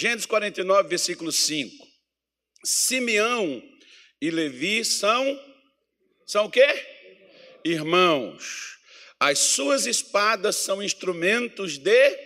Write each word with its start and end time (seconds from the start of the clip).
Gênesis 0.00 0.26
49, 0.26 0.88
versículo 0.88 1.32
5. 1.32 1.84
Simeão 2.64 3.60
e 4.22 4.30
Levi 4.30 4.84
são 4.84 5.44
são 6.24 6.44
o 6.44 6.50
quê? 6.50 6.68
Irmãos. 7.64 8.78
As 9.18 9.40
suas 9.40 9.86
espadas 9.86 10.54
são 10.54 10.80
instrumentos 10.80 11.78
de 11.78 12.16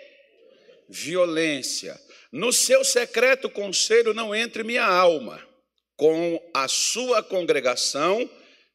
violência. 0.86 1.98
No 2.30 2.52
seu 2.52 2.84
secreto 2.84 3.48
conselho 3.48 4.12
não 4.12 4.34
entre 4.34 4.62
minha 4.62 4.84
alma. 4.84 5.42
Com 5.96 6.38
a 6.52 6.68
sua 6.68 7.22
congregação, 7.22 8.28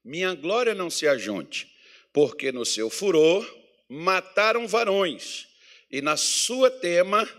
minha 0.03 0.33
glória 0.33 0.73
não 0.73 0.89
se 0.89 1.07
ajunte, 1.07 1.71
porque 2.11 2.51
no 2.51 2.65
seu 2.65 2.89
furor 2.89 3.47
mataram 3.87 4.67
varões, 4.67 5.47
e 5.91 6.01
na 6.01 6.17
sua 6.17 6.71
tema 6.71 7.29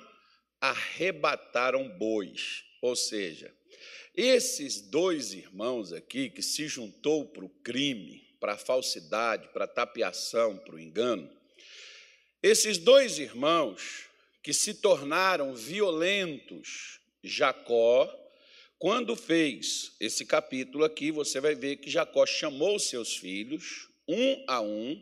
arrebataram 0.61 1.89
bois. 1.89 2.65
Ou 2.81 2.95
seja, 2.95 3.53
esses 4.15 4.81
dois 4.81 5.33
irmãos 5.33 5.93
aqui 5.93 6.29
que 6.31 6.43
se 6.43 6.67
juntou 6.67 7.27
para 7.27 7.45
o 7.45 7.49
crime, 7.49 8.27
para 8.41 8.55
a 8.55 8.59
falsidade, 8.59 9.49
para 9.53 9.65
a 9.65 9.69
tapiação, 9.69 10.57
para 10.59 10.75
o 10.75 10.81
engano, 10.81 11.31
esses 12.43 12.79
dois 12.79 13.19
irmãos 13.19 14.09
que 14.43 14.53
se 14.53 14.75
tornaram 14.75 15.55
violentos, 15.55 17.01
Jacó, 17.23 18.09
quando 18.79 19.17
fez 19.17 19.93
esse 19.99 20.25
capítulo 20.25 20.85
aqui, 20.85 21.11
você 21.11 21.41
vai 21.41 21.55
ver 21.55 21.77
que 21.77 21.91
Jacó 21.91 22.25
chamou 22.25 22.79
seus 22.79 23.17
filhos, 23.17 23.89
um 24.07 24.45
a 24.47 24.61
um, 24.61 25.01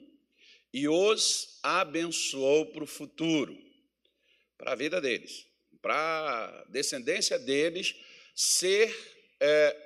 e 0.72 0.88
os 0.88 1.58
abençoou 1.62 2.66
para 2.66 2.84
o 2.84 2.86
futuro, 2.86 3.56
para 4.58 4.72
a 4.72 4.76
vida 4.76 5.00
deles, 5.00 5.45
para 5.86 6.64
a 6.64 6.64
descendência 6.64 7.38
deles 7.38 7.94
ser 8.34 8.92
é, 9.38 9.76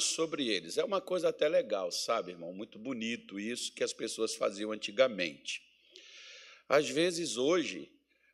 sobre 0.00 0.48
eles. 0.48 0.76
É 0.76 0.82
uma 0.82 1.00
coisa 1.00 1.28
até 1.28 1.48
legal, 1.48 1.92
sabe, 1.92 2.32
irmão? 2.32 2.52
Muito 2.52 2.76
bonito 2.76 3.38
isso 3.38 3.72
que 3.72 3.84
as 3.84 3.92
pessoas 3.92 4.34
faziam 4.34 4.72
antigamente. 4.72 5.62
Às 6.68 6.88
vezes, 6.88 7.36
hoje, 7.36 7.88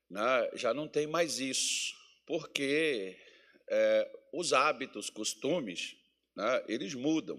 né, 0.08 0.50
já 0.54 0.72
não 0.72 0.88
tem 0.88 1.06
mais 1.06 1.40
isso, 1.40 1.94
porque 2.26 3.18
é, 3.68 4.10
os 4.32 4.54
hábitos, 4.54 5.10
costumes, 5.10 5.94
né, 6.34 6.64
eles 6.66 6.94
mudam. 6.94 7.38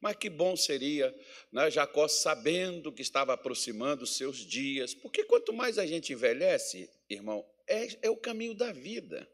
Mas 0.00 0.14
que 0.14 0.30
bom 0.30 0.56
seria 0.56 1.12
né, 1.50 1.68
Jacó 1.72 2.06
sabendo 2.06 2.92
que 2.92 3.02
estava 3.02 3.32
aproximando 3.32 4.04
os 4.04 4.16
seus 4.16 4.46
dias, 4.46 4.94
porque 4.94 5.24
quanto 5.24 5.52
mais 5.52 5.76
a 5.76 5.84
gente 5.84 6.12
envelhece, 6.12 6.88
irmão, 7.10 7.44
é, 7.68 7.88
é 8.02 8.10
o 8.10 8.16
caminho 8.16 8.54
da 8.54 8.72
vida. 8.72 9.28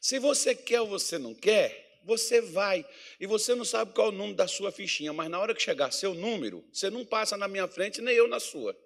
Se 0.00 0.18
você 0.18 0.54
quer 0.54 0.80
ou 0.80 0.86
você 0.88 1.18
não 1.18 1.34
quer, 1.34 2.00
você 2.04 2.40
vai. 2.40 2.84
E 3.20 3.26
você 3.26 3.54
não 3.54 3.64
sabe 3.64 3.92
qual 3.92 4.08
é 4.08 4.10
o 4.10 4.12
número 4.12 4.36
da 4.36 4.48
sua 4.48 4.72
fichinha, 4.72 5.12
mas 5.12 5.30
na 5.30 5.38
hora 5.38 5.54
que 5.54 5.62
chegar 5.62 5.92
seu 5.92 6.14
número, 6.14 6.64
você 6.72 6.90
não 6.90 7.04
passa 7.04 7.36
na 7.36 7.48
minha 7.48 7.68
frente, 7.68 8.00
nem 8.00 8.14
eu 8.14 8.28
na 8.28 8.40
sua. 8.40 8.76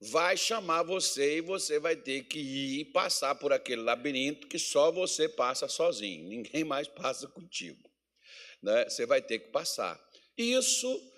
Vai 0.00 0.36
chamar 0.36 0.82
você 0.82 1.38
e 1.38 1.40
você 1.40 1.78
vai 1.78 1.96
ter 1.96 2.24
que 2.24 2.38
ir 2.38 2.80
e 2.80 2.84
passar 2.84 3.34
por 3.36 3.52
aquele 3.52 3.82
labirinto 3.82 4.46
que 4.46 4.58
só 4.58 4.92
você 4.92 5.28
passa 5.28 5.66
sozinho, 5.68 6.28
ninguém 6.28 6.64
mais 6.64 6.88
passa 6.88 7.26
contigo. 7.26 7.82
Né? 8.62 8.84
Você 8.88 9.06
vai 9.06 9.22
ter 9.22 9.38
que 9.38 9.48
passar. 9.48 9.98
Isso? 10.36 11.13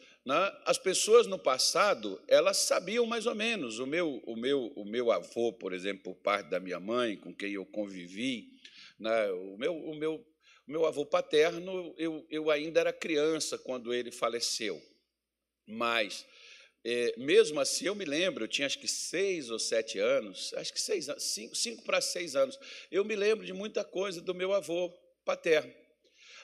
As 0.65 0.77
pessoas 0.77 1.27
no 1.27 1.39
passado, 1.39 2.21
elas 2.27 2.57
sabiam 2.57 3.07
mais 3.07 3.27
ou 3.27 3.35
menos. 3.35 3.79
O 3.79 3.87
meu, 3.87 4.21
o 4.27 4.35
meu, 4.37 4.73
o 4.75 4.85
meu 4.85 5.13
avô, 5.13 5.53
por 5.53 5.73
exemplo, 5.73 6.03
por 6.03 6.17
parte 6.17 6.51
da 6.51 6.59
minha 6.59 6.81
mãe, 6.81 7.17
com 7.17 7.33
quem 7.33 7.53
eu 7.53 7.65
convivi, 7.65 8.51
né? 8.99 9.31
O, 9.31 9.57
meu, 9.57 9.77
o, 9.77 9.95
meu, 9.95 10.15
o 10.67 10.71
meu 10.71 10.85
avô 10.85 11.07
paterno, 11.07 11.95
eu, 11.97 12.27
eu 12.29 12.51
ainda 12.51 12.81
era 12.81 12.93
criança 12.93 13.57
quando 13.57 13.95
ele 13.95 14.11
faleceu, 14.11 14.83
mas 15.65 16.27
é, 16.85 17.15
mesmo 17.17 17.61
assim, 17.61 17.87
eu 17.87 17.95
me 17.95 18.05
lembro, 18.05 18.45
eu 18.45 18.49
tinha 18.49 18.67
acho 18.67 18.79
que 18.79 18.89
seis 18.89 19.51
ou 19.51 19.59
sete 19.59 19.99
anos, 19.99 20.53
acho 20.55 20.73
que 20.73 20.81
seis, 20.81 21.07
cinco, 21.19 21.55
cinco 21.55 21.83
para 21.85 22.01
seis 22.01 22.35
anos, 22.35 22.59
eu 22.91 23.05
me 23.05 23.15
lembro 23.15 23.47
de 23.47 23.53
muita 23.53 23.85
coisa 23.85 24.21
do 24.21 24.35
meu 24.35 24.53
avô 24.53 24.91
paterno. 25.25 25.73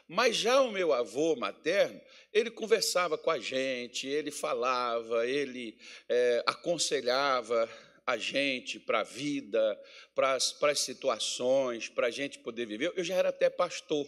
Mas 0.08 0.36
já 0.36 0.60
o 0.60 0.70
meu 0.70 0.92
avô 0.92 1.36
materno, 1.36 2.00
ele 2.32 2.50
conversava 2.50 3.16
com 3.16 3.30
a 3.30 3.38
gente, 3.38 4.06
ele 4.06 4.30
falava, 4.30 5.26
ele 5.26 5.78
é, 6.08 6.42
aconselhava, 6.46 7.68
a 8.06 8.16
gente 8.16 8.80
para 8.80 9.00
a 9.00 9.04
vida, 9.04 9.80
para 10.14 10.34
as, 10.34 10.80
situações, 10.80 11.88
para 11.88 12.08
a 12.08 12.10
gente 12.10 12.38
poder 12.40 12.66
viver. 12.66 12.92
Eu 12.96 13.04
já 13.04 13.14
era 13.14 13.28
até 13.28 13.48
pastor. 13.48 14.06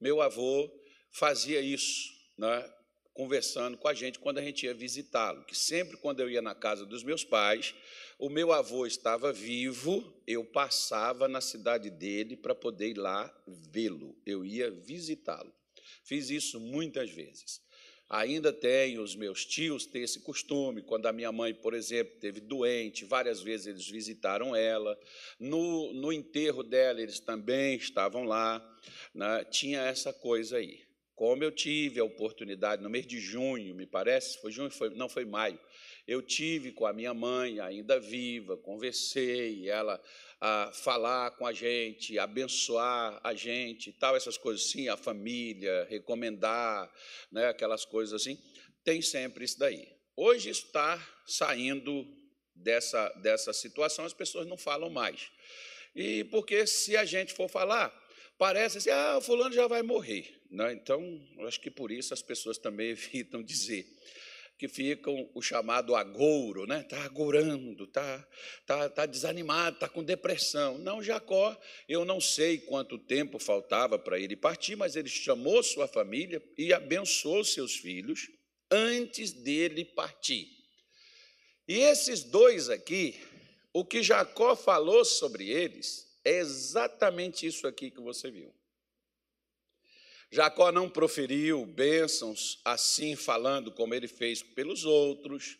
Meu 0.00 0.20
avô 0.20 0.70
fazia 1.12 1.60
isso, 1.60 2.10
né? 2.36 2.77
Conversando 3.18 3.76
com 3.76 3.88
a 3.88 3.94
gente 3.94 4.20
quando 4.20 4.38
a 4.38 4.42
gente 4.42 4.64
ia 4.64 4.72
visitá-lo, 4.72 5.44
que 5.44 5.58
sempre 5.58 5.96
quando 5.96 6.20
eu 6.20 6.30
ia 6.30 6.40
na 6.40 6.54
casa 6.54 6.86
dos 6.86 7.02
meus 7.02 7.24
pais, 7.24 7.74
o 8.16 8.28
meu 8.28 8.52
avô 8.52 8.86
estava 8.86 9.32
vivo, 9.32 10.22
eu 10.24 10.44
passava 10.44 11.26
na 11.26 11.40
cidade 11.40 11.90
dele 11.90 12.36
para 12.36 12.54
poder 12.54 12.90
ir 12.90 12.96
lá 12.96 13.28
vê-lo, 13.44 14.16
eu 14.24 14.44
ia 14.44 14.70
visitá-lo. 14.70 15.52
Fiz 16.04 16.30
isso 16.30 16.60
muitas 16.60 17.10
vezes. 17.10 17.60
Ainda 18.08 18.52
tenho, 18.52 19.02
os 19.02 19.16
meus 19.16 19.44
tios 19.44 19.84
têm 19.84 20.04
esse 20.04 20.20
costume. 20.20 20.80
Quando 20.80 21.06
a 21.06 21.12
minha 21.12 21.32
mãe, 21.32 21.52
por 21.52 21.74
exemplo, 21.74 22.20
teve 22.20 22.40
doente, 22.40 23.04
várias 23.04 23.42
vezes 23.42 23.66
eles 23.66 23.88
visitaram 23.88 24.54
ela. 24.54 24.96
No, 25.40 25.92
no 25.92 26.12
enterro 26.12 26.62
dela, 26.62 27.02
eles 27.02 27.18
também 27.18 27.76
estavam 27.76 28.22
lá. 28.22 28.64
Né? 29.12 29.44
Tinha 29.50 29.80
essa 29.82 30.12
coisa 30.12 30.56
aí. 30.56 30.87
Como 31.18 31.42
eu 31.42 31.50
tive 31.50 31.98
a 31.98 32.04
oportunidade 32.04 32.80
no 32.80 32.88
mês 32.88 33.04
de 33.04 33.18
junho, 33.18 33.74
me 33.74 33.84
parece, 33.84 34.40
foi 34.40 34.52
junho, 34.52 34.70
foi, 34.70 34.88
não 34.90 35.08
foi 35.08 35.24
maio, 35.24 35.58
eu 36.06 36.22
tive 36.22 36.70
com 36.70 36.86
a 36.86 36.92
minha 36.92 37.12
mãe, 37.12 37.58
ainda 37.58 37.98
viva, 37.98 38.56
conversei, 38.56 39.68
ela 39.68 40.00
a 40.40 40.70
falar 40.72 41.32
com 41.32 41.44
a 41.44 41.52
gente, 41.52 42.16
abençoar 42.20 43.20
a 43.24 43.34
gente, 43.34 43.92
tal, 43.94 44.14
essas 44.14 44.38
coisas 44.38 44.64
assim, 44.64 44.88
a 44.88 44.96
família, 44.96 45.88
recomendar, 45.90 46.88
né, 47.32 47.48
aquelas 47.48 47.84
coisas 47.84 48.22
assim, 48.22 48.38
tem 48.84 49.02
sempre 49.02 49.44
isso 49.44 49.58
daí. 49.58 49.88
Hoje 50.16 50.50
está 50.50 51.04
saindo 51.26 52.06
dessa, 52.54 53.08
dessa 53.20 53.52
situação, 53.52 54.04
as 54.04 54.14
pessoas 54.14 54.46
não 54.46 54.56
falam 54.56 54.88
mais. 54.88 55.28
E 55.96 56.22
porque 56.30 56.64
se 56.64 56.96
a 56.96 57.04
gente 57.04 57.32
for 57.32 57.48
falar, 57.48 57.92
parece 58.38 58.78
assim, 58.78 58.90
ah, 58.90 59.18
o 59.18 59.20
fulano 59.20 59.54
já 59.54 59.66
vai 59.66 59.82
morrer. 59.82 60.40
Né? 60.50 60.72
Então, 60.72 61.20
acho 61.46 61.60
que 61.60 61.70
por 61.70 61.90
isso 61.90 62.14
as 62.14 62.22
pessoas 62.22 62.56
também 62.56 62.90
evitam 62.90 63.42
dizer 63.42 63.86
que 64.58 64.66
ficam 64.66 65.30
o 65.34 65.40
chamado 65.40 65.94
agouro, 65.94 66.66
né? 66.66 66.80
Está 66.80 67.04
agourando, 67.04 67.84
está 67.84 68.28
tá, 68.66 68.88
tá 68.88 69.06
desanimado, 69.06 69.76
está 69.76 69.88
com 69.88 70.02
depressão. 70.02 70.76
Não, 70.78 71.00
Jacó, 71.00 71.56
eu 71.88 72.04
não 72.04 72.20
sei 72.20 72.58
quanto 72.58 72.98
tempo 72.98 73.38
faltava 73.38 73.96
para 74.00 74.18
ele 74.18 74.34
partir, 74.34 74.74
mas 74.74 74.96
ele 74.96 75.08
chamou 75.08 75.62
sua 75.62 75.86
família 75.86 76.42
e 76.58 76.72
abençoou 76.72 77.44
seus 77.44 77.76
filhos 77.76 78.28
antes 78.68 79.32
dele 79.32 79.84
partir. 79.84 80.48
E 81.68 81.78
esses 81.78 82.24
dois 82.24 82.68
aqui, 82.68 83.14
o 83.72 83.84
que 83.84 84.02
Jacó 84.02 84.56
falou 84.56 85.04
sobre 85.04 85.48
eles 85.48 86.07
é 86.28 86.38
exatamente 86.40 87.46
isso 87.46 87.66
aqui 87.66 87.90
que 87.90 88.00
você 88.00 88.30
viu. 88.30 88.54
Jacó 90.30 90.70
não 90.70 90.90
proferiu 90.90 91.64
bênçãos 91.64 92.60
assim 92.62 93.16
falando 93.16 93.72
como 93.72 93.94
ele 93.94 94.06
fez 94.06 94.42
pelos 94.42 94.84
outros, 94.84 95.56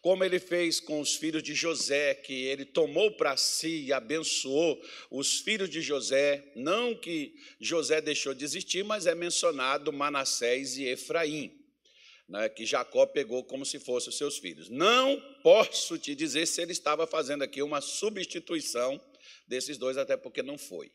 como 0.00 0.22
ele 0.22 0.38
fez 0.38 0.78
com 0.78 1.00
os 1.00 1.16
filhos 1.16 1.42
de 1.42 1.54
José, 1.54 2.14
que 2.14 2.44
ele 2.44 2.64
tomou 2.64 3.10
para 3.16 3.36
si 3.36 3.86
e 3.86 3.92
abençoou 3.92 4.80
os 5.10 5.40
filhos 5.40 5.68
de 5.68 5.82
José, 5.82 6.52
não 6.54 6.94
que 6.94 7.34
José 7.60 8.00
deixou 8.00 8.32
de 8.32 8.44
existir, 8.44 8.84
mas 8.84 9.08
é 9.08 9.14
mencionado 9.16 9.92
Manassés 9.92 10.76
e 10.76 10.84
Efraim, 10.84 11.52
né, 12.28 12.48
que 12.48 12.64
Jacó 12.64 13.06
pegou 13.06 13.42
como 13.42 13.66
se 13.66 13.80
fossem 13.80 14.10
os 14.10 14.18
seus 14.18 14.38
filhos. 14.38 14.68
Não 14.68 15.20
posso 15.42 15.98
te 15.98 16.14
dizer 16.14 16.46
se 16.46 16.62
ele 16.62 16.70
estava 16.70 17.08
fazendo 17.08 17.42
aqui 17.42 17.60
uma 17.60 17.80
substituição 17.80 19.00
desses 19.46 19.76
dois, 19.78 19.96
até 19.96 20.16
porque 20.16 20.42
não 20.42 20.58
foi. 20.58 20.92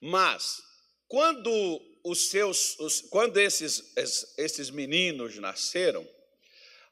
Mas, 0.00 0.62
quando 1.08 1.50
os 2.04 2.28
seus, 2.28 2.78
os, 2.78 3.00
quando 3.02 3.38
esses, 3.38 3.92
esses 4.36 4.70
meninos 4.70 5.36
nasceram, 5.36 6.06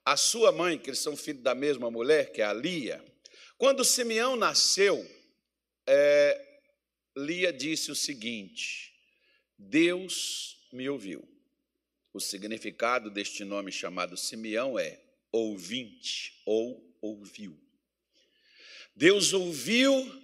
a 0.04 0.16
sua 0.16 0.52
mãe, 0.52 0.78
que 0.78 0.90
eles 0.90 0.98
são 0.98 1.16
filhos 1.16 1.42
da 1.42 1.54
mesma 1.54 1.90
mulher, 1.90 2.32
que 2.32 2.42
é 2.42 2.44
a 2.44 2.52
Lia, 2.52 3.02
quando 3.56 3.84
Simeão 3.84 4.36
nasceu, 4.36 5.08
é, 5.86 6.60
Lia 7.16 7.52
disse 7.52 7.90
o 7.90 7.94
seguinte: 7.94 8.92
Deus 9.56 10.68
me 10.72 10.88
ouviu. 10.88 11.26
O 12.12 12.20
significado 12.20 13.10
deste 13.10 13.44
nome 13.44 13.72
chamado 13.72 14.16
Simeão 14.16 14.78
é 14.78 15.00
ouvinte 15.32 16.40
ou 16.44 16.96
ouviu. 17.00 17.58
Deus 18.94 19.32
ouviu 19.32 20.23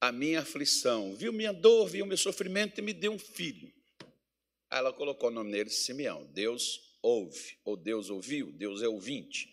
a 0.00 0.12
minha 0.12 0.40
aflição, 0.40 1.14
viu 1.14 1.32
minha 1.32 1.52
dor, 1.52 1.88
viu 1.88 2.06
meu 2.06 2.16
sofrimento 2.16 2.78
e 2.78 2.82
me 2.82 2.92
deu 2.92 3.12
um 3.12 3.18
filho. 3.18 3.72
Ela 4.70 4.92
colocou 4.92 5.28
o 5.28 5.32
nome 5.32 5.50
dele 5.50 5.70
Simeão. 5.70 6.24
Deus 6.32 6.80
ouve, 7.02 7.58
ou 7.64 7.76
Deus 7.76 8.10
ouviu, 8.10 8.52
Deus 8.52 8.82
é 8.82 8.88
ouvinte. 8.88 9.52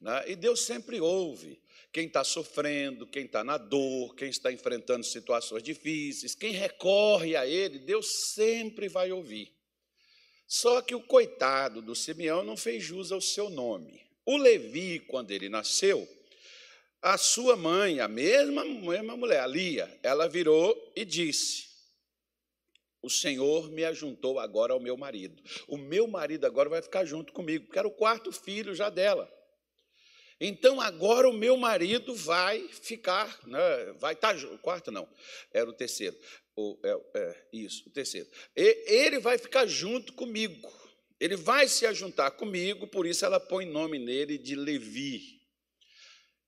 Né? 0.00 0.30
E 0.30 0.36
Deus 0.36 0.62
sempre 0.62 1.00
ouve 1.00 1.60
quem 1.92 2.06
está 2.06 2.24
sofrendo, 2.24 3.06
quem 3.06 3.24
está 3.24 3.42
na 3.42 3.56
dor, 3.56 4.14
quem 4.14 4.28
está 4.28 4.52
enfrentando 4.52 5.04
situações 5.04 5.62
difíceis, 5.62 6.34
quem 6.34 6.52
recorre 6.52 7.36
a 7.36 7.46
Ele, 7.46 7.78
Deus 7.78 8.32
sempre 8.34 8.88
vai 8.88 9.12
ouvir. 9.12 9.52
Só 10.46 10.80
que 10.80 10.94
o 10.94 11.00
coitado 11.00 11.82
do 11.82 11.94
Simeão 11.94 12.44
não 12.44 12.56
fez 12.56 12.82
jus 12.82 13.10
ao 13.10 13.20
seu 13.20 13.50
nome. 13.50 14.06
O 14.24 14.36
Levi, 14.36 15.00
quando 15.00 15.30
ele 15.30 15.48
nasceu, 15.48 16.06
a 17.02 17.16
sua 17.18 17.56
mãe, 17.56 18.00
a 18.00 18.08
mesma, 18.08 18.64
mesma 18.64 19.16
mulher, 19.16 19.40
a 19.40 19.46
Lia, 19.46 19.98
ela 20.02 20.28
virou 20.28 20.92
e 20.96 21.04
disse: 21.04 21.66
O 23.02 23.08
Senhor 23.08 23.70
me 23.70 23.84
ajuntou 23.84 24.38
agora 24.38 24.72
ao 24.72 24.80
meu 24.80 24.96
marido. 24.96 25.42
O 25.68 25.76
meu 25.76 26.06
marido 26.06 26.46
agora 26.46 26.68
vai 26.68 26.82
ficar 26.82 27.04
junto 27.04 27.32
comigo, 27.32 27.66
porque 27.66 27.78
era 27.78 27.88
o 27.88 27.92
quarto 27.92 28.32
filho 28.32 28.74
já 28.74 28.90
dela. 28.90 29.30
Então 30.40 30.80
agora 30.80 31.28
o 31.28 31.32
meu 31.32 31.56
marido 31.56 32.14
vai 32.14 32.68
ficar, 32.68 33.38
né, 33.46 33.92
vai 33.98 34.12
estar, 34.12 34.36
o 34.36 34.58
quarto 34.58 34.90
não, 34.90 35.08
era 35.50 35.68
o 35.68 35.72
terceiro, 35.72 36.14
o, 36.54 36.78
é, 36.84 37.00
é, 37.14 37.46
isso, 37.54 37.84
o 37.86 37.90
terceiro. 37.90 38.28
E, 38.54 38.84
ele 38.86 39.18
vai 39.18 39.38
ficar 39.38 39.66
junto 39.66 40.12
comigo, 40.12 40.70
ele 41.18 41.36
vai 41.36 41.66
se 41.68 41.86
ajuntar 41.86 42.32
comigo, 42.32 42.86
por 42.86 43.06
isso 43.06 43.24
ela 43.24 43.40
põe 43.40 43.64
nome 43.64 43.98
nele 43.98 44.36
de 44.36 44.54
Levi. 44.54 45.35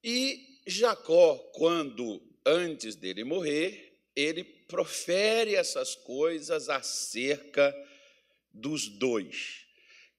E 0.02 0.60
Jacó, 0.66 1.36
quando 1.54 2.22
antes 2.44 2.94
dele 2.94 3.24
morrer, 3.24 4.00
ele 4.14 4.44
profere 4.44 5.54
essas 5.54 5.94
coisas 5.94 6.68
acerca 6.68 7.74
dos 8.52 8.88
dois 8.88 9.68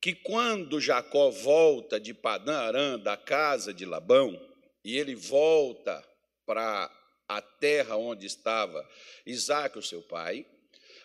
que 0.01 0.15
quando 0.15 0.79
Jacó 0.79 1.29
volta 1.29 1.99
de 1.99 2.13
Padã 2.13 2.57
Arã, 2.59 2.97
da 2.97 3.17
casa 3.17 3.73
de 3.73 3.85
Labão, 3.85 4.39
e 4.83 4.97
ele 4.97 5.13
volta 5.13 6.03
para 6.45 6.89
a 7.27 7.41
terra 7.41 7.97
onde 7.97 8.25
estava 8.25 8.87
Isaac, 9.25 9.77
o 9.77 9.83
seu 9.83 10.01
pai, 10.01 10.45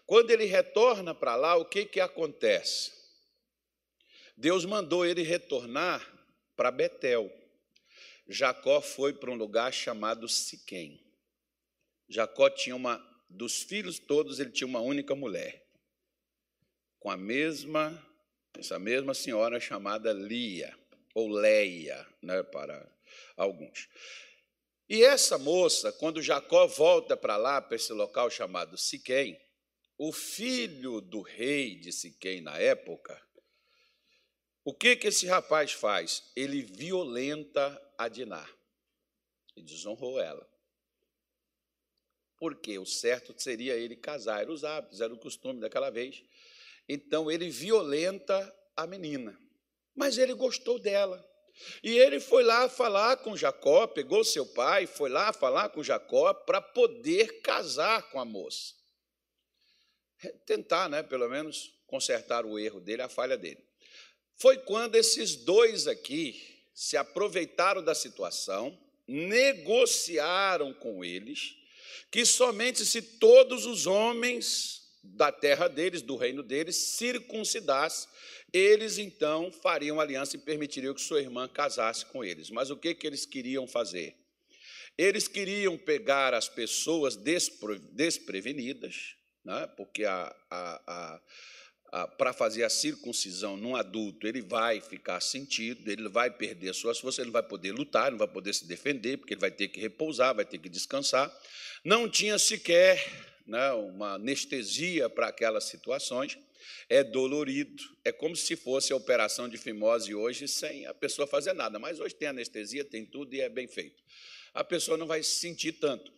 quando 0.07 0.31
ele 0.31 0.45
retorna 0.45 1.15
para 1.15 1.35
lá, 1.35 1.57
o 1.57 1.65
que, 1.65 1.85
que 1.85 1.99
acontece? 1.99 2.93
Deus 4.37 4.65
mandou 4.65 5.05
ele 5.05 5.23
retornar 5.23 6.07
para 6.57 6.71
Betel. 6.71 7.31
Jacó 8.27 8.81
foi 8.81 9.13
para 9.13 9.31
um 9.31 9.35
lugar 9.35 9.73
chamado 9.73 10.29
Siquém. 10.29 11.01
Jacó 12.09 12.49
tinha 12.51 12.75
uma, 12.77 12.99
dos 13.29 13.63
filhos 13.63 13.99
todos, 13.99 14.41
ele 14.41 14.51
tinha 14.51 14.67
uma 14.67 14.81
única 14.81 15.15
mulher, 15.15 15.67
com 16.99 17.11
a 17.11 17.17
mesma 17.17 18.03
essa 18.59 18.79
mesma 18.79 19.15
senhora 19.15 19.59
chamada 19.59 20.13
Lia, 20.13 20.77
ou 21.15 21.29
Leia, 21.29 22.07
né, 22.23 22.43
para 22.43 22.89
alguns. 23.37 23.89
E 24.89 25.03
essa 25.03 25.39
moça, 25.39 25.93
quando 25.93 26.23
Jacó 26.23 26.67
volta 26.67 27.17
para 27.17 27.37
lá, 27.37 27.61
para 27.61 27.77
esse 27.77 27.93
local 27.93 28.31
chamado 28.31 28.77
Siquém, 28.77 29.41
o 29.97 30.13
filho 30.13 31.01
do 31.01 31.21
rei 31.21 31.77
de 31.77 31.93
Siquém 31.93 32.41
na 32.41 32.59
época, 32.59 33.21
o 34.65 34.73
que, 34.73 34.97
que 34.97 35.09
esse 35.09 35.27
rapaz 35.27 35.73
faz? 35.73 36.23
Ele 36.35 36.63
violenta 36.63 37.81
a 37.99 38.09
Diná 38.09 38.49
e 39.55 39.63
desonrou 39.63 40.19
ela. 40.19 40.49
Porque 42.39 42.79
o 42.79 42.87
certo 42.87 43.35
seria 43.37 43.75
ele 43.75 43.95
casar, 43.95 44.41
eram 44.41 44.55
os 44.55 44.65
hábitos, 44.65 45.03
era 45.03 45.13
o 45.13 45.19
costume 45.19 45.61
daquela 45.61 45.91
vez. 45.91 46.23
Então 46.89 47.31
ele 47.31 47.51
violenta 47.51 48.55
a 48.75 48.87
menina, 48.87 49.39
mas 49.95 50.17
ele 50.19 50.33
gostou 50.35 50.79
dela. 50.79 51.23
E 51.83 51.97
ele 51.99 52.19
foi 52.19 52.43
lá 52.43 52.69
falar 52.69 53.19
com 53.19 53.37
Jacó, 53.37 53.87
pegou 53.87 54.25
seu 54.25 54.45
pai, 54.45 54.87
foi 54.87 55.09
lá 55.09 55.33
falar 55.33 55.69
com 55.69 55.85
Jacó 55.85 56.35
para 56.35 56.61
poder 56.61 57.41
casar 57.43 58.11
com 58.11 58.19
a 58.19 58.25
moça. 58.25 58.75
Tentar, 60.47 60.89
né, 60.89 61.03
pelo 61.03 61.29
menos, 61.29 61.73
consertar 61.87 62.45
o 62.45 62.59
erro 62.59 62.81
dele, 62.81 63.03
a 63.03 63.09
falha 63.09 63.37
dele. 63.37 63.64
Foi 64.37 64.59
quando 64.59 64.97
esses 64.97 65.37
dois 65.37 65.87
aqui 65.87 66.55
se 66.75 66.97
aproveitaram 66.97 67.83
da 67.83 67.95
situação, 67.95 68.77
negociaram 69.07 70.73
com 70.75 71.05
eles, 71.05 71.57
que 72.11 72.25
somente 72.25 72.85
se 72.85 73.01
todos 73.01 73.67
os 73.67 73.87
homens 73.87 74.83
da 75.03 75.31
terra 75.31 75.69
deles, 75.69 76.03
do 76.03 76.17
reino 76.17 76.43
deles, 76.43 76.77
circuncidasse, 76.77 78.09
eles 78.53 78.99
então 78.99 79.53
fariam 79.53 80.01
aliança 80.01 80.37
e 80.37 80.39
permitiriam 80.39 80.95
que 80.95 81.01
sua 81.01 81.21
irmã 81.21 81.49
casasse 81.49 82.07
com 82.07 82.25
eles. 82.25 82.51
Mas 82.51 82.71
o 82.71 82.77
que, 82.77 82.95
que 82.95 83.07
eles 83.07 83.27
queriam 83.27 83.67
fazer? 83.67 84.17
Eles 84.97 85.27
queriam 85.27 85.77
pegar 85.77 86.33
as 86.33 86.49
pessoas 86.49 87.17
desprevenidas, 87.17 89.17
né? 89.45 89.67
porque 89.77 90.05
a, 90.05 90.35
a, 90.49 90.83
a, 90.87 91.21
para 92.19 92.33
fazer 92.33 92.65
a 92.65 92.69
circuncisão 92.69 93.57
num 93.57 93.77
adulto, 93.77 94.27
ele 94.27 94.43
vai 94.43 94.81
ficar 94.81 95.21
sentido, 95.21 95.89
ele 95.89 96.09
vai 96.09 96.29
perder 96.29 96.75
suas 96.75 96.99
forças, 96.99 97.21
ele 97.21 97.27
não 97.27 97.33
vai 97.33 97.43
poder 97.43 97.71
lutar, 97.71 98.11
não 98.11 98.19
vai 98.19 98.27
poder 98.27 98.53
se 98.53 98.67
defender, 98.67 99.17
porque 99.17 99.35
ele 99.35 99.41
vai 99.41 99.51
ter 99.51 99.69
que 99.69 99.79
repousar, 99.81 100.35
vai 100.35 100.45
ter 100.45 100.59
que 100.59 100.69
descansar. 100.69 101.33
Não 101.85 102.09
tinha 102.09 102.37
sequer 102.37 103.01
né, 103.47 103.73
uma 103.73 104.15
anestesia 104.15 105.09
para 105.09 105.29
aquelas 105.29 105.65
situações, 105.65 106.37
é 106.89 107.05
dolorido, 107.05 107.83
é 108.05 108.11
como 108.11 108.35
se 108.35 108.57
fosse 108.57 108.93
a 108.93 108.97
operação 108.97 109.49
de 109.49 109.57
fimose 109.57 110.15
hoje 110.15 110.49
sem 110.49 110.87
a 110.87 110.95
pessoa 110.95 111.29
fazer 111.29 111.53
nada, 111.53 111.79
mas 111.79 112.01
hoje 112.01 112.15
tem 112.15 112.27
anestesia, 112.27 112.85
tem 112.85 113.05
tudo 113.05 113.35
e 113.35 113.41
é 113.41 113.49
bem 113.49 113.69
feito. 113.69 114.03
A 114.53 114.65
pessoa 114.65 114.97
não 114.97 115.07
vai 115.07 115.23
se 115.23 115.37
sentir 115.37 115.73
tanto, 115.73 116.13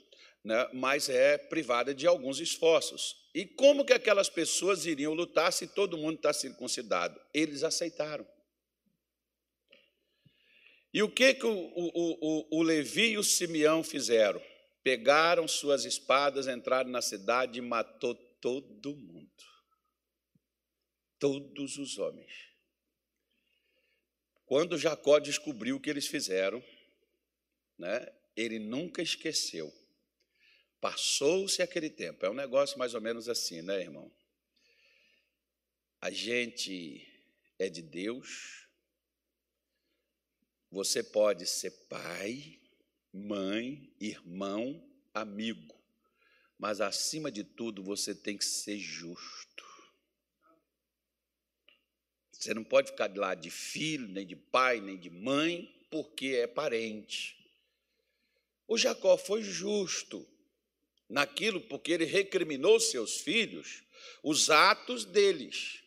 né, 0.47 0.69
mas 0.73 1.09
é 1.09 1.37
privada 1.37 1.95
de 1.95 2.07
alguns 2.07 2.41
esforços. 2.41 3.17
E 3.35 3.45
como 3.45 3.85
que 3.85 3.93
aquelas 3.93 4.31
pessoas 4.31 4.87
iriam 4.87 5.13
lutar 5.13 5.53
se 5.53 5.67
todo 5.67 5.99
mundo 5.99 6.17
está 6.17 6.33
circuncidado? 6.33 7.21
Eles 7.35 7.63
aceitaram. 7.63 8.27
E 10.95 11.03
o 11.03 11.11
que, 11.11 11.35
que 11.35 11.45
o, 11.45 11.53
o, 11.53 12.49
o, 12.55 12.59
o 12.59 12.63
Levi 12.63 13.11
e 13.11 13.19
o 13.19 13.25
Simeão 13.25 13.85
fizeram? 13.85 14.41
pegaram 14.87 15.49
suas 15.49 15.85
espadas, 15.85 16.47
entraram 16.47 16.89
na 16.89 17.03
cidade 17.03 17.59
e 17.59 17.61
matou 17.61 18.15
todo 18.41 18.95
mundo. 18.95 19.29
Todos 21.19 21.77
os 21.77 21.99
homens. 21.99 22.33
Quando 24.45 24.79
Jacó 24.79 25.19
descobriu 25.19 25.75
o 25.75 25.81
que 25.81 25.91
eles 25.91 26.07
fizeram, 26.07 26.63
né, 27.77 28.07
ele 28.37 28.61
nunca 28.61 29.03
esqueceu. 29.03 29.75
Passou-se 30.81 31.63
aquele 31.63 31.91
tempo. 31.91 32.25
É 32.25 32.31
um 32.31 32.35
negócio 32.35 32.79
mais 32.79 32.95
ou 32.95 33.01
menos 33.01 33.29
assim, 33.29 33.63
né, 33.63 33.81
irmão? 33.81 34.11
A 36.01 36.11
gente 36.11 37.07
é 37.59 37.69
de 37.69 37.83
Deus. 37.83 38.69
Você 40.71 41.03
pode 41.03 41.47
ser 41.47 41.71
pai, 41.89 42.61
mãe, 43.13 43.93
irmão, 44.01 44.83
amigo. 45.15 45.75
Mas 46.59 46.81
acima 46.81 47.31
de 47.31 47.45
tudo, 47.45 47.83
você 47.83 48.15
tem 48.15 48.37
que 48.37 48.45
ser 48.45 48.79
justo. 48.79 49.65
Você 52.33 52.53
não 52.53 52.65
pode 52.65 52.91
ficar 52.91 53.09
de 53.09 53.19
lado 53.19 53.41
de 53.41 53.51
filho, 53.51 54.07
nem 54.09 54.27
de 54.27 54.37
pai, 54.37 54.81
nem 54.81 54.99
de 54.99 55.11
mãe, 55.11 55.75
porque 55.91 56.29
é 56.37 56.47
parente. 56.47 57.35
O 58.69 58.77
Jacó 58.77 59.17
foi 59.17 59.43
justo 59.43 60.27
naquilo 61.09 61.61
porque 61.61 61.93
ele 61.93 62.05
recriminou 62.05 62.81
seus 62.81 63.21
filhos 63.21 63.83
os 64.23 64.51
atos 64.51 65.05
deles. 65.05 65.81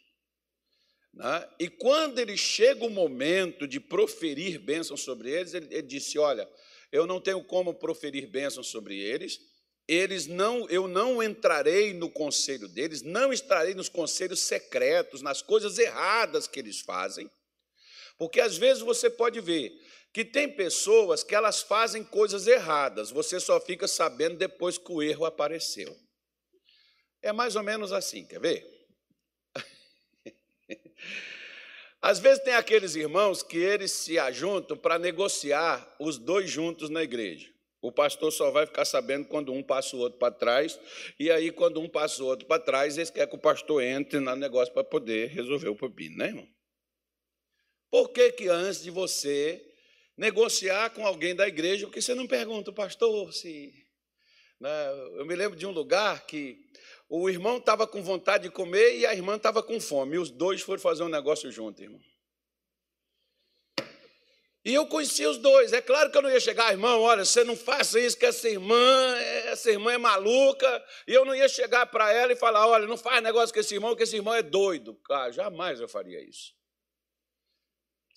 Né? 1.13 1.49
E 1.59 1.69
quando 1.69 2.19
ele 2.19 2.37
chega 2.37 2.85
o 2.85 2.89
momento 2.89 3.67
de 3.67 3.79
proferir 3.79 4.59
bênçãos 4.59 5.01
sobre 5.01 5.31
eles, 5.31 5.53
ele, 5.53 5.67
ele 5.71 5.87
disse: 5.87 6.17
Olha, 6.17 6.49
eu 6.91 7.05
não 7.05 7.19
tenho 7.19 7.43
como 7.43 7.73
proferir 7.73 8.27
bênçãos 8.27 8.67
sobre 8.67 8.97
eles, 8.97 9.39
eles 9.87 10.27
não, 10.27 10.69
eu 10.69 10.87
não 10.87 11.21
entrarei 11.21 11.93
no 11.93 12.09
conselho 12.09 12.67
deles, 12.67 13.01
não 13.01 13.33
estarei 13.33 13.73
nos 13.73 13.89
conselhos 13.89 14.39
secretos, 14.41 15.21
nas 15.21 15.41
coisas 15.41 15.79
erradas 15.79 16.47
que 16.47 16.59
eles 16.59 16.79
fazem, 16.79 17.29
porque 18.17 18.39
às 18.39 18.57
vezes 18.57 18.83
você 18.83 19.09
pode 19.09 19.41
ver 19.41 19.71
que 20.11 20.25
tem 20.25 20.49
pessoas 20.51 21.23
que 21.23 21.35
elas 21.35 21.61
fazem 21.61 22.03
coisas 22.03 22.47
erradas, 22.47 23.11
você 23.11 23.39
só 23.39 23.59
fica 23.59 23.87
sabendo 23.87 24.37
depois 24.37 24.77
que 24.77 24.91
o 24.91 25.01
erro 25.03 25.25
apareceu. 25.25 25.95
É 27.21 27.31
mais 27.31 27.55
ou 27.55 27.63
menos 27.63 27.91
assim, 27.91 28.25
quer 28.25 28.39
ver? 28.39 28.65
Às 32.01 32.19
vezes 32.19 32.43
tem 32.43 32.53
aqueles 32.53 32.95
irmãos 32.95 33.43
que 33.43 33.57
eles 33.57 33.91
se 33.91 34.17
ajuntam 34.17 34.77
para 34.77 34.97
negociar 34.97 35.95
os 35.99 36.17
dois 36.17 36.49
juntos 36.49 36.89
na 36.89 37.03
igreja. 37.03 37.53
O 37.81 37.91
pastor 37.91 38.31
só 38.31 38.51
vai 38.51 38.65
ficar 38.65 38.85
sabendo 38.85 39.27
quando 39.27 39.53
um 39.53 39.63
passa 39.63 39.95
o 39.95 39.99
outro 39.99 40.17
para 40.19 40.33
trás, 40.33 40.79
e 41.17 41.31
aí, 41.31 41.49
quando 41.49 41.79
um 41.79 41.87
passa 41.87 42.21
o 42.21 42.25
outro 42.25 42.45
para 42.45 42.61
trás, 42.61 42.97
eles 42.97 43.09
querem 43.09 43.29
que 43.29 43.35
o 43.35 43.39
pastor 43.39 43.81
entre 43.81 44.19
no 44.19 44.35
negócio 44.35 44.73
para 44.73 44.83
poder 44.83 45.29
resolver 45.29 45.69
o 45.69 45.75
pepino, 45.75 46.17
né, 46.17 46.27
irmão? 46.27 46.47
Por 47.89 48.09
que, 48.09 48.33
que 48.33 48.47
antes 48.49 48.83
de 48.83 48.91
você 48.91 49.68
negociar 50.19 50.89
com 50.89 51.07
alguém 51.07 51.33
da 51.33 51.47
igreja, 51.47 51.87
por 51.87 51.93
que 51.93 52.01
você 52.01 52.13
não 52.13 52.27
pergunta, 52.27 52.73
pastor, 52.73 53.33
se. 53.33 53.73
Né? 54.59 54.69
Eu 55.15 55.25
me 55.25 55.33
lembro 55.33 55.57
de 55.57 55.65
um 55.65 55.71
lugar 55.71 56.27
que 56.27 56.59
o 57.07 57.29
irmão 57.29 57.57
estava 57.57 57.87
com 57.87 58.03
vontade 58.03 58.43
de 58.43 58.49
comer 58.49 58.97
e 58.97 59.05
a 59.05 59.13
irmã 59.13 59.37
estava 59.37 59.63
com 59.63 59.79
fome, 59.79 60.17
e 60.17 60.19
os 60.19 60.29
dois 60.29 60.61
foram 60.61 60.81
fazer 60.81 61.03
um 61.03 61.09
negócio 61.09 61.49
junto, 61.49 61.81
irmão. 61.81 62.01
E 64.65 64.73
eu 64.73 64.85
conhecia 64.87 65.29
os 65.29 65.37
dois. 65.37 65.71
É 65.71 65.81
claro 65.81 66.11
que 66.11 66.17
eu 66.17 66.21
não 66.21 66.29
ia 66.29 66.39
chegar, 66.39 66.69
irmão, 66.69 66.99
olha, 66.99 67.23
você 67.23 67.45
não 67.45 67.55
faça 67.55 67.97
isso, 67.97 68.17
que 68.17 68.25
essa 68.25 68.49
irmã, 68.49 69.15
essa 69.45 69.71
irmã 69.71 69.93
é 69.93 69.97
maluca. 69.97 70.85
E 71.07 71.13
eu 71.13 71.23
não 71.23 71.33
ia 71.33 71.47
chegar 71.47 71.85
para 71.85 72.11
ela 72.11 72.33
e 72.33 72.35
falar, 72.35 72.67
olha, 72.67 72.85
não 72.85 72.97
faz 72.97 73.23
negócio 73.23 73.53
com 73.53 73.61
esse 73.61 73.73
irmão, 73.73 73.95
que 73.95 74.03
esse 74.03 74.17
irmão 74.17 74.35
é 74.35 74.43
doido. 74.43 74.95
Cara, 75.05 75.31
jamais 75.31 75.79
eu 75.79 75.87
faria 75.87 76.21
isso. 76.21 76.58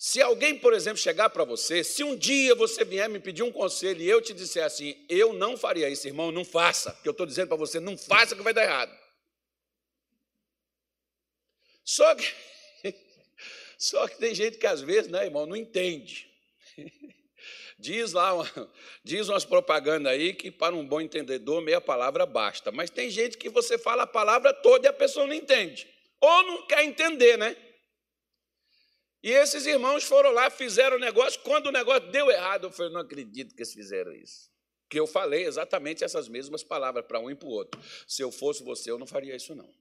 Se 0.05 0.21
alguém, 0.21 0.59
por 0.59 0.73
exemplo, 0.73 0.97
chegar 0.97 1.29
para 1.29 1.45
você, 1.45 1.81
se 1.81 2.03
um 2.03 2.13
dia 2.13 2.53
você 2.55 2.83
vier 2.83 3.07
me 3.07 3.21
pedir 3.21 3.41
um 3.41 3.53
conselho 3.53 4.01
e 4.01 4.09
eu 4.09 4.21
te 4.21 4.33
disser 4.33 4.65
assim, 4.65 5.01
eu 5.07 5.31
não 5.31 5.55
faria 5.55 5.89
isso, 5.89 6.05
irmão, 6.05 6.29
não 6.29 6.43
faça, 6.43 6.91
porque 6.91 7.07
eu 7.07 7.13
estou 7.13 7.25
dizendo 7.25 7.47
para 7.47 7.55
você, 7.55 7.79
não 7.79 7.97
faça 7.97 8.35
que 8.35 8.41
vai 8.41 8.53
dar 8.53 8.63
errado. 8.63 8.93
Só 11.85 12.13
que, 12.15 12.33
só 13.79 14.05
que 14.09 14.17
tem 14.17 14.35
gente 14.35 14.57
que 14.57 14.67
às 14.67 14.81
vezes, 14.81 15.09
né, 15.09 15.23
irmão, 15.23 15.45
não 15.45 15.55
entende. 15.55 16.29
Diz 17.79 18.11
lá, 18.11 18.31
diz 19.03 19.29
umas 19.29 19.43
propagandas 19.45 20.11
aí 20.11 20.33
que 20.33 20.51
para 20.51 20.75
um 20.75 20.85
bom 20.85 21.01
entendedor 21.01 21.61
meia 21.61 21.81
palavra 21.81 22.25
basta. 22.25 22.71
Mas 22.71 22.89
tem 22.89 23.09
gente 23.09 23.37
que 23.37 23.49
você 23.49 23.77
fala 23.77 24.03
a 24.03 24.07
palavra 24.07 24.53
toda 24.53 24.85
e 24.85 24.89
a 24.89 24.93
pessoa 24.93 25.25
não 25.25 25.33
entende. 25.33 25.87
Ou 26.21 26.43
não 26.43 26.67
quer 26.67 26.83
entender, 26.85 27.37
né? 27.37 27.57
E 29.23 29.31
esses 29.31 29.65
irmãos 29.65 30.03
foram 30.03 30.31
lá, 30.31 30.49
fizeram 30.49 30.97
o 30.97 30.99
negócio. 30.99 31.39
Quando 31.41 31.67
o 31.67 31.71
negócio 31.71 32.11
deu 32.11 32.29
errado, 32.29 32.67
eu 32.67 32.71
falei, 32.71 32.91
não 32.91 33.01
acredito 33.01 33.55
que 33.55 33.61
eles 33.61 33.73
fizeram 33.73 34.11
isso. 34.11 34.51
Que 34.89 34.99
eu 34.99 35.07
falei 35.07 35.45
exatamente 35.45 36.03
essas 36.03 36.27
mesmas 36.27 36.63
palavras 36.63 37.05
para 37.05 37.19
um 37.19 37.31
e 37.31 37.35
para 37.35 37.47
o 37.47 37.51
outro. 37.51 37.81
Se 38.05 38.21
eu 38.21 38.31
fosse 38.31 38.61
você, 38.63 38.91
eu 38.91 38.99
não 38.99 39.07
faria 39.07 39.35
isso, 39.35 39.55
não 39.55 39.73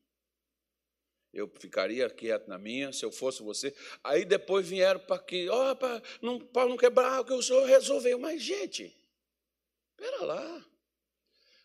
eu 1.33 1.51
ficaria 1.59 2.11
quieto 2.11 2.47
na 2.47 2.59
minha, 2.59 2.93
se 2.93 3.05
eu 3.05 3.11
fosse 3.11 3.43
você. 3.43 3.75
Aí 4.05 4.25
depois 4.25 4.69
vieram 4.69 5.01
para 5.01 5.17
aqui, 5.17 5.49
ó, 5.49 5.73
oh, 5.73 5.77
para 5.77 6.03
não, 6.21 6.77
quebrar 6.77 7.21
o 7.21 7.25
que 7.25 7.33
o 7.33 7.43
senhor 7.43 7.65
resolveu. 7.67 8.19
Mas, 8.19 8.43
gente, 8.43 8.95
espera 9.91 10.25
lá. 10.25 10.67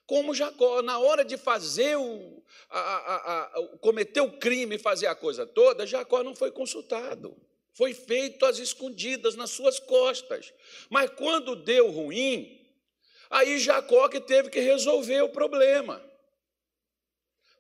Como 0.06 0.34
Jacó, 0.34 0.82
na 0.82 1.00
hora 1.00 1.26
de 1.26 1.36
fazer 1.36 1.98
o, 1.98 2.42
a, 2.70 2.80
a, 2.80 3.44
a, 3.44 3.78
cometer 3.80 4.22
o 4.22 4.38
crime 4.40 4.76
e 4.76 4.80
fazer 4.80 5.08
a 5.08 5.16
coisa 5.16 5.46
toda, 5.46 5.86
Jacó 5.86 6.24
não 6.24 6.34
foi 6.34 6.50
consultado. 6.50 7.36
Foi 7.78 7.94
feito 7.94 8.44
às 8.44 8.58
escondidas 8.58 9.36
nas 9.36 9.52
suas 9.52 9.80
costas. 9.80 10.52
Mas 10.90 11.12
quando 11.12 11.56
deu 11.56 11.92
ruim, 11.92 12.60
aí 13.30 13.60
Jacó 13.60 14.10
que 14.10 14.20
teve 14.20 14.50
que 14.50 14.60
resolver 14.60 15.22
o 15.22 15.30
problema. 15.30 16.04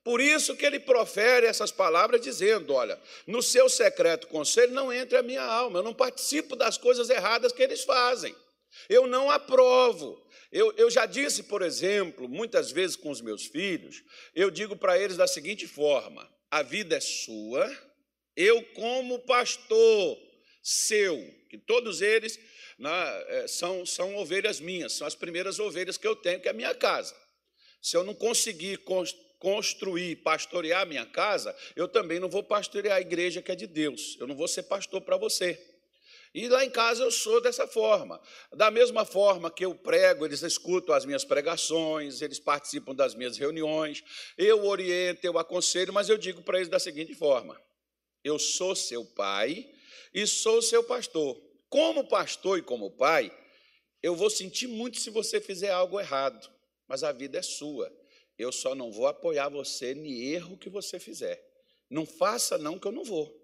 Por 0.03 0.19
isso 0.19 0.55
que 0.55 0.65
ele 0.65 0.79
profere 0.79 1.45
essas 1.45 1.71
palavras 1.71 2.19
dizendo: 2.19 2.74
Olha, 2.74 3.00
no 3.27 3.43
seu 3.43 3.69
secreto 3.69 4.25
conselho 4.27 4.74
não 4.74 4.91
entra 4.91 5.19
a 5.19 5.24
minha 5.24 5.43
alma, 5.43 5.79
eu 5.79 5.83
não 5.83 5.93
participo 5.93 6.55
das 6.55 6.79
coisas 6.79 7.12
erradas 7.12 7.51
que 7.51 7.62
eles 7.62 7.83
fazem, 7.83 8.36
eu 8.89 9.05
não 9.05 9.29
aprovo. 9.29 10.25
Eu, 10.51 10.74
eu 10.77 10.89
já 10.89 11.05
disse, 11.05 11.43
por 11.43 11.62
exemplo, 11.62 12.27
muitas 12.27 12.71
vezes 12.71 12.95
com 12.95 13.12
os 13.12 13.21
meus 13.21 13.45
filhos, 13.45 14.01
eu 14.33 14.50
digo 14.50 14.75
para 14.75 14.97
eles 14.97 15.17
da 15.17 15.27
seguinte 15.27 15.67
forma: 15.67 16.27
a 16.50 16.63
vida 16.63 16.95
é 16.95 17.01
sua, 17.01 17.69
eu, 18.38 18.63
como 18.75 19.20
pastor 19.20 20.17
seu, 20.62 21.17
que 21.50 21.58
todos 21.58 22.01
eles 22.01 22.39
né, 22.77 22.91
é, 23.29 23.48
são, 23.48 23.84
são 23.84 24.15
ovelhas 24.15 24.60
minhas, 24.60 24.94
são 24.94 25.08
as 25.08 25.15
primeiras 25.15 25.60
ovelhas 25.60 25.98
que 25.98 26.08
eu 26.08 26.15
tenho, 26.15 26.39
que 26.39 26.48
é 26.48 26.51
a 26.51 26.53
minha 26.53 26.75
casa. 26.75 27.15
Se 27.82 27.98
eu 27.98 28.03
não 28.03 28.13
conseguir 28.13 28.79
construir, 29.39 30.17
pastorear 30.17 30.82
a 30.82 30.86
minha 30.86 31.06
casa, 31.06 31.56
eu 31.75 31.88
também 31.88 32.20
não 32.20 32.29
vou 32.29 32.44
pastorear 32.44 32.98
a 32.98 33.01
igreja 33.01 33.41
que 33.41 33.51
é 33.51 33.56
de 33.56 33.65
Deus. 33.65 34.15
Eu 34.20 34.27
não 34.27 34.36
vou 34.36 34.48
ser 34.48 34.63
pastor 34.63 35.01
para 35.01 35.17
você. 35.17 35.60
E 36.36 36.48
lá 36.48 36.63
em 36.63 36.70
casa 36.70 37.03
eu 37.03 37.10
sou 37.10 37.41
dessa 37.41 37.65
forma. 37.65 38.22
Da 38.53 38.70
mesma 38.70 39.06
forma 39.06 39.50
que 39.50 39.65
eu 39.65 39.74
prego, 39.74 40.25
eles 40.25 40.44
escutam 40.44 40.94
as 40.94 41.06
minhas 41.06 41.24
pregações, 41.24 42.22
eles 42.22 42.39
participam 42.39 42.94
das 42.94 43.15
minhas 43.15 43.38
reuniões, 43.38 44.03
eu 44.38 44.65
oriento, 44.65 45.25
eu 45.25 45.39
aconselho, 45.39 45.91
mas 45.91 46.10
eu 46.10 46.17
digo 46.17 46.44
para 46.44 46.58
eles 46.58 46.70
da 46.70 46.77
seguinte 46.77 47.15
forma: 47.15 47.60
eu 48.27 48.38
sou 48.38 48.75
seu 48.75 49.05
pai 49.05 49.69
e 50.13 50.27
sou 50.27 50.62
seu 50.62 50.84
pastor. 50.84 51.41
Como 51.69 52.07
pastor 52.07 52.60
e 52.60 52.62
como 52.62 52.91
pai, 52.91 53.36
eu 54.01 54.15
vou 54.15 54.29
sentir 54.29 54.67
muito 54.67 55.00
se 55.00 55.10
você 55.10 55.41
fizer 55.41 55.72
algo 55.72 56.00
errado, 56.00 56.50
mas 56.88 57.03
a 57.03 57.12
vida 57.12 57.39
é 57.39 57.41
sua. 57.41 57.91
Eu 58.38 58.51
só 58.51 58.75
não 58.75 58.91
vou 58.91 59.07
apoiar 59.07 59.50
você 59.50 59.96
no 59.96 60.05
erro 60.05 60.57
que 60.57 60.69
você 60.69 61.00
fizer. 61.00 61.43
Não 61.89 62.05
faça 62.05 62.57
não 62.57 62.77
que 62.77 62.88
eu 62.88 62.91
não 62.91 63.03
vou. 63.03 63.36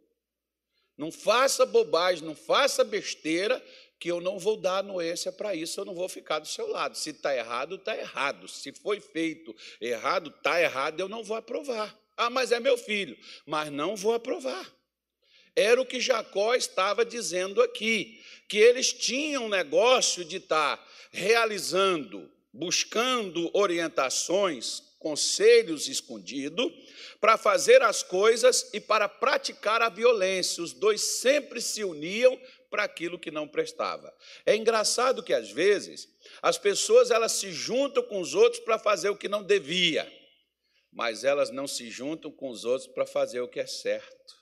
Não 0.96 1.12
faça 1.12 1.66
bobagem, 1.66 2.24
não 2.24 2.36
faça 2.36 2.84
besteira, 2.84 3.64
que 4.00 4.12
eu 4.12 4.22
não 4.22 4.38
vou 4.38 4.58
dar 4.58 4.80
anuência 4.80 5.32
para 5.32 5.56
isso, 5.56 5.80
eu 5.80 5.86
não 5.86 5.96
vou 5.96 6.08
ficar 6.10 6.40
do 6.40 6.48
seu 6.48 6.68
lado. 6.68 6.96
Se 6.96 7.12
está 7.12 7.36
errado, 7.36 7.76
está 7.76 7.98
errado. 7.98 8.48
Se 8.48 8.72
foi 8.74 9.00
feito 9.00 9.56
errado, 9.80 10.30
está 10.30 10.62
errado, 10.62 11.00
eu 11.00 11.10
não 11.10 11.24
vou 11.24 11.38
aprovar. 11.38 11.98
Ah, 12.18 12.30
mas 12.30 12.52
é 12.52 12.60
meu 12.60 12.78
filho. 12.78 13.18
Mas 13.46 13.72
não 13.72 13.96
vou 13.96 14.14
aprovar. 14.14 14.72
Era 15.56 15.80
o 15.80 15.86
que 15.86 16.00
Jacó 16.00 16.56
estava 16.56 17.06
dizendo 17.06 17.62
aqui, 17.62 18.20
que 18.48 18.58
eles 18.58 18.92
tinham 18.92 19.48
negócio 19.48 20.26
de 20.26 20.38
estar 20.38 20.78
tá 20.78 20.88
realizando 21.12 22.34
buscando 22.54 23.50
orientações, 23.54 24.84
conselhos 25.00 25.88
escondidos, 25.88 26.72
para 27.20 27.36
fazer 27.36 27.82
as 27.82 28.04
coisas 28.04 28.70
e 28.74 28.80
para 28.80 29.10
praticar 29.10 29.82
a 29.82 29.90
violência. 29.90 30.62
Os 30.62 30.72
dois 30.72 31.02
sempre 31.02 31.60
se 31.60 31.84
uniam 31.84 32.40
para 32.70 32.84
aquilo 32.84 33.20
que 33.20 33.32
não 33.32 33.48
prestava. 33.48 34.14
É 34.46 34.56
engraçado 34.56 35.24
que 35.24 35.34
às 35.34 35.50
vezes 35.52 36.08
as 36.42 36.58
pessoas 36.58 37.10
elas 37.10 37.32
se 37.34 37.52
juntam 37.52 38.04
com 38.04 38.22
os 38.22 38.36
outros 38.36 38.62
para 38.62 38.78
fazer 38.78 39.10
o 39.10 39.18
que 39.18 39.28
não 39.28 39.44
devia, 39.44 40.12
mas 40.94 41.24
elas 41.24 41.50
não 41.50 41.68
se 41.68 41.90
juntam 41.90 42.32
com 42.32 42.50
os 42.50 42.64
outros 42.66 42.88
para 42.88 43.06
fazer 43.06 43.42
o 43.42 43.48
que 43.48 43.60
é 43.60 43.66
certo. 43.66 44.42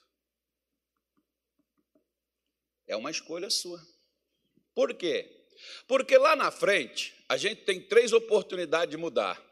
É 2.86 2.94
uma 2.94 3.10
escolha 3.10 3.48
sua. 3.48 3.80
Por 4.74 4.94
quê? 4.94 5.46
Porque 5.88 6.16
lá 6.18 6.36
na 6.36 6.50
frente, 6.50 7.14
a 7.28 7.36
gente 7.36 7.64
tem 7.64 7.80
três 7.80 8.12
oportunidades 8.12 8.90
de 8.90 8.96
mudar. 8.98 9.42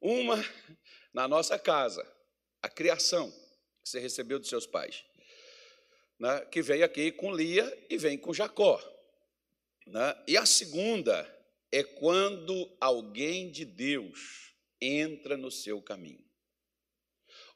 Uma 0.00 0.36
na 1.12 1.26
nossa 1.26 1.58
casa, 1.58 2.08
a 2.62 2.68
criação 2.68 3.30
que 3.82 3.88
você 3.88 3.98
recebeu 3.98 4.38
dos 4.38 4.48
seus 4.48 4.66
pais, 4.66 5.04
né, 6.18 6.44
que 6.46 6.62
vem 6.62 6.84
aqui 6.84 7.10
com 7.10 7.34
Lia 7.34 7.86
e 7.90 7.98
vem 7.98 8.16
com 8.16 8.32
Jacó. 8.32 8.80
Né? 9.86 10.24
E 10.28 10.36
a 10.36 10.46
segunda 10.46 11.28
é 11.72 11.82
quando 11.82 12.76
alguém 12.80 13.50
de 13.50 13.64
Deus 13.64 14.51
entra 14.82 15.36
no 15.36 15.50
seu 15.50 15.80
caminho. 15.80 16.24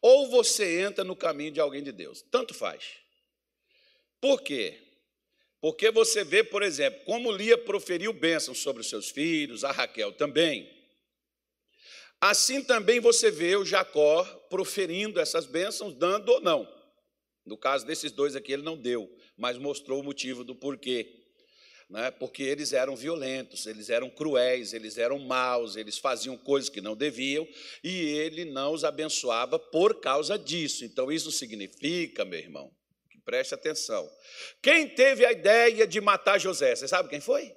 Ou 0.00 0.30
você 0.30 0.80
entra 0.80 1.02
no 1.02 1.16
caminho 1.16 1.50
de 1.50 1.60
alguém 1.60 1.82
de 1.82 1.92
Deus, 1.92 2.22
tanto 2.22 2.54
faz. 2.54 2.84
Por 4.20 4.42
quê? 4.42 4.82
Porque 5.60 5.90
você 5.90 6.22
vê, 6.22 6.44
por 6.44 6.62
exemplo, 6.62 7.04
como 7.04 7.32
Lia 7.32 7.58
proferiu 7.58 8.12
bênçãos 8.12 8.58
sobre 8.58 8.82
os 8.82 8.88
seus 8.88 9.10
filhos, 9.10 9.64
a 9.64 9.72
Raquel 9.72 10.12
também. 10.12 10.70
Assim 12.20 12.62
também 12.62 13.00
você 13.00 13.30
vê 13.30 13.56
o 13.56 13.64
Jacó 13.64 14.24
proferindo 14.48 15.20
essas 15.20 15.44
bênçãos, 15.44 15.94
dando 15.94 16.30
ou 16.30 16.40
não. 16.40 16.72
No 17.44 17.56
caso 17.58 17.86
desses 17.86 18.10
dois 18.12 18.34
aqui, 18.34 18.52
ele 18.52 18.62
não 18.62 18.76
deu, 18.76 19.10
mas 19.36 19.58
mostrou 19.58 20.00
o 20.00 20.04
motivo 20.04 20.42
do 20.42 20.54
porquê. 20.54 21.25
Né? 21.88 22.10
Porque 22.10 22.42
eles 22.42 22.72
eram 22.72 22.96
violentos, 22.96 23.66
eles 23.66 23.90
eram 23.90 24.10
cruéis, 24.10 24.72
eles 24.72 24.98
eram 24.98 25.18
maus, 25.18 25.76
eles 25.76 25.98
faziam 25.98 26.36
coisas 26.36 26.68
que 26.68 26.80
não 26.80 26.96
deviam 26.96 27.46
e 27.82 28.08
ele 28.18 28.44
não 28.44 28.72
os 28.72 28.84
abençoava 28.84 29.58
por 29.58 30.00
causa 30.00 30.38
disso. 30.38 30.84
Então, 30.84 31.12
isso 31.12 31.30
significa, 31.30 32.24
meu 32.24 32.40
irmão, 32.40 32.72
Preste 33.26 33.54
atenção. 33.54 34.08
Quem 34.62 34.88
teve 34.88 35.26
a 35.26 35.32
ideia 35.32 35.84
de 35.84 36.00
matar 36.00 36.38
José? 36.38 36.76
Você 36.76 36.86
sabe 36.86 37.08
quem 37.08 37.20
foi? 37.20 37.52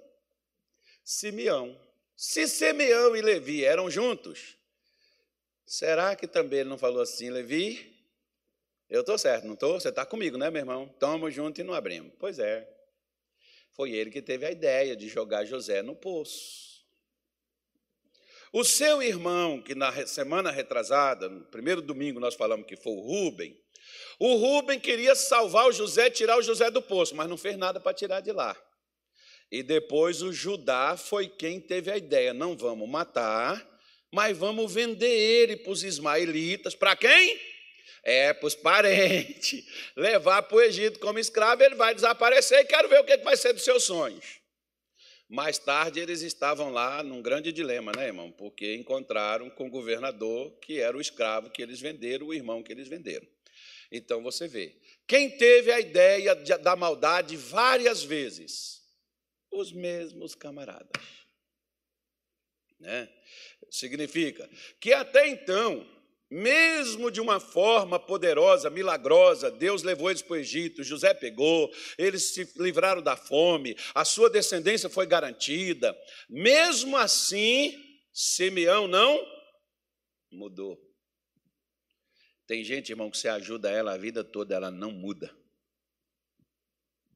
Simeão. 1.05 1.79
Se 2.17 2.47
Simeão 2.47 3.15
e 3.15 3.21
Levi 3.21 3.63
eram 3.63 3.89
juntos, 3.89 4.57
será 5.67 6.15
que 6.15 6.27
também 6.27 6.61
ele 6.61 6.69
não 6.69 6.77
falou 6.77 7.03
assim, 7.03 7.29
Levi? 7.29 7.95
Eu 8.89 9.01
estou 9.01 9.15
certo, 9.15 9.45
não 9.45 9.53
estou? 9.53 9.79
Você 9.79 9.89
está 9.89 10.03
comigo, 10.07 10.39
né, 10.39 10.49
meu 10.49 10.61
irmão? 10.61 10.89
Estamos 10.91 11.35
juntos 11.35 11.59
e 11.59 11.63
não 11.63 11.75
abrimos. 11.75 12.11
Pois 12.19 12.39
é. 12.39 12.67
Foi 13.79 13.91
ele 13.91 14.11
que 14.11 14.21
teve 14.21 14.45
a 14.45 14.51
ideia 14.51 14.93
de 14.93 15.07
jogar 15.07 15.45
José 15.45 15.81
no 15.81 15.95
poço. 15.95 16.83
O 18.51 18.61
seu 18.61 19.01
irmão, 19.01 19.61
que 19.61 19.73
na 19.73 20.05
semana 20.05 20.51
retrasada, 20.51 21.29
no 21.29 21.45
primeiro 21.45 21.81
domingo 21.81 22.19
nós 22.19 22.35
falamos 22.35 22.65
que 22.65 22.75
foi 22.75 22.91
o 22.91 22.99
Rubem, 22.99 23.57
o 24.19 24.35
Rubem 24.35 24.81
queria 24.81 25.15
salvar 25.15 25.65
o 25.65 25.71
José, 25.71 26.09
tirar 26.09 26.37
o 26.37 26.41
José 26.41 26.69
do 26.69 26.81
poço, 26.81 27.15
mas 27.15 27.29
não 27.29 27.37
fez 27.37 27.55
nada 27.55 27.79
para 27.79 27.93
tirar 27.93 28.19
de 28.19 28.33
lá. 28.33 28.53
E 29.49 29.63
depois 29.63 30.21
o 30.21 30.33
Judá 30.33 30.97
foi 30.97 31.29
quem 31.29 31.61
teve 31.61 31.89
a 31.89 31.95
ideia: 31.95 32.33
não 32.33 32.57
vamos 32.57 32.89
matar, 32.89 33.65
mas 34.11 34.37
vamos 34.37 34.73
vender 34.73 35.07
ele 35.07 35.55
para 35.55 35.71
os 35.71 35.85
ismaelitas. 35.85 36.75
Para 36.75 36.97
quem? 36.97 37.39
É, 38.03 38.33
para 38.33 38.47
os 38.47 38.55
parentes. 38.55 39.65
Levar 39.95 40.43
para 40.43 40.57
o 40.57 40.61
Egito 40.61 40.99
como 40.99 41.19
escravo, 41.19 41.63
ele 41.63 41.75
vai 41.75 41.93
desaparecer 41.93 42.59
e 42.59 42.65
quero 42.65 42.89
ver 42.89 42.99
o 42.99 43.03
que 43.03 43.17
vai 43.17 43.37
ser 43.37 43.53
dos 43.53 43.63
seus 43.63 43.83
sonhos. 43.83 44.39
Mais 45.29 45.59
tarde 45.59 45.99
eles 45.99 46.23
estavam 46.23 46.71
lá 46.71 47.03
num 47.03 47.21
grande 47.21 47.51
dilema, 47.51 47.91
né, 47.95 48.07
irmão? 48.07 48.31
Porque 48.31 48.73
encontraram 48.73 49.47
com 49.51 49.67
o 49.67 49.69
governador 49.69 50.57
que 50.59 50.79
era 50.79 50.97
o 50.97 51.01
escravo 51.01 51.51
que 51.51 51.61
eles 51.61 51.79
venderam, 51.79 52.27
o 52.27 52.33
irmão 52.33 52.63
que 52.63 52.71
eles 52.71 52.87
venderam. 52.87 53.27
Então 53.91 54.23
você 54.23 54.47
vê, 54.47 54.75
quem 55.07 55.37
teve 55.37 55.71
a 55.71 55.79
ideia 55.79 56.33
da 56.35 56.75
maldade 56.75 57.37
várias 57.37 58.03
vezes? 58.03 58.81
Os 59.51 59.71
mesmos 59.71 60.33
camaradas. 60.33 60.89
Né? 62.79 63.09
Significa 63.69 64.49
que 64.79 64.93
até 64.93 65.27
então 65.27 65.87
mesmo 66.29 67.09
de 67.09 67.19
uma 67.19 67.39
forma 67.39 67.99
poderosa, 67.99 68.69
milagrosa, 68.69 69.49
Deus 69.49 69.81
levou 69.81 70.09
eles 70.09 70.21
para 70.21 70.33
o 70.33 70.37
Egito, 70.37 70.83
José 70.83 71.13
pegou, 71.13 71.71
eles 71.97 72.33
se 72.33 72.51
livraram 72.57 73.01
da 73.01 73.17
fome, 73.17 73.75
a 73.95 74.05
sua 74.05 74.29
descendência 74.29 74.89
foi 74.89 75.07
garantida. 75.07 75.97
Mesmo 76.29 76.95
assim, 76.97 77.75
Simeão 78.13 78.87
não 78.87 79.25
mudou. 80.31 80.79
Tem 82.45 82.63
gente, 82.63 82.91
irmão, 82.91 83.09
que 83.09 83.17
você 83.17 83.27
ajuda 83.27 83.69
ela 83.69 83.93
a 83.93 83.97
vida 83.97 84.23
toda, 84.23 84.55
ela 84.55 84.71
não 84.71 84.91
muda. 84.91 85.35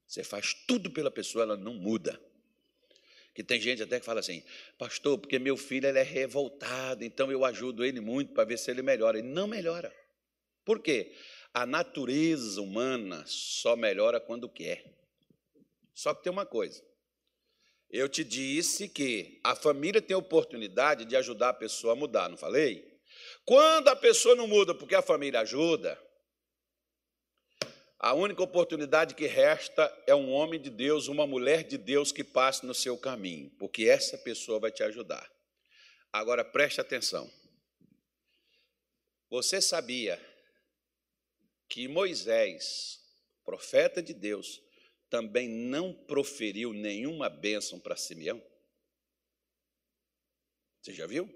Você 0.08 0.24
faz 0.24 0.54
tudo 0.68 0.92
pela 0.92 1.10
pessoa, 1.10 1.44
ela 1.44 1.58
não 1.58 1.74
muda. 1.74 2.20
Que 3.34 3.44
tem 3.44 3.60
gente 3.60 3.82
até 3.82 4.00
que 4.00 4.06
fala 4.06 4.20
assim, 4.20 4.44
pastor, 4.78 5.18
porque 5.18 5.40
meu 5.40 5.58
filho 5.58 5.88
ele 5.88 6.00
é 6.00 6.04
revoltado, 6.04 7.04
então 7.04 7.32
eu 7.32 7.44
ajudo 7.44 7.84
ele 7.84 8.00
muito 8.00 8.34
para 8.34 8.44
ver 8.44 8.58
se 8.58 8.70
ele 8.70 8.82
melhora. 8.82 9.18
Ele 9.18 9.28
não 9.28 9.48
melhora. 9.48 9.94
Por 10.64 10.80
quê? 10.80 11.14
A 11.54 11.66
natureza 11.66 12.62
humana 12.62 13.24
só 13.26 13.76
melhora 13.76 14.20
quando 14.20 14.48
quer. 14.48 14.86
Só 15.94 16.14
que 16.14 16.24
tem 16.24 16.32
uma 16.32 16.46
coisa. 16.46 16.84
Eu 17.90 18.10
te 18.10 18.24
disse 18.24 18.90
que 18.90 19.40
a 19.44 19.56
família 19.56 20.02
tem 20.02 20.16
a 20.16 20.18
oportunidade 20.18 21.06
de 21.06 21.16
ajudar 21.16 21.50
a 21.50 21.54
pessoa 21.54 21.94
a 21.94 21.96
mudar, 21.96 22.28
não 22.28 22.38
falei? 22.38 22.92
Quando 23.46 23.88
a 23.90 23.96
pessoa 23.96 24.36
não 24.36 24.48
muda 24.48 24.74
porque 24.74 24.96
a 24.96 25.02
família 25.02 25.42
ajuda, 25.42 26.00
a 28.00 28.14
única 28.14 28.44
oportunidade 28.44 29.16
que 29.16 29.28
resta 29.28 29.92
é 30.06 30.14
um 30.14 30.32
homem 30.32 30.60
de 30.60 30.70
Deus, 30.70 31.08
uma 31.08 31.26
mulher 31.26 31.64
de 31.64 31.78
Deus 31.78 32.12
que 32.12 32.24
passe 32.24 32.66
no 32.66 32.74
seu 32.74 32.98
caminho, 32.98 33.50
porque 33.58 33.86
essa 33.86 34.18
pessoa 34.18 34.60
vai 34.60 34.72
te 34.72 34.84
ajudar. 34.84 35.32
Agora 36.12 36.44
preste 36.44 36.82
atenção. 36.82 37.32
Você 39.30 39.62
sabia 39.62 40.22
que 41.68 41.88
Moisés, 41.88 43.00
profeta 43.44 44.02
de 44.02 44.14
Deus, 44.14 44.62
também 45.10 45.48
não 45.48 45.94
proferiu 45.94 46.74
nenhuma 46.74 47.30
bênção 47.30 47.80
para 47.80 47.96
Simeão? 47.96 48.44
Você 50.82 50.94
já 50.94 51.08
viu? 51.08 51.28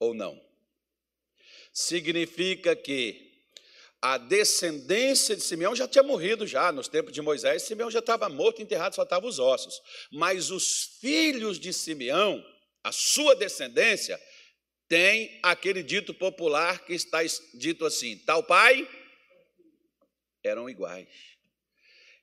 Ou 0.00 0.14
não? 0.14 0.42
Significa 1.72 2.74
que 2.74 3.23
a 4.04 4.18
descendência 4.18 5.34
de 5.34 5.42
Simeão 5.42 5.74
já 5.74 5.88
tinha 5.88 6.02
morrido 6.02 6.46
já 6.46 6.70
nos 6.70 6.88
tempos 6.88 7.10
de 7.10 7.22
Moisés, 7.22 7.62
Simeão 7.62 7.90
já 7.90 8.00
estava 8.00 8.28
morto, 8.28 8.60
enterrado, 8.60 8.94
só 8.94 9.02
estavam 9.02 9.26
os 9.26 9.38
ossos. 9.38 9.80
Mas 10.12 10.50
os 10.50 10.98
filhos 11.00 11.58
de 11.58 11.72
Simeão, 11.72 12.44
a 12.82 12.92
sua 12.92 13.34
descendência, 13.34 14.20
tem 14.86 15.40
aquele 15.42 15.82
dito 15.82 16.12
popular 16.12 16.84
que 16.84 16.92
está 16.92 17.20
dito 17.54 17.86
assim: 17.86 18.18
tal 18.18 18.42
pai 18.42 18.86
eram 20.42 20.68
iguais. 20.68 21.08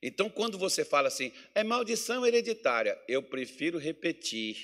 Então, 0.03 0.29
quando 0.29 0.59
você 0.59 0.85
fala 0.85 1.07
assim, 1.07 1.31
é 1.55 1.63
maldição 1.63 2.23
hereditária, 2.23 2.95
eu 3.07 3.23
prefiro 3.23 3.79
repetir. 3.79 4.55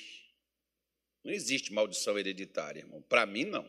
Não 1.24 1.32
existe 1.32 1.72
maldição 1.72 2.16
hereditária, 2.16 2.78
irmão. 2.78 3.02
Para 3.02 3.26
mim, 3.26 3.44
não. 3.44 3.68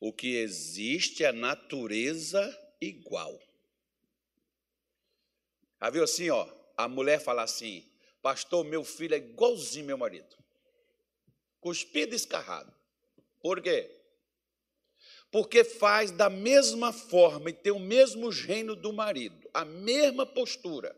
O 0.00 0.12
que 0.12 0.36
existe 0.36 1.24
é 1.24 1.32
natureza 1.32 2.56
igual. 2.80 3.40
Já 5.80 5.90
viu 5.90 6.04
assim, 6.04 6.30
ó? 6.30 6.48
A 6.76 6.88
mulher 6.88 7.20
fala 7.20 7.42
assim: 7.42 7.84
Pastor, 8.22 8.64
meu 8.64 8.84
filho 8.84 9.14
é 9.14 9.18
igualzinho 9.18 9.86
meu 9.86 9.98
marido. 9.98 10.36
Cuspido 11.60 12.14
e 12.14 12.16
escarrado. 12.16 12.72
Por 13.40 13.60
quê? 13.60 13.90
Porque 15.30 15.64
faz 15.64 16.10
da 16.10 16.30
mesma 16.30 16.92
forma 16.92 17.50
e 17.50 17.52
tem 17.52 17.72
o 17.72 17.78
mesmo 17.78 18.32
gênio 18.32 18.74
do 18.74 18.92
marido, 18.92 19.48
a 19.52 19.64
mesma 19.64 20.24
postura. 20.24 20.96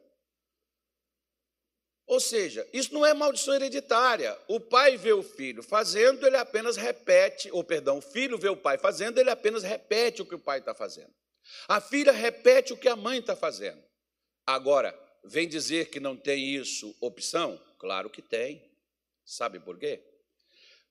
Ou 2.11 2.19
seja, 2.19 2.69
isso 2.73 2.93
não 2.93 3.07
é 3.07 3.15
maldição 3.15 3.55
hereditária. 3.55 4.37
O 4.49 4.59
pai 4.59 4.97
vê 4.97 5.13
o 5.13 5.23
filho 5.23 5.63
fazendo, 5.63 6.27
ele 6.27 6.37
apenas 6.37 6.77
repete, 6.77 7.49
ou 7.53 7.63
perdão, 7.63 7.99
o 7.99 8.03
filho 8.03 8.37
vê 8.37 8.49
o 8.49 8.57
pai 8.57 8.77
fazendo, 8.77 9.19
ele 9.19 9.31
apenas 9.31 9.63
repete 9.63 10.21
o 10.21 10.27
que 10.27 10.35
o 10.35 10.39
pai 10.41 10.59
está 10.59 10.75
fazendo. 10.75 11.15
A 11.69 11.81
filha 11.81 12.11
repete 12.11 12.73
o 12.73 12.77
que 12.77 12.89
a 12.89 12.97
mãe 12.97 13.21
está 13.21 13.37
fazendo. 13.37 13.81
Agora, 14.45 14.93
vem 15.23 15.49
dizer 15.49 15.89
que 15.89 16.01
não 16.01 16.17
tem 16.17 16.53
isso 16.53 16.97
opção? 17.01 17.57
Claro 17.79 18.11
que 18.11 18.21
tem. 18.21 18.61
Sabe 19.25 19.61
por 19.61 19.79
quê? 19.79 20.03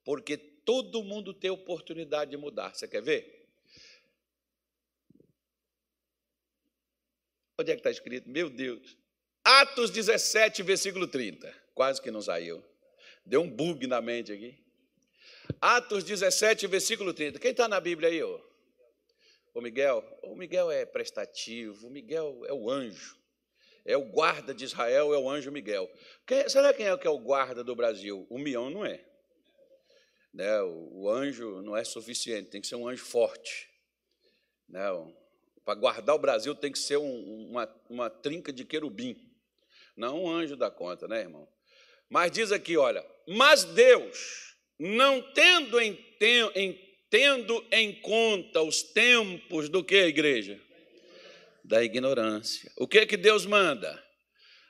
Porque 0.05 0.37
todo 0.37 1.03
mundo 1.03 1.33
tem 1.33 1.49
oportunidade 1.49 2.31
de 2.31 2.37
mudar. 2.37 2.73
Você 2.73 2.87
quer 2.87 3.01
ver? 3.01 3.45
Onde 7.59 7.71
é 7.71 7.75
que 7.75 7.81
está 7.81 7.91
escrito? 7.91 8.29
Meu 8.29 8.49
Deus. 8.49 8.98
Atos 9.43 9.89
17, 9.89 10.63
versículo 10.63 11.07
30. 11.07 11.53
Quase 11.73 12.01
que 12.01 12.11
não 12.11 12.21
saiu. 12.21 12.63
Deu 13.25 13.41
um 13.41 13.49
bug 13.49 13.87
na 13.87 14.01
mente 14.01 14.31
aqui. 14.31 14.57
Atos 15.61 16.03
17, 16.03 16.67
versículo 16.67 17.13
30. 17.13 17.39
Quem 17.39 17.51
está 17.51 17.67
na 17.67 17.79
Bíblia 17.79 18.09
aí? 18.09 18.21
Ô? 18.21 18.49
O 19.53 19.61
Miguel? 19.61 20.03
O 20.23 20.35
Miguel 20.35 20.71
é 20.71 20.85
prestativo, 20.85 21.87
o 21.87 21.89
Miguel 21.89 22.43
é 22.45 22.53
o 22.53 22.69
anjo. 22.69 23.17
É 23.85 23.97
o 23.97 24.05
guarda 24.05 24.53
de 24.53 24.65
Israel, 24.65 25.13
é 25.13 25.17
o 25.17 25.29
anjo 25.29 25.51
Miguel. 25.51 25.89
Quem, 26.27 26.47
será 26.47 26.73
quem 26.73 26.87
é 26.87 26.97
que 26.97 27.07
é 27.07 27.09
o 27.09 27.17
guarda 27.17 27.63
do 27.63 27.75
Brasil? 27.75 28.27
O 28.29 28.37
Mião 28.37 28.69
não 28.69 28.85
é. 28.85 29.03
Né? 30.33 30.61
O, 30.61 31.09
anjo 31.09 31.61
não 31.61 31.75
é 31.75 31.83
suficiente, 31.83 32.49
tem 32.49 32.61
que 32.61 32.67
ser 32.67 32.75
um 32.75 32.87
anjo 32.87 33.03
forte. 33.03 33.69
Né? 34.67 34.83
Para 35.65 35.75
guardar 35.75 36.15
o 36.15 36.19
Brasil 36.19 36.53
tem 36.53 36.71
que 36.71 36.79
ser 36.79 36.97
um, 36.97 37.49
uma, 37.49 37.81
uma 37.89 38.09
trinca 38.09 38.53
de 38.53 38.63
querubim. 38.63 39.28
Não 39.99 40.23
um 40.23 40.31
anjo 40.31 40.55
da 40.55 40.71
conta, 40.71 41.09
né, 41.09 41.19
irmão? 41.19 41.45
Mas 42.09 42.31
diz 42.31 42.53
aqui, 42.53 42.77
olha, 42.77 43.05
mas 43.27 43.65
Deus, 43.65 44.55
não 44.79 45.21
tendo 45.33 45.77
em, 45.77 45.99
em, 46.55 46.79
tendo 47.09 47.67
em 47.69 47.99
conta 47.99 48.61
os 48.61 48.81
tempos 48.81 49.67
do 49.67 49.83
que, 49.83 49.97
igreja? 49.97 50.57
Da 51.65 51.83
ignorância. 51.83 52.71
O 52.77 52.87
que 52.87 53.05
que 53.05 53.17
Deus 53.17 53.45
manda? 53.45 54.01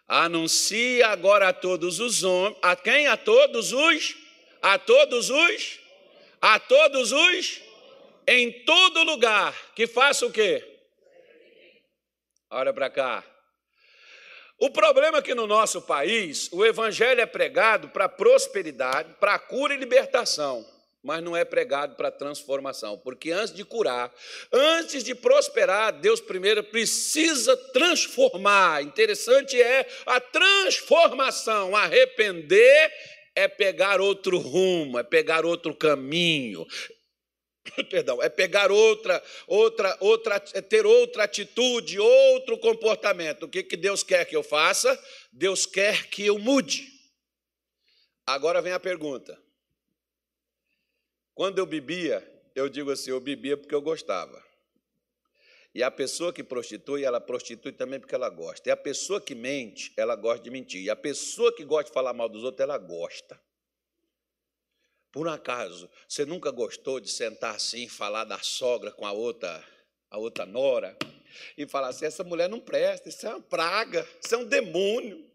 Anuncia 0.07 1.09
agora 1.09 1.49
a 1.49 1.53
todos 1.53 1.99
os 1.99 2.23
homens, 2.23 2.57
a 2.63 2.75
quem? 2.75 3.05
A 3.05 3.15
todos 3.15 3.71
os, 3.71 4.15
a 4.63 4.79
todos 4.79 5.29
os, 5.29 5.79
a 6.41 6.59
todos 6.59 7.11
os, 7.11 7.61
em 8.27 8.65
todo 8.65 9.03
lugar, 9.03 9.55
que 9.75 9.85
faça 9.85 10.25
o 10.25 10.31
quê? 10.31 10.65
Olha 12.49 12.73
para 12.73 12.89
cá. 12.89 13.23
O 14.59 14.69
problema 14.69 15.19
é 15.19 15.21
que 15.21 15.33
no 15.33 15.47
nosso 15.47 15.81
país 15.81 16.49
o 16.51 16.65
evangelho 16.65 17.21
é 17.21 17.25
pregado 17.25 17.87
para 17.89 18.09
prosperidade, 18.09 19.15
para 19.17 19.39
cura 19.39 19.73
e 19.73 19.77
libertação, 19.77 20.67
mas 21.01 21.23
não 21.23 21.33
é 21.35 21.45
pregado 21.45 21.95
para 21.95 22.11
transformação, 22.11 22.97
porque 22.97 23.31
antes 23.31 23.53
de 23.53 23.63
curar, 23.63 24.13
antes 24.51 25.01
de 25.01 25.15
prosperar, 25.15 25.93
Deus 25.93 26.19
primeiro 26.19 26.61
precisa 26.61 27.55
transformar. 27.71 28.83
Interessante 28.83 29.61
é 29.61 29.87
a 30.05 30.19
transformação, 30.19 31.73
arrepender 31.73 32.91
é 33.33 33.47
pegar 33.47 34.01
outro 34.01 34.37
rumo, 34.39 34.99
é 34.99 35.03
pegar 35.03 35.45
outro 35.45 35.73
caminho, 35.73 36.67
perdão, 37.89 38.21
é 38.21 38.29
pegar 38.29 38.71
outra, 38.71 39.23
outra, 39.47 39.97
outra, 39.99 40.43
é 40.53 40.61
ter 40.61 40.85
outra 40.85 41.23
atitude, 41.23 41.99
outro 41.99 42.57
comportamento. 42.57 43.43
O 43.43 43.49
que, 43.49 43.63
que 43.63 43.77
Deus 43.77 44.03
quer 44.03 44.25
que 44.25 44.35
eu 44.35 44.43
faça? 44.43 44.97
Deus 45.31 45.65
quer 45.65 46.07
que 46.09 46.25
eu 46.25 46.37
mude. 46.39 46.87
Agora 48.25 48.61
vem 48.61 48.73
a 48.73 48.79
pergunta. 48.79 49.39
Quando 51.33 51.59
eu 51.59 51.65
bebia, 51.65 52.25
eu 52.53 52.67
digo 52.67 52.91
assim, 52.91 53.11
eu 53.11 53.19
bebia 53.19 53.57
porque 53.57 53.73
eu 53.73 53.81
gostava. 53.81 54.43
E 55.73 55.83
a 55.83 55.91
pessoa 55.91 56.33
que 56.33 56.43
prostitui, 56.43 57.03
ela 57.03 57.21
prostitui 57.21 57.71
também 57.71 57.99
porque 57.99 58.15
ela 58.15 58.29
gosta. 58.29 58.69
E 58.69 58.71
a 58.71 58.77
pessoa 58.77 59.21
que 59.21 59.35
mente, 59.35 59.93
ela 59.95 60.15
gosta 60.15 60.43
de 60.43 60.49
mentir. 60.49 60.81
E 60.81 60.89
a 60.89 60.95
pessoa 60.95 61.55
que 61.55 61.63
gosta 61.63 61.85
de 61.85 61.93
falar 61.93 62.13
mal 62.13 62.27
dos 62.27 62.43
outros, 62.43 62.61
ela 62.61 62.77
gosta. 62.77 63.39
Por 65.11 65.27
acaso, 65.27 65.89
você 66.07 66.25
nunca 66.25 66.51
gostou 66.51 66.99
de 66.99 67.09
sentar 67.09 67.55
assim 67.55 67.85
e 67.85 67.89
falar 67.89 68.25
da 68.25 68.39
sogra 68.39 68.91
com 68.91 69.05
a 69.05 69.11
outra, 69.11 69.63
a 70.09 70.17
outra 70.17 70.45
nora? 70.45 70.97
E 71.57 71.67
falar 71.67 71.89
assim: 71.89 72.05
essa 72.05 72.23
mulher 72.23 72.47
não 72.49 72.59
presta, 72.59 73.09
isso 73.09 73.25
é 73.25 73.29
uma 73.29 73.41
praga, 73.41 74.07
isso 74.23 74.35
é 74.35 74.37
um 74.37 74.45
demônio. 74.45 75.27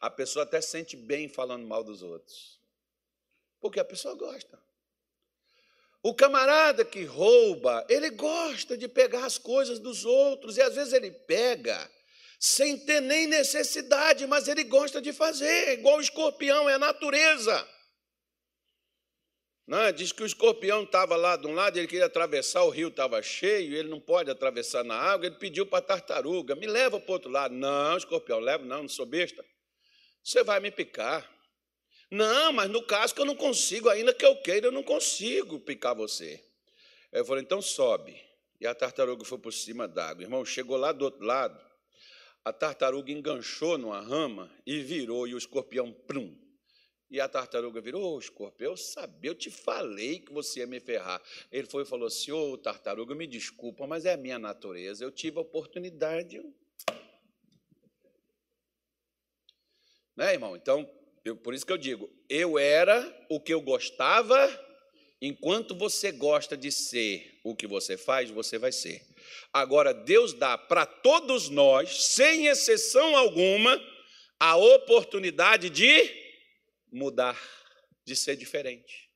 A 0.00 0.10
pessoa 0.10 0.44
até 0.44 0.60
sente 0.60 0.96
bem 0.96 1.28
falando 1.28 1.66
mal 1.66 1.84
dos 1.84 2.02
outros. 2.02 2.58
Porque 3.60 3.78
a 3.78 3.84
pessoa 3.84 4.14
gosta. 4.14 4.58
O 6.02 6.14
camarada 6.14 6.84
que 6.84 7.04
rouba, 7.04 7.84
ele 7.88 8.08
gosta 8.10 8.76
de 8.76 8.88
pegar 8.88 9.26
as 9.26 9.36
coisas 9.36 9.78
dos 9.78 10.04
outros, 10.06 10.56
e 10.56 10.62
às 10.62 10.74
vezes 10.74 10.94
ele 10.94 11.10
pega 11.10 11.90
sem 12.38 12.78
ter 12.78 13.02
nem 13.02 13.26
necessidade, 13.26 14.26
mas 14.26 14.48
ele 14.48 14.64
gosta 14.64 15.02
de 15.02 15.12
fazer, 15.12 15.74
igual 15.74 15.98
o 15.98 16.00
escorpião, 16.00 16.70
é 16.70 16.74
a 16.74 16.78
natureza. 16.78 17.68
Não, 19.70 19.92
diz 19.92 20.10
que 20.10 20.24
o 20.24 20.26
escorpião 20.26 20.82
estava 20.82 21.14
lá 21.14 21.36
de 21.36 21.46
um 21.46 21.54
lado, 21.54 21.78
ele 21.78 21.86
queria 21.86 22.06
atravessar, 22.06 22.64
o 22.64 22.70
rio 22.70 22.88
estava 22.88 23.22
cheio, 23.22 23.72
ele 23.72 23.88
não 23.88 24.00
pode 24.00 24.28
atravessar 24.28 24.82
na 24.82 24.96
água, 24.96 25.26
ele 25.26 25.36
pediu 25.36 25.64
para 25.64 25.78
a 25.78 25.82
tartaruga, 25.82 26.56
me 26.56 26.66
leva 26.66 26.98
para 26.98 27.08
o 27.08 27.12
outro 27.12 27.30
lado. 27.30 27.54
Não, 27.54 27.96
escorpião, 27.96 28.40
leva, 28.40 28.64
não, 28.64 28.82
não 28.82 28.88
sou 28.88 29.06
besta. 29.06 29.44
Você 30.24 30.42
vai 30.42 30.58
me 30.58 30.72
picar. 30.72 31.24
Não, 32.10 32.52
mas 32.52 32.68
no 32.68 32.82
caso 32.82 33.14
que 33.14 33.20
eu 33.20 33.24
não 33.24 33.36
consigo, 33.36 33.88
ainda 33.88 34.12
que 34.12 34.26
eu 34.26 34.42
queira, 34.42 34.66
eu 34.66 34.72
não 34.72 34.82
consigo 34.82 35.60
picar 35.60 35.94
você. 35.94 36.44
Eu 37.12 37.24
falei, 37.24 37.44
então 37.44 37.62
sobe. 37.62 38.20
E 38.60 38.66
a 38.66 38.74
tartaruga 38.74 39.24
foi 39.24 39.38
por 39.38 39.52
cima 39.52 39.86
d'água. 39.86 40.24
Irmão, 40.24 40.44
chegou 40.44 40.76
lá 40.76 40.90
do 40.90 41.04
outro 41.04 41.24
lado, 41.24 41.56
a 42.44 42.52
tartaruga 42.52 43.12
enganchou 43.12 43.78
numa 43.78 44.00
rama 44.00 44.52
e 44.66 44.80
virou, 44.80 45.28
e 45.28 45.34
o 45.34 45.38
escorpião. 45.38 45.96
E 47.10 47.20
a 47.20 47.28
tartaruga 47.28 47.80
virou, 47.80 48.14
oh, 48.14 48.18
escorpião, 48.20 48.70
eu 48.70 48.76
sabia, 48.76 49.30
eu 49.30 49.34
te 49.34 49.50
falei 49.50 50.20
que 50.20 50.32
você 50.32 50.60
ia 50.60 50.66
me 50.66 50.78
ferrar. 50.78 51.20
Ele 51.50 51.66
foi 51.66 51.82
e 51.82 51.86
falou 51.86 52.06
assim, 52.06 52.30
ô 52.30 52.52
oh, 52.52 52.56
tartaruga, 52.56 53.16
me 53.16 53.26
desculpa, 53.26 53.84
mas 53.84 54.04
é 54.04 54.12
a 54.12 54.16
minha 54.16 54.38
natureza, 54.38 55.02
eu 55.02 55.10
tive 55.10 55.38
a 55.38 55.40
oportunidade. 55.40 56.40
Né, 60.16 60.34
irmão? 60.34 60.54
Então, 60.54 60.88
eu, 61.24 61.36
por 61.36 61.52
isso 61.52 61.66
que 61.66 61.72
eu 61.72 61.78
digo, 61.78 62.08
eu 62.28 62.56
era 62.56 63.26
o 63.28 63.40
que 63.40 63.52
eu 63.52 63.60
gostava, 63.60 64.48
enquanto 65.20 65.74
você 65.74 66.12
gosta 66.12 66.56
de 66.56 66.70
ser 66.70 67.40
o 67.42 67.56
que 67.56 67.66
você 67.66 67.96
faz, 67.96 68.30
você 68.30 68.56
vai 68.56 68.70
ser. 68.70 69.02
Agora, 69.52 69.92
Deus 69.92 70.32
dá 70.32 70.56
para 70.56 70.86
todos 70.86 71.48
nós, 71.48 72.04
sem 72.04 72.46
exceção 72.46 73.16
alguma, 73.16 73.82
a 74.38 74.56
oportunidade 74.56 75.68
de 75.68 76.19
mudar, 76.92 77.40
de 78.04 78.16
ser 78.16 78.36
diferente. 78.36 79.10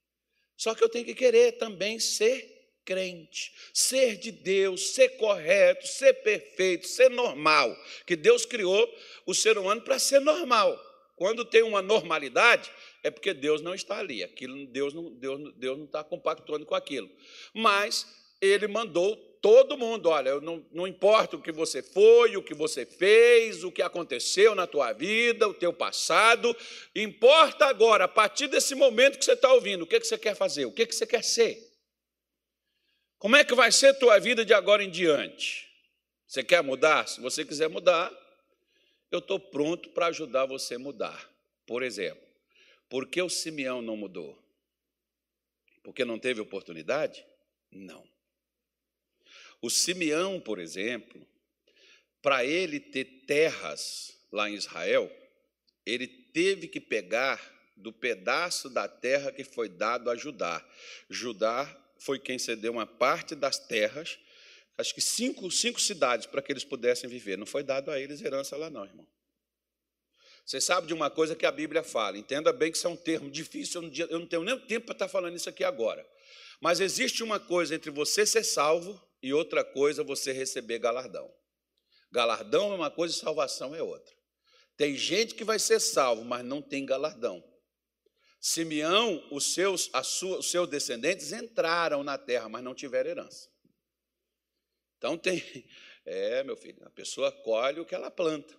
Só 0.56 0.74
que 0.74 0.82
eu 0.82 0.88
tenho 0.88 1.04
que 1.04 1.14
querer 1.14 1.52
também 1.52 1.98
ser 1.98 2.54
crente, 2.84 3.52
ser 3.72 4.16
de 4.16 4.30
Deus, 4.30 4.94
ser 4.94 5.10
correto, 5.16 5.87
ser 5.87 6.12
perfeito, 6.22 6.87
ser 6.87 7.10
normal. 7.10 7.76
Que 8.06 8.14
Deus 8.14 8.44
criou 8.44 8.88
o 9.26 9.34
ser 9.34 9.58
humano 9.58 9.80
para 9.80 9.98
ser 9.98 10.20
normal. 10.20 10.78
Quando 11.16 11.44
tem 11.44 11.62
uma 11.62 11.80
normalidade, 11.80 12.70
é 13.02 13.10
porque 13.10 13.32
Deus 13.32 13.60
não 13.60 13.74
está 13.74 13.98
ali. 13.98 14.22
Aquilo, 14.22 14.66
Deus 14.66 14.92
não, 14.92 15.14
Deus, 15.14 15.54
Deus 15.56 15.78
não 15.78 15.87
está 15.87 16.02
compactuando 16.02 16.66
com 16.66 16.74
aquilo. 16.74 17.10
Mas 17.52 18.06
ele 18.40 18.66
mandou 18.66 19.16
todo 19.44 19.76
mundo, 19.76 20.09
olha, 20.09 20.40
não, 20.40 20.64
não 20.72 20.87
importa 20.87 21.37
o 21.37 21.42
que 21.42 21.52
você 21.52 21.83
foi, 21.83 22.35
o 22.35 22.42
que 22.42 22.54
você 22.54 22.87
fez, 22.87 23.62
o 23.62 23.70
que 23.70 23.83
aconteceu 23.83 24.54
na 24.54 24.66
tua 24.66 24.94
vida, 24.94 25.46
o 25.46 25.52
teu 25.52 25.70
passado, 25.70 26.57
importa 26.96 27.66
agora, 27.66 28.04
a 28.04 28.09
partir 28.09 28.48
desse 28.48 28.74
momento 28.74 29.18
que 29.18 29.24
você 29.26 29.35
está 29.35 29.52
ouvindo, 29.52 29.83
o 29.83 29.87
que, 29.87 30.00
que 30.00 30.07
você 30.07 30.16
quer 30.16 30.35
fazer, 30.35 30.64
o 30.64 30.72
que, 30.72 30.87
que 30.87 30.94
você 30.94 31.07
quer 31.07 31.22
ser. 31.22 31.62
Como 33.18 33.37
é 33.37 33.44
que 33.44 33.54
vai 33.54 33.70
ser 33.70 33.88
a 33.88 33.94
tua 33.94 34.18
vida 34.18 34.46
de 34.46 34.54
agora 34.54 34.83
em 34.83 34.90
diante? 34.90 35.70
Você 36.26 36.42
quer 36.42 36.62
mudar? 36.62 37.07
Se 37.07 37.20
você 37.20 37.44
quiser 37.44 37.68
mudar, 37.68 38.11
eu 39.11 39.18
estou 39.18 39.38
pronto 39.38 39.90
para 39.90 40.07
ajudar 40.07 40.46
você 40.46 40.76
a 40.76 40.78
mudar. 40.78 41.30
Por 41.66 41.83
exemplo, 41.83 42.26
por 42.88 43.07
que 43.07 43.20
o 43.20 43.28
Simeão 43.28 43.83
não 43.83 43.94
mudou? 43.94 44.42
Porque 45.83 46.02
não 46.02 46.18
teve 46.18 46.40
oportunidade? 46.40 47.26
Não. 47.70 48.13
O 49.64 49.70
Simeão, 49.70 50.38
por 50.38 50.59
exemplo, 50.59 51.27
para 52.20 52.44
ele 52.44 52.79
ter 52.79 53.24
terras 53.27 54.14
lá 54.31 54.50
em 54.50 54.57
Israel, 54.57 55.11
ele 55.87 56.07
teve 56.07 56.68
que 56.68 56.79
pegar 56.79 57.40
do 57.74 57.90
pedaço 57.90 58.68
da 58.68 58.87
terra 58.87 59.33
que 59.33 59.42
foi 59.42 59.70
dado 59.70 60.11
a 60.11 60.16
Judá. 60.16 60.62
Judá 61.09 61.64
foi 61.98 62.18
quem 62.18 62.38
cedeu 62.38 62.72
uma 62.72 62.87
parte 62.87 63.35
das 63.35 63.59
terras 63.59 64.18
acho 64.77 64.94
que 64.94 65.00
cinco, 65.00 65.50
cinco 65.50 65.81
cidades 65.81 66.27
para 66.27 66.42
que 66.42 66.53
eles 66.53 66.64
pudessem 66.64 67.09
viver. 67.09 67.38
Não 67.38 67.46
foi 67.46 67.62
dado 67.62 67.90
a 67.90 67.98
eles 67.98 68.20
herança 68.20 68.59
lá, 68.59 68.68
não, 68.68 68.85
irmão. 68.85 69.07
Você 70.44 70.61
sabe 70.61 70.87
de 70.87 70.92
uma 70.92 71.09
coisa 71.09 71.35
que 71.35 71.46
a 71.46 71.50
Bíblia 71.50 71.83
fala, 71.83 72.18
entenda 72.18 72.53
bem 72.53 72.70
que 72.70 72.77
isso 72.77 72.87
é 72.87 72.90
um 72.90 72.96
termo 72.96 73.31
difícil, 73.31 73.90
eu 74.11 74.18
não 74.18 74.27
tenho 74.27 74.42
nem 74.42 74.59
tempo 74.61 74.85
para 74.85 74.94
estar 74.94 75.09
falando 75.09 75.35
isso 75.35 75.48
aqui 75.48 75.64
agora. 75.64 76.07
Mas 76.61 76.81
existe 76.81 77.22
uma 77.22 77.40
coisa 77.40 77.74
entre 77.74 77.90
você 77.90 78.27
ser 78.27 78.44
salvo 78.44 79.00
e 79.24 79.32
outra 79.32 79.64
coisa 79.64 80.04
você 80.04 80.32
receber 80.32 80.78
galardão. 80.78 81.34
Galardão 82.12 82.72
é 82.72 82.74
uma 82.74 82.90
coisa 82.90 83.14
e 83.14 83.18
salvação 83.18 83.74
é 83.74 83.82
outra. 83.82 84.14
Tem 84.76 84.94
gente 84.94 85.34
que 85.34 85.42
vai 85.42 85.58
ser 85.58 85.80
salvo, 85.80 86.22
mas 86.26 86.44
não 86.44 86.60
tem 86.60 86.84
galardão. 86.84 87.42
Simeão, 88.38 89.26
os 89.32 89.54
seus, 89.54 89.90
sua, 90.04 90.40
os 90.40 90.50
seus 90.50 90.68
descendentes 90.68 91.32
entraram 91.32 92.04
na 92.04 92.18
terra, 92.18 92.50
mas 92.50 92.62
não 92.62 92.74
tiveram 92.74 93.08
herança. 93.08 93.48
Então 94.98 95.16
tem, 95.16 95.42
é, 96.04 96.44
meu 96.44 96.54
filho, 96.54 96.87
a 96.87 96.90
pessoa 96.90 97.32
colhe 97.32 97.80
o 97.80 97.87
que 97.87 97.94
ela 97.94 98.10
planta. 98.10 98.54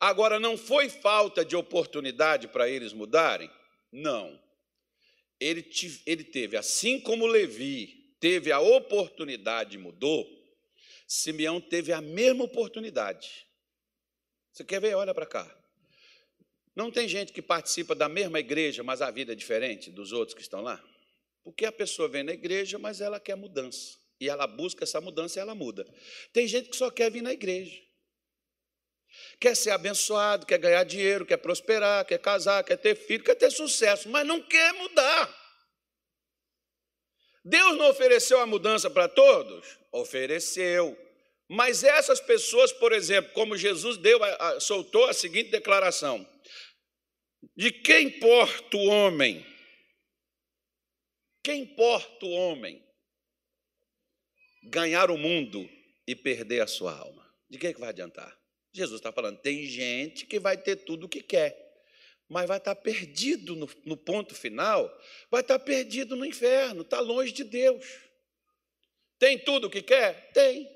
Agora, 0.00 0.40
não 0.40 0.56
foi 0.56 0.88
falta 0.88 1.44
de 1.44 1.54
oportunidade 1.54 2.48
para 2.48 2.70
eles 2.70 2.94
mudarem? 2.94 3.50
Não. 3.92 4.42
Ele, 5.38 5.68
ele 6.06 6.24
teve, 6.24 6.56
assim 6.56 6.98
como 6.98 7.26
Levi 7.26 8.05
teve 8.26 8.50
a 8.50 8.58
oportunidade 8.58 9.76
e 9.76 9.78
mudou, 9.78 10.28
Simeão 11.06 11.60
teve 11.60 11.92
a 11.92 12.00
mesma 12.00 12.42
oportunidade. 12.42 13.46
Você 14.52 14.64
quer 14.64 14.80
ver? 14.80 14.96
Olha 14.96 15.14
para 15.14 15.24
cá. 15.24 15.48
Não 16.74 16.90
tem 16.90 17.06
gente 17.06 17.32
que 17.32 17.40
participa 17.40 17.94
da 17.94 18.08
mesma 18.08 18.40
igreja, 18.40 18.82
mas 18.82 19.00
a 19.00 19.12
vida 19.12 19.30
é 19.30 19.36
diferente 19.36 19.92
dos 19.92 20.10
outros 20.10 20.34
que 20.34 20.42
estão 20.42 20.60
lá? 20.60 20.82
Porque 21.44 21.64
a 21.64 21.70
pessoa 21.70 22.08
vem 22.08 22.24
na 22.24 22.32
igreja, 22.32 22.80
mas 22.80 23.00
ela 23.00 23.20
quer 23.20 23.36
mudança 23.36 23.96
e 24.18 24.28
ela 24.28 24.48
busca 24.48 24.82
essa 24.82 25.00
mudança 25.00 25.38
e 25.38 25.40
ela 25.42 25.54
muda. 25.54 25.86
Tem 26.32 26.48
gente 26.48 26.68
que 26.68 26.76
só 26.76 26.90
quer 26.90 27.12
vir 27.12 27.22
na 27.22 27.32
igreja. 27.32 27.80
Quer 29.38 29.54
ser 29.54 29.70
abençoado, 29.70 30.44
quer 30.44 30.58
ganhar 30.58 30.82
dinheiro, 30.82 31.24
quer 31.24 31.36
prosperar, 31.36 32.04
quer 32.04 32.18
casar, 32.18 32.64
quer 32.64 32.76
ter 32.76 32.96
filho, 32.96 33.22
quer 33.22 33.36
ter 33.36 33.52
sucesso, 33.52 34.08
mas 34.08 34.26
não 34.26 34.42
quer 34.42 34.72
mudar. 34.72 35.45
Deus 37.48 37.76
não 37.76 37.90
ofereceu 37.90 38.40
a 38.40 38.46
mudança 38.46 38.90
para 38.90 39.08
todos? 39.08 39.78
Ofereceu. 39.92 40.98
Mas 41.48 41.84
essas 41.84 42.20
pessoas, 42.20 42.72
por 42.72 42.92
exemplo, 42.92 43.32
como 43.32 43.56
Jesus 43.56 43.96
deu, 43.96 44.18
soltou 44.60 45.04
a 45.06 45.14
seguinte 45.14 45.50
declaração: 45.50 46.28
De 47.56 47.70
que 47.70 48.00
importa 48.00 48.76
o 48.76 48.86
homem? 48.86 49.46
Que 51.44 51.52
importa 51.52 52.26
o 52.26 52.30
homem? 52.30 52.84
ganhar 54.66 55.10
o 55.10 55.18
mundo 55.18 55.68
e 56.06 56.14
perder 56.14 56.60
a 56.60 56.66
sua 56.66 56.96
alma. 56.96 57.24
De 57.48 57.58
que, 57.58 57.68
é 57.68 57.72
que 57.72 57.80
vai 57.80 57.90
adiantar? 57.90 58.36
Jesus 58.72 58.98
está 59.00 59.12
falando, 59.12 59.40
tem 59.40 59.64
gente 59.64 60.26
que 60.26 60.38
vai 60.38 60.56
ter 60.56 60.76
tudo 60.76 61.06
o 61.06 61.08
que 61.08 61.22
quer, 61.22 61.65
mas 62.28 62.46
vai 62.46 62.58
estar 62.58 62.74
perdido 62.74 63.54
no, 63.54 63.68
no 63.84 63.96
ponto 63.96 64.34
final, 64.34 64.92
vai 65.30 65.40
estar 65.40 65.58
perdido 65.58 66.16
no 66.16 66.24
inferno, 66.24 66.82
está 66.82 67.00
longe 67.00 67.32
de 67.32 67.44
Deus. 67.44 67.84
Tem 69.18 69.38
tudo 69.38 69.68
o 69.68 69.70
que 69.70 69.82
quer? 69.82 70.30
Tem. 70.32 70.68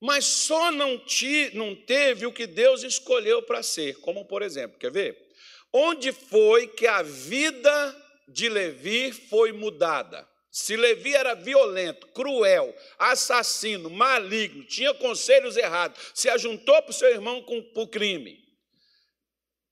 Mas 0.00 0.24
só 0.24 0.70
não, 0.70 0.98
te, 0.98 1.50
não 1.54 1.74
teve 1.74 2.26
o 2.26 2.32
que 2.32 2.46
Deus 2.46 2.82
escolheu 2.82 3.42
para 3.42 3.62
ser. 3.62 3.96
Como, 4.00 4.24
por 4.24 4.42
exemplo, 4.42 4.78
quer 4.78 4.92
ver? 4.92 5.26
Onde 5.72 6.12
foi 6.12 6.68
que 6.68 6.86
a 6.86 7.02
vida 7.02 8.04
de 8.28 8.48
Levi 8.48 9.12
foi 9.12 9.52
mudada? 9.52 10.26
Se 10.50 10.76
Levi 10.76 11.14
era 11.14 11.34
violento, 11.34 12.06
cruel, 12.08 12.74
assassino, 12.98 13.90
maligno, 13.90 14.64
tinha 14.64 14.94
conselhos 14.94 15.56
errados, 15.56 16.00
se 16.14 16.30
ajuntou 16.30 16.80
para 16.80 16.90
o 16.90 16.94
seu 16.94 17.10
irmão 17.10 17.42
com 17.42 17.62
o 17.74 17.86
crime. 17.86 18.45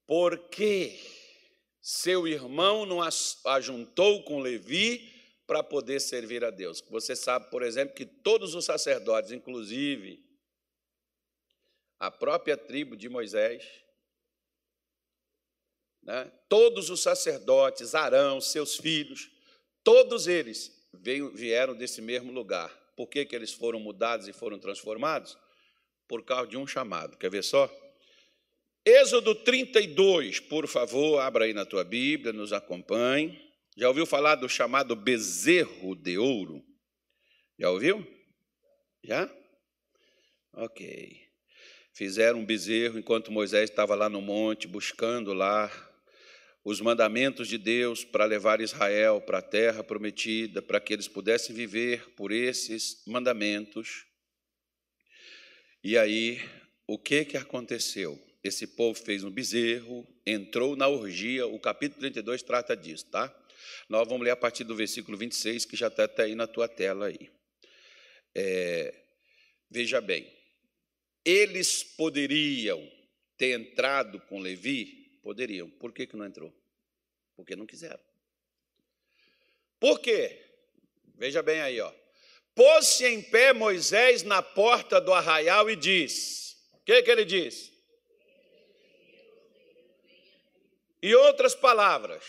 Por 0.06 0.38
quê? 0.48 0.98
seu 1.84 2.26
irmão 2.26 2.86
não 2.86 3.00
ajuntou 3.02 4.24
com 4.24 4.40
Levi 4.40 5.12
para 5.46 5.62
poder 5.62 6.00
servir 6.00 6.42
a 6.42 6.50
Deus. 6.50 6.82
Você 6.88 7.14
sabe, 7.14 7.50
por 7.50 7.62
exemplo, 7.62 7.94
que 7.94 8.06
todos 8.06 8.54
os 8.54 8.64
sacerdotes, 8.64 9.32
inclusive 9.32 10.24
a 12.00 12.10
própria 12.10 12.56
tribo 12.56 12.96
de 12.96 13.06
Moisés, 13.10 13.62
né, 16.02 16.32
todos 16.48 16.88
os 16.88 17.02
sacerdotes, 17.02 17.94
Arão, 17.94 18.40
seus 18.40 18.78
filhos, 18.78 19.30
todos 19.82 20.26
eles 20.26 20.88
vieram 21.34 21.74
desse 21.74 22.00
mesmo 22.00 22.32
lugar. 22.32 22.70
Por 22.96 23.08
que, 23.08 23.26
que 23.26 23.36
eles 23.36 23.52
foram 23.52 23.78
mudados 23.78 24.26
e 24.26 24.32
foram 24.32 24.58
transformados? 24.58 25.36
Por 26.08 26.24
causa 26.24 26.48
de 26.48 26.56
um 26.56 26.66
chamado. 26.66 27.18
Quer 27.18 27.30
ver 27.30 27.44
só? 27.44 27.70
Êxodo 28.86 29.34
32, 29.34 30.40
por 30.40 30.68
favor, 30.68 31.18
abra 31.18 31.46
aí 31.46 31.54
na 31.54 31.64
tua 31.64 31.82
Bíblia, 31.82 32.34
nos 32.34 32.52
acompanhe. 32.52 33.42
Já 33.74 33.88
ouviu 33.88 34.04
falar 34.04 34.34
do 34.34 34.46
chamado 34.46 34.94
bezerro 34.94 35.94
de 35.94 36.18
ouro? 36.18 36.62
Já 37.58 37.70
ouviu? 37.70 38.06
Já? 39.02 39.34
Ok. 40.52 41.18
Fizeram 41.94 42.40
um 42.40 42.44
bezerro 42.44 42.98
enquanto 42.98 43.32
Moisés 43.32 43.70
estava 43.70 43.94
lá 43.94 44.08
no 44.08 44.20
monte, 44.20 44.68
buscando 44.68 45.32
lá 45.32 45.70
os 46.62 46.80
mandamentos 46.80 47.48
de 47.48 47.56
Deus 47.56 48.04
para 48.04 48.24
levar 48.24 48.60
Israel 48.60 49.20
para 49.20 49.38
a 49.38 49.42
terra 49.42 49.82
prometida, 49.82 50.60
para 50.60 50.80
que 50.80 50.92
eles 50.92 51.08
pudessem 51.08 51.54
viver 51.54 52.14
por 52.14 52.32
esses 52.32 53.02
mandamentos. 53.06 54.06
E 55.82 55.96
aí, 55.96 56.40
o 56.86 56.98
que, 56.98 57.24
que 57.24 57.36
aconteceu? 57.36 58.22
Esse 58.44 58.66
povo 58.66 59.02
fez 59.02 59.24
um 59.24 59.30
bezerro, 59.30 60.06
entrou 60.26 60.76
na 60.76 60.86
orgia, 60.86 61.46
o 61.46 61.58
capítulo 61.58 62.00
32 62.00 62.42
trata 62.42 62.76
disso, 62.76 63.06
tá? 63.06 63.34
Nós 63.88 64.06
vamos 64.06 64.22
ler 64.22 64.32
a 64.32 64.36
partir 64.36 64.64
do 64.64 64.76
versículo 64.76 65.16
26, 65.16 65.64
que 65.64 65.74
já 65.74 65.88
está 65.88 66.04
até 66.04 66.24
aí 66.24 66.34
na 66.34 66.46
tua 66.46 66.68
tela 66.68 67.06
aí. 67.06 67.30
É, 68.34 68.94
veja 69.70 69.98
bem, 69.98 70.30
eles 71.24 71.82
poderiam 71.82 72.86
ter 73.38 73.58
entrado 73.58 74.20
com 74.28 74.38
Levi? 74.38 75.18
Poderiam. 75.22 75.70
Por 75.70 75.90
que, 75.90 76.06
que 76.06 76.14
não 76.14 76.26
entrou? 76.26 76.54
Porque 77.34 77.56
não 77.56 77.64
quiseram. 77.64 78.00
Por 79.80 80.00
quê? 80.00 80.38
Veja 81.14 81.42
bem 81.42 81.62
aí, 81.62 81.80
ó. 81.80 81.90
Pôs-se 82.54 83.06
em 83.06 83.22
pé 83.22 83.54
Moisés 83.54 84.22
na 84.22 84.42
porta 84.42 85.00
do 85.00 85.14
arraial 85.14 85.70
e 85.70 85.76
diz: 85.76 86.56
O 86.72 86.80
que, 86.80 87.02
que 87.02 87.10
ele 87.10 87.24
diz? 87.24 87.73
Em 91.04 91.12
outras 91.12 91.54
palavras, 91.54 92.24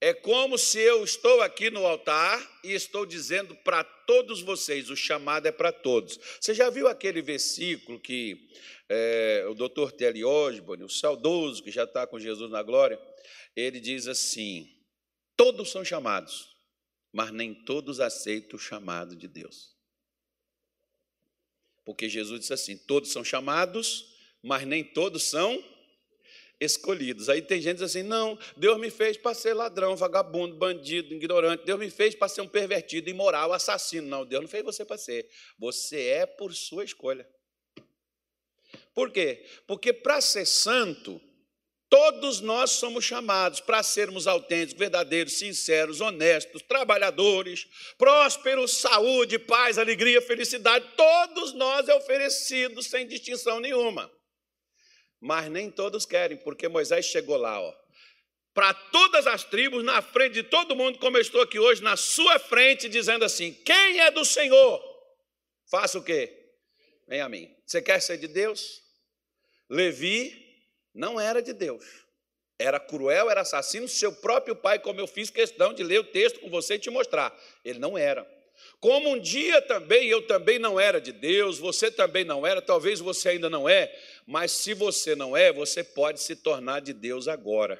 é 0.00 0.12
como 0.12 0.58
se 0.58 0.80
eu 0.80 1.04
estou 1.04 1.42
aqui 1.42 1.70
no 1.70 1.86
altar 1.86 2.60
e 2.64 2.72
estou 2.72 3.06
dizendo 3.06 3.54
para 3.54 3.84
todos 3.84 4.42
vocês: 4.42 4.90
o 4.90 4.96
chamado 4.96 5.46
é 5.46 5.52
para 5.52 5.70
todos. 5.70 6.18
Você 6.40 6.52
já 6.52 6.68
viu 6.70 6.88
aquele 6.88 7.22
versículo 7.22 8.00
que 8.00 8.50
é, 8.88 9.46
o 9.48 9.54
doutor 9.54 9.92
Telly 9.92 10.24
Osborne, 10.24 10.82
o 10.82 10.88
saudoso 10.88 11.62
que 11.62 11.70
já 11.70 11.84
está 11.84 12.04
com 12.04 12.18
Jesus 12.18 12.50
na 12.50 12.64
glória, 12.64 13.00
ele 13.54 13.78
diz 13.78 14.08
assim: 14.08 14.68
todos 15.36 15.70
são 15.70 15.84
chamados, 15.84 16.48
mas 17.12 17.30
nem 17.30 17.54
todos 17.54 18.00
aceitam 18.00 18.56
o 18.56 18.60
chamado 18.60 19.14
de 19.14 19.28
Deus. 19.28 19.72
Porque 21.84 22.08
Jesus 22.08 22.40
disse 22.40 22.54
assim: 22.54 22.76
todos 22.76 23.12
são 23.12 23.22
chamados, 23.22 24.04
mas 24.42 24.66
nem 24.66 24.82
todos 24.82 25.22
são 25.22 25.62
escolhidos. 26.60 27.28
Aí 27.28 27.40
tem 27.40 27.60
gente 27.60 27.82
assim: 27.82 28.02
não, 28.02 28.38
Deus 28.56 28.78
me 28.78 28.90
fez 28.90 29.16
para 29.16 29.34
ser 29.34 29.54
ladrão, 29.54 29.96
vagabundo, 29.96 30.54
bandido, 30.54 31.14
ignorante. 31.14 31.64
Deus 31.64 31.80
me 31.80 31.90
fez 31.90 32.14
para 32.14 32.28
ser 32.28 32.42
um 32.42 32.48
pervertido, 32.48 33.08
imoral, 33.08 33.52
assassino. 33.52 34.06
Não, 34.06 34.26
Deus 34.26 34.42
não 34.42 34.48
fez 34.48 34.62
você 34.62 34.84
para 34.84 34.98
ser. 34.98 35.28
Você 35.58 36.08
é 36.08 36.26
por 36.26 36.54
sua 36.54 36.84
escolha. 36.84 37.26
Por 38.94 39.10
quê? 39.10 39.46
Porque 39.66 39.92
para 39.92 40.20
ser 40.20 40.44
santo, 40.44 41.20
todos 41.88 42.40
nós 42.40 42.72
somos 42.72 43.04
chamados 43.04 43.60
para 43.60 43.82
sermos 43.82 44.26
autênticos, 44.26 44.78
verdadeiros, 44.78 45.38
sinceros, 45.38 46.00
honestos, 46.00 46.62
trabalhadores, 46.62 47.66
prósperos, 47.96 48.72
saúde, 48.76 49.38
paz, 49.38 49.78
alegria, 49.78 50.20
felicidade. 50.20 50.86
Todos 50.96 51.54
nós 51.54 51.88
é 51.88 51.94
oferecido 51.94 52.82
sem 52.82 53.06
distinção 53.06 53.58
nenhuma 53.58 54.10
mas 55.20 55.50
nem 55.50 55.70
todos 55.70 56.06
querem, 56.06 56.38
porque 56.38 56.68
Moisés 56.68 57.04
chegou 57.04 57.36
lá, 57.36 57.60
ó, 57.60 57.74
para 58.52 58.74
todas 58.74 59.26
as 59.26 59.44
tribos, 59.44 59.84
na 59.84 60.02
frente 60.02 60.34
de 60.34 60.42
todo 60.42 60.74
mundo, 60.74 60.98
como 60.98 61.16
eu 61.16 61.20
estou 61.20 61.40
aqui 61.40 61.58
hoje, 61.58 61.82
na 61.82 61.96
sua 61.96 62.38
frente, 62.38 62.88
dizendo 62.88 63.24
assim: 63.24 63.52
quem 63.64 64.00
é 64.00 64.10
do 64.10 64.24
Senhor? 64.24 64.82
Faça 65.70 65.98
o 65.98 66.02
quê? 66.02 66.36
Vem 67.06 67.20
a 67.20 67.28
mim. 67.28 67.54
Você 67.64 67.80
quer 67.80 68.00
ser 68.00 68.18
de 68.18 68.26
Deus? 68.26 68.82
Levi 69.68 70.34
não 70.92 71.20
era 71.20 71.40
de 71.40 71.52
Deus. 71.52 71.84
Era 72.58 72.78
cruel, 72.78 73.30
era 73.30 73.40
assassino, 73.40 73.88
seu 73.88 74.12
próprio 74.12 74.54
pai, 74.54 74.78
como 74.78 75.00
eu 75.00 75.06
fiz 75.06 75.30
questão 75.30 75.72
de 75.72 75.82
ler 75.82 76.00
o 76.00 76.04
texto 76.04 76.40
com 76.40 76.50
você 76.50 76.74
e 76.74 76.78
te 76.78 76.90
mostrar. 76.90 77.34
Ele 77.64 77.78
não 77.78 77.96
era. 77.96 78.28
Como 78.80 79.10
um 79.10 79.20
dia 79.20 79.60
também 79.60 80.08
eu 80.08 80.26
também 80.26 80.58
não 80.58 80.80
era 80.80 80.98
de 81.00 81.12
Deus, 81.12 81.58
você 81.58 81.90
também 81.90 82.24
não 82.24 82.46
era, 82.46 82.62
talvez 82.62 82.98
você 82.98 83.28
ainda 83.28 83.50
não 83.50 83.68
é, 83.68 83.94
mas 84.26 84.52
se 84.52 84.72
você 84.72 85.14
não 85.14 85.36
é, 85.36 85.52
você 85.52 85.84
pode 85.84 86.20
se 86.20 86.34
tornar 86.34 86.80
de 86.80 86.94
Deus 86.94 87.28
agora. 87.28 87.78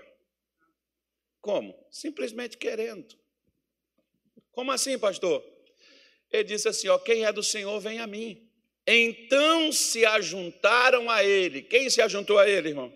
Como? 1.40 1.74
Simplesmente 1.90 2.58
querendo. 2.58 3.18
Como 4.52 4.70
assim, 4.70 4.98
pastor? 4.98 5.42
Ele 6.30 6.44
disse 6.44 6.68
assim: 6.68 6.88
ó, 6.88 6.98
quem 6.98 7.24
é 7.24 7.32
do 7.32 7.42
Senhor, 7.42 7.80
vem 7.80 7.98
a 7.98 8.06
mim. 8.06 8.46
Então 8.86 9.72
se 9.72 10.04
ajuntaram 10.04 11.08
a 11.10 11.24
ele. 11.24 11.62
Quem 11.62 11.88
se 11.88 12.02
ajuntou 12.02 12.38
a 12.38 12.48
ele, 12.48 12.68
irmão? 12.68 12.94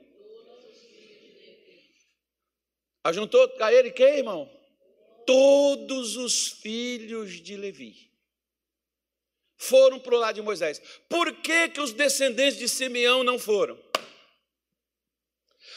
Ajuntou 3.03 3.51
a 3.61 3.73
ele 3.73 3.91
quem, 3.91 4.19
irmão? 4.19 4.54
Todos 5.27 6.17
os 6.17 6.49
filhos 6.49 7.41
de 7.43 7.57
Levi 7.57 8.11
foram 9.57 9.99
para 9.99 10.15
o 10.15 10.19
lado 10.19 10.35
de 10.35 10.43
Moisés. 10.43 10.81
Por 11.09 11.33
que, 11.37 11.69
que 11.71 11.81
os 11.81 11.93
descendentes 11.93 12.59
de 12.59 12.69
Simeão 12.69 13.25
não 13.25 13.39
foram? 13.39 13.83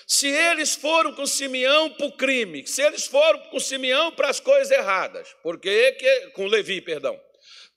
Se 0.05 0.27
eles 0.27 0.75
foram 0.75 1.13
com 1.13 1.25
Simeão 1.25 1.89
para 1.89 2.05
o 2.05 2.11
crime, 2.11 2.65
se 2.65 2.81
eles 2.81 3.05
foram 3.05 3.39
com 3.49 3.59
Simeão 3.59 4.11
para 4.11 4.29
as 4.29 4.39
coisas 4.39 4.71
erradas, 4.71 5.35
por 5.43 5.59
que, 5.59 5.91
que 5.93 6.29
com 6.31 6.47
Levi, 6.47 6.79
perdão. 6.79 7.19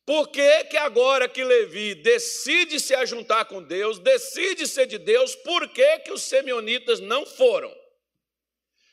Por 0.07 0.29
que, 0.29 0.65
que 0.65 0.77
agora 0.77 1.29
que 1.29 1.45
Levi 1.45 1.95
decide 1.95 2.81
se 2.81 2.95
ajuntar 2.95 3.45
com 3.47 3.63
Deus, 3.63 3.99
decide 3.99 4.67
ser 4.67 4.87
de 4.87 4.99
Deus, 4.99 5.35
por 5.37 5.69
que, 5.69 5.99
que 6.01 6.13
os 6.13 6.23
simeonitas 6.23 7.01
não 7.01 7.27
foram? 7.27 7.73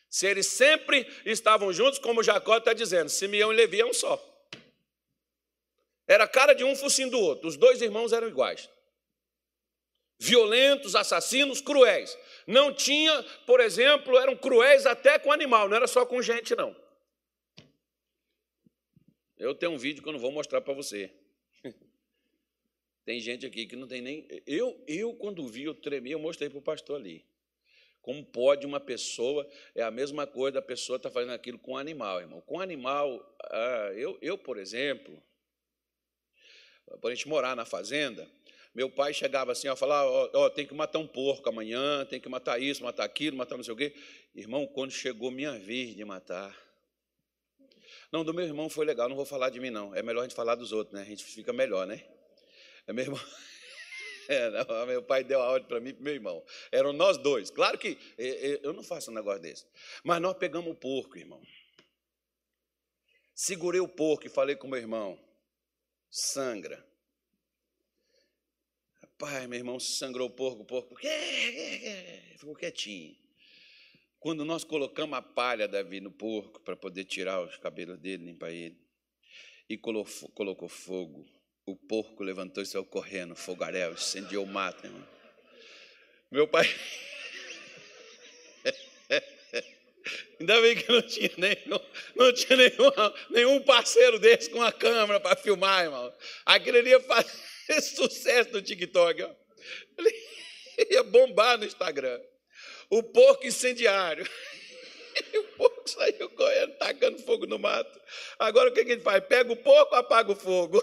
Se 0.10 0.26
eles 0.26 0.48
sempre 0.48 1.06
estavam 1.26 1.72
juntos, 1.74 2.00
como 2.00 2.24
Jacó 2.24 2.58
está 2.58 2.74
dizendo, 2.74 3.10
Simeão 3.10 3.52
e 3.52 3.56
Levi 3.56 3.82
é 3.82 3.86
um 3.86 3.94
só. 3.94 4.24
Era 6.08 6.24
a 6.24 6.28
cara 6.28 6.54
de 6.54 6.64
um 6.64 6.76
focinho 6.76 7.12
do 7.12 7.20
outro. 7.20 7.48
Os 7.48 7.58
dois 7.58 7.82
irmãos 7.82 8.14
eram 8.14 8.28
iguais. 8.28 8.70
Violentos, 10.20 10.96
assassinos, 10.96 11.62
cruéis. 11.62 12.18
Não 12.48 12.74
tinha, 12.74 13.22
por 13.46 13.60
exemplo, 13.60 14.18
eram 14.18 14.36
cruéis 14.36 14.86
até 14.86 15.20
com 15.20 15.32
animal, 15.32 15.68
não 15.68 15.76
era 15.76 15.88
só 15.88 16.06
com 16.06 16.22
gente, 16.22 16.56
não. 16.56 16.76
Eu 19.38 19.54
tenho 19.54 19.74
um 19.74 19.78
vídeo 19.78 20.02
que 20.02 20.10
eu 20.10 20.14
não 20.14 20.20
vou 20.20 20.32
mostrar 20.32 20.62
para 20.62 20.74
você. 20.74 21.12
Tem 23.06 23.20
gente 23.20 23.46
aqui 23.46 23.68
que 23.68 23.76
não 23.76 23.88
tem 23.88 24.02
nem. 24.02 24.28
Eu, 24.48 24.84
eu 24.88 25.14
quando 25.14 25.48
vi, 25.48 25.64
eu 25.64 25.76
tremi, 25.76 26.12
eu 26.12 26.20
mostrei 26.20 26.50
para 26.50 26.58
o 26.58 26.62
pastor 26.62 27.00
ali. 27.00 27.24
Como 28.08 28.24
pode 28.24 28.66
uma 28.66 28.80
pessoa, 28.80 29.46
é 29.76 29.84
a 29.84 29.92
mesma 29.92 30.26
coisa 30.26 30.54
da 30.54 30.62
pessoa 30.62 30.96
estar 30.96 31.10
tá 31.10 31.14
fazendo 31.14 31.34
aquilo 31.34 31.60
com 31.60 31.74
um 31.74 31.78
animal, 31.78 32.22
irmão. 32.22 32.40
Com 32.40 32.62
animal, 32.62 33.36
ah, 33.44 33.92
eu, 33.98 34.18
eu, 34.22 34.38
por 34.38 34.58
exemplo, 34.58 35.22
para 37.02 37.10
a 37.10 37.14
gente 37.14 37.28
morar 37.28 37.54
na 37.54 37.66
fazenda, 37.66 38.26
meu 38.74 38.90
pai 38.90 39.14
chegava 39.14 39.52
assim, 39.52 39.68
ó, 39.68 39.76
falar, 39.76 40.06
ó, 40.06 40.30
ó, 40.36 40.50
tem 40.50 40.66
que 40.66 40.74
matar 40.74 41.00
um 41.00 41.06
porco 41.06 41.50
amanhã, 41.50 42.06
tem 42.06 42.18
que 42.18 42.30
matar 42.30 42.62
isso, 42.62 42.82
matar 42.82 43.04
aquilo, 43.04 43.36
matar 43.36 43.58
não 43.58 43.64
sei 43.66 43.74
o 43.74 43.78
quê. 43.78 43.94
Irmão, 44.34 44.66
quando 44.68 44.92
chegou 44.92 45.30
minha 45.30 45.60
vez 45.60 45.94
de 45.94 46.06
matar, 46.06 46.58
não, 48.10 48.24
do 48.24 48.34
meu 48.34 48.46
irmão 48.46 48.70
foi 48.70 48.86
legal, 48.86 49.10
não 49.10 49.18
vou 49.18 49.26
falar 49.26 49.50
de 49.50 49.60
mim 49.60 49.70
não. 49.70 49.94
É 49.94 50.02
melhor 50.02 50.22
a 50.22 50.24
gente 50.24 50.34
falar 50.34 50.56
dos 50.56 50.72
outros, 50.72 50.94
né? 50.96 51.02
A 51.02 51.06
gente 51.06 51.26
fica 51.26 51.52
melhor, 51.52 51.86
né? 51.86 52.02
É 52.88 52.94
meu 52.94 53.04
irmão. 53.04 53.20
É, 54.30 54.50
não, 54.50 54.86
meu 54.86 55.02
pai 55.02 55.24
deu 55.24 55.42
a 55.42 55.50
ordem 55.50 55.68
para 55.68 55.80
mim 55.80 55.90
e 55.90 55.94
para 55.94 56.04
meu 56.04 56.14
irmão. 56.14 56.44
Eram 56.72 56.92
nós 56.92 57.18
dois. 57.18 57.50
Claro 57.50 57.78
que 57.78 57.98
eu 58.62 58.74
não 58.74 58.84
faço 58.84 59.10
um 59.10 59.14
negócio 59.14 59.42
desse. 59.42 59.66
Mas 60.04 60.22
nós 60.22 60.38
pegamos 60.38 60.70
o 60.72 60.76
porco, 60.76 61.18
irmão. 61.18 61.42
Segurei 63.34 63.80
o 63.80 63.88
porco 63.88 64.28
e 64.28 64.30
falei 64.30 64.56
com 64.56 64.68
meu 64.68 64.80
irmão: 64.80 65.18
sangra. 66.10 66.86
Pai, 69.18 69.48
meu 69.48 69.58
irmão 69.58 69.80
sangrou 69.80 70.28
o 70.28 70.32
porco, 70.32 70.62
o 70.62 70.66
porco 70.66 70.96
ficou 72.38 72.56
quietinho. 72.56 73.16
Quando 74.20 74.44
nós 74.44 74.64
colocamos 74.64 75.18
a 75.18 75.22
palha, 75.22 75.68
Davi, 75.68 76.00
no 76.00 76.12
porco, 76.12 76.60
para 76.62 76.76
poder 76.76 77.06
tirar 77.06 77.42
os 77.42 77.58
cabelos 77.58 78.00
dele, 78.00 78.26
limpar 78.26 78.52
ele, 78.52 78.78
e 79.70 79.78
colocou 79.78 80.68
fogo, 80.68 81.26
o 81.68 81.76
porco 81.76 82.24
levantou 82.24 82.64
e 82.64 82.66
saiu 82.66 82.86
correndo, 82.86 83.36
fogaréu, 83.36 83.92
incendiou 83.92 84.46
o 84.46 84.48
mato, 84.48 84.86
irmão. 84.86 85.06
Meu 86.32 86.48
pai. 86.48 86.66
Ainda 90.40 90.62
bem 90.62 90.78
que 90.78 90.90
não 90.90 91.02
tinha 91.02 91.32
nenhum, 91.38 91.80
não 92.16 92.32
tinha 92.32 92.56
nenhum, 92.56 92.90
nenhum 93.30 93.62
parceiro 93.64 94.18
desse 94.18 94.50
com 94.50 94.64
a 94.64 94.72
câmera 94.72 95.20
para 95.20 95.36
filmar, 95.36 95.84
irmão. 95.84 96.14
Ali 96.46 96.90
ia 96.90 97.02
fazer 97.02 97.82
sucesso 97.84 98.52
no 98.52 98.62
TikTok. 98.62 99.24
Ó. 99.24 99.36
Ele 99.98 100.14
ia 100.90 101.04
bombar 101.04 101.58
no 101.58 101.66
Instagram. 101.66 102.22
O 102.90 103.04
porco 103.04 103.46
incendiário. 103.46 104.26
E 105.34 105.38
o 105.40 105.44
porco 105.58 105.90
saiu 105.90 106.30
correndo, 106.30 106.78
tacando 106.78 107.20
fogo 107.24 107.46
no 107.46 107.60
mato. 107.60 108.00
Agora 108.40 108.70
o 108.70 108.74
que, 108.74 108.86
que 108.86 108.92
ele 108.94 109.02
faz? 109.02 109.22
Pega 109.26 109.52
o 109.52 109.58
porco, 109.58 109.96
apaga 109.96 110.32
o 110.32 110.36
fogo. 110.36 110.82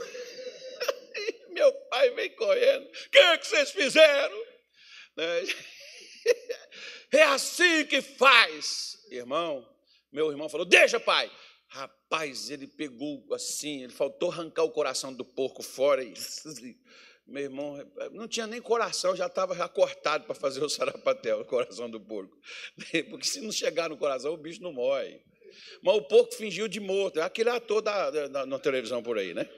Meu 1.54 1.72
pai 1.88 2.10
vem 2.10 2.30
correndo. 2.30 2.84
O 2.84 3.10
que, 3.10 3.18
é 3.18 3.38
que 3.38 3.46
vocês 3.46 3.70
fizeram? 3.70 4.44
Né? 5.16 5.42
É 7.12 7.22
assim 7.22 7.86
que 7.86 8.02
faz. 8.02 8.98
Irmão, 9.08 9.64
meu 10.10 10.32
irmão 10.32 10.48
falou: 10.48 10.66
Deixa, 10.66 10.98
pai. 10.98 11.30
Rapaz, 11.68 12.50
ele 12.50 12.66
pegou 12.66 13.24
assim, 13.32 13.84
ele 13.84 13.92
faltou 13.92 14.32
arrancar 14.32 14.64
o 14.64 14.70
coração 14.70 15.12
do 15.12 15.24
porco 15.24 15.62
fora. 15.62 16.02
E, 16.02 16.12
meu 17.24 17.42
irmão, 17.44 17.92
não 18.10 18.26
tinha 18.26 18.48
nem 18.48 18.60
coração, 18.60 19.14
já 19.14 19.26
estava 19.26 19.68
cortado 19.68 20.24
para 20.24 20.34
fazer 20.34 20.64
o 20.64 20.68
sarapatel, 20.68 21.40
o 21.40 21.44
coração 21.44 21.88
do 21.88 22.00
porco. 22.00 22.36
Porque 23.10 23.26
se 23.26 23.40
não 23.40 23.52
chegar 23.52 23.88
no 23.88 23.96
coração, 23.96 24.32
o 24.32 24.36
bicho 24.36 24.62
não 24.62 24.72
morre. 24.72 25.20
Mas 25.82 25.96
o 25.96 26.02
porco 26.02 26.34
fingiu 26.34 26.66
de 26.66 26.80
morto. 26.80 27.20
Aquele 27.20 27.50
ator 27.50 27.80
da, 27.80 28.10
da, 28.10 28.46
na 28.46 28.58
televisão 28.58 29.02
por 29.02 29.18
aí, 29.18 29.34
né? 29.34 29.48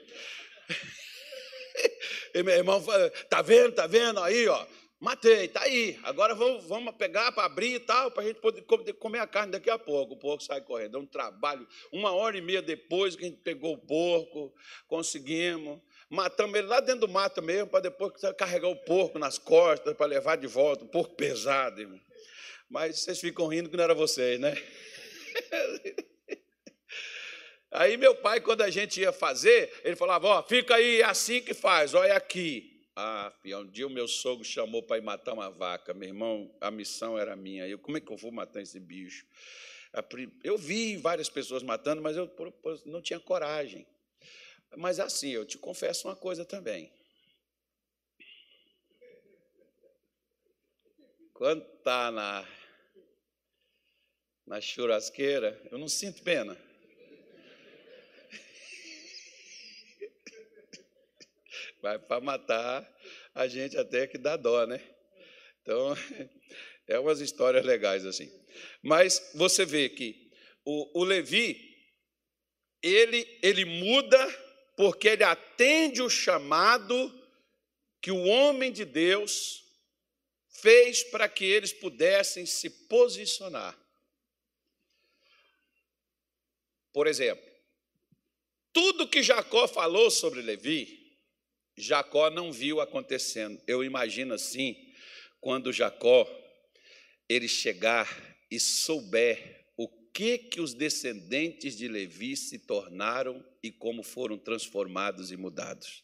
E 2.33 2.43
meu 2.43 2.55
irmão 2.55 2.81
falou: 2.81 3.09
tá 3.29 3.41
vendo, 3.41 3.73
tá 3.73 3.87
vendo? 3.87 4.19
Aí, 4.21 4.47
ó, 4.47 4.65
matei, 4.99 5.47
tá 5.47 5.61
aí. 5.61 5.99
Agora 6.03 6.35
vamos, 6.35 6.65
vamos 6.65 6.95
pegar 6.95 7.31
para 7.31 7.45
abrir 7.45 7.75
e 7.75 7.79
tal, 7.79 8.11
para 8.11 8.23
a 8.23 8.27
gente 8.27 8.39
poder 8.39 8.63
comer 8.93 9.19
a 9.19 9.27
carne 9.27 9.51
daqui 9.51 9.69
a 9.69 9.77
pouco. 9.77 10.13
O 10.13 10.17
porco 10.17 10.43
sai 10.43 10.61
correndo. 10.61 10.91
Deu 10.91 11.01
um 11.01 11.05
trabalho. 11.05 11.67
Uma 11.91 12.11
hora 12.11 12.37
e 12.37 12.41
meia 12.41 12.61
depois 12.61 13.15
que 13.15 13.25
a 13.25 13.27
gente 13.27 13.41
pegou 13.41 13.73
o 13.73 13.77
porco, 13.77 14.53
conseguimos. 14.87 15.79
Matamos 16.09 16.57
ele 16.57 16.67
lá 16.67 16.79
dentro 16.79 17.01
do 17.01 17.09
mato 17.09 17.41
mesmo, 17.41 17.67
para 17.67 17.81
depois 17.81 18.13
carregar 18.37 18.69
o 18.69 18.75
porco 18.75 19.19
nas 19.19 19.37
costas, 19.37 19.93
para 19.93 20.05
levar 20.05 20.37
de 20.37 20.47
volta. 20.47 20.85
Um 20.85 20.87
porco 20.87 21.15
pesado, 21.15 21.81
irmão. 21.81 21.99
Mas 22.69 22.99
vocês 22.99 23.19
ficam 23.19 23.47
rindo 23.47 23.69
que 23.69 23.77
não 23.77 23.83
era 23.83 23.93
vocês, 23.93 24.39
né? 24.39 24.55
Aí 27.71 27.97
meu 27.97 28.15
pai, 28.15 28.39
quando 28.39 28.61
a 28.61 28.69
gente 28.69 29.01
ia 29.01 29.11
fazer, 29.11 29.71
ele 29.83 29.95
falava, 29.95 30.27
ó, 30.27 30.43
fica 30.43 30.75
aí, 30.75 31.01
é 31.01 31.05
assim 31.05 31.41
que 31.41 31.53
faz, 31.53 31.93
olha 31.93 32.15
aqui. 32.15 32.77
Ah, 32.95 33.31
um 33.45 33.67
dia 33.67 33.85
o 33.85 33.91
meu 33.91 34.07
sogro 34.07 34.43
chamou 34.43 34.81
para 34.81 34.97
ir 34.97 35.01
matar 35.01 35.33
uma 35.33 35.51
vaca. 35.51 35.93
Meu 35.93 36.09
irmão, 36.09 36.51
a 36.59 36.71
missão 36.71 37.15
era 37.15 37.35
minha. 37.35 37.67
Eu, 37.67 37.77
como 37.77 37.97
é 37.97 38.01
que 38.01 38.11
eu 38.11 38.17
vou 38.17 38.31
matar 38.31 38.59
esse 38.59 38.79
bicho? 38.79 39.23
Eu 40.43 40.57
vi 40.57 40.97
várias 40.97 41.29
pessoas 41.29 41.61
matando, 41.61 42.01
mas 42.01 42.17
eu 42.17 42.27
não 42.87 42.99
tinha 42.99 43.19
coragem. 43.19 43.85
Mas 44.75 44.99
assim, 44.99 45.29
eu 45.29 45.45
te 45.45 45.59
confesso 45.59 46.07
uma 46.07 46.15
coisa 46.15 46.43
também. 46.43 46.91
Quando 51.33 51.63
está 51.63 52.09
na, 52.09 52.47
na 54.43 54.59
churrasqueira, 54.59 55.61
eu 55.71 55.77
não 55.77 55.87
sinto 55.87 56.23
pena. 56.23 56.57
Vai 61.76 61.76
para 62.07 62.21
matar 62.21 62.97
a 63.33 63.47
gente 63.47 63.77
até 63.77 64.07
que 64.07 64.17
dá 64.17 64.35
dó, 64.35 64.65
né? 64.65 64.81
Então, 65.61 65.95
é 66.87 66.99
umas 66.99 67.19
histórias 67.19 67.65
legais 67.65 68.05
assim. 68.05 68.29
Mas 68.81 69.31
você 69.35 69.65
vê 69.65 69.89
que 69.89 70.31
o, 70.65 71.01
o 71.01 71.03
Levi, 71.03 71.59
ele, 72.81 73.39
ele 73.41 73.65
muda 73.65 74.17
porque 74.75 75.09
ele 75.09 75.23
atende 75.23 76.01
o 76.01 76.09
chamado 76.09 76.95
que 78.01 78.11
o 78.11 78.23
homem 78.25 78.71
de 78.71 78.85
Deus 78.85 79.63
fez 80.61 81.03
para 81.03 81.27
que 81.27 81.45
eles 81.45 81.73
pudessem 81.73 82.45
se 82.45 82.69
posicionar. 82.87 83.77
Por 86.93 87.05
exemplo, 87.05 87.45
tudo 88.73 89.07
que 89.07 89.21
Jacó 89.21 89.67
falou 89.67 90.09
sobre 90.09 90.41
Levi, 90.41 90.96
Jacó 91.77 92.29
não 92.29 92.51
viu 92.51 92.81
acontecendo. 92.81 93.61
Eu 93.67 93.83
imagino 93.83 94.33
assim, 94.33 94.75
quando 95.39 95.71
Jacó 95.71 96.27
ele 97.29 97.47
chegar 97.47 98.07
e 98.49 98.59
souber 98.59 99.57
que, 100.17 100.39
que 100.39 100.59
os 100.59 100.73
descendentes 100.73 101.77
de 101.77 101.87
Levi 101.87 102.35
se 102.35 102.57
tornaram 102.57 103.45
e 103.61 103.71
como 103.71 104.01
foram 104.01 104.35
transformados 104.35 105.31
e 105.31 105.37
mudados. 105.37 106.03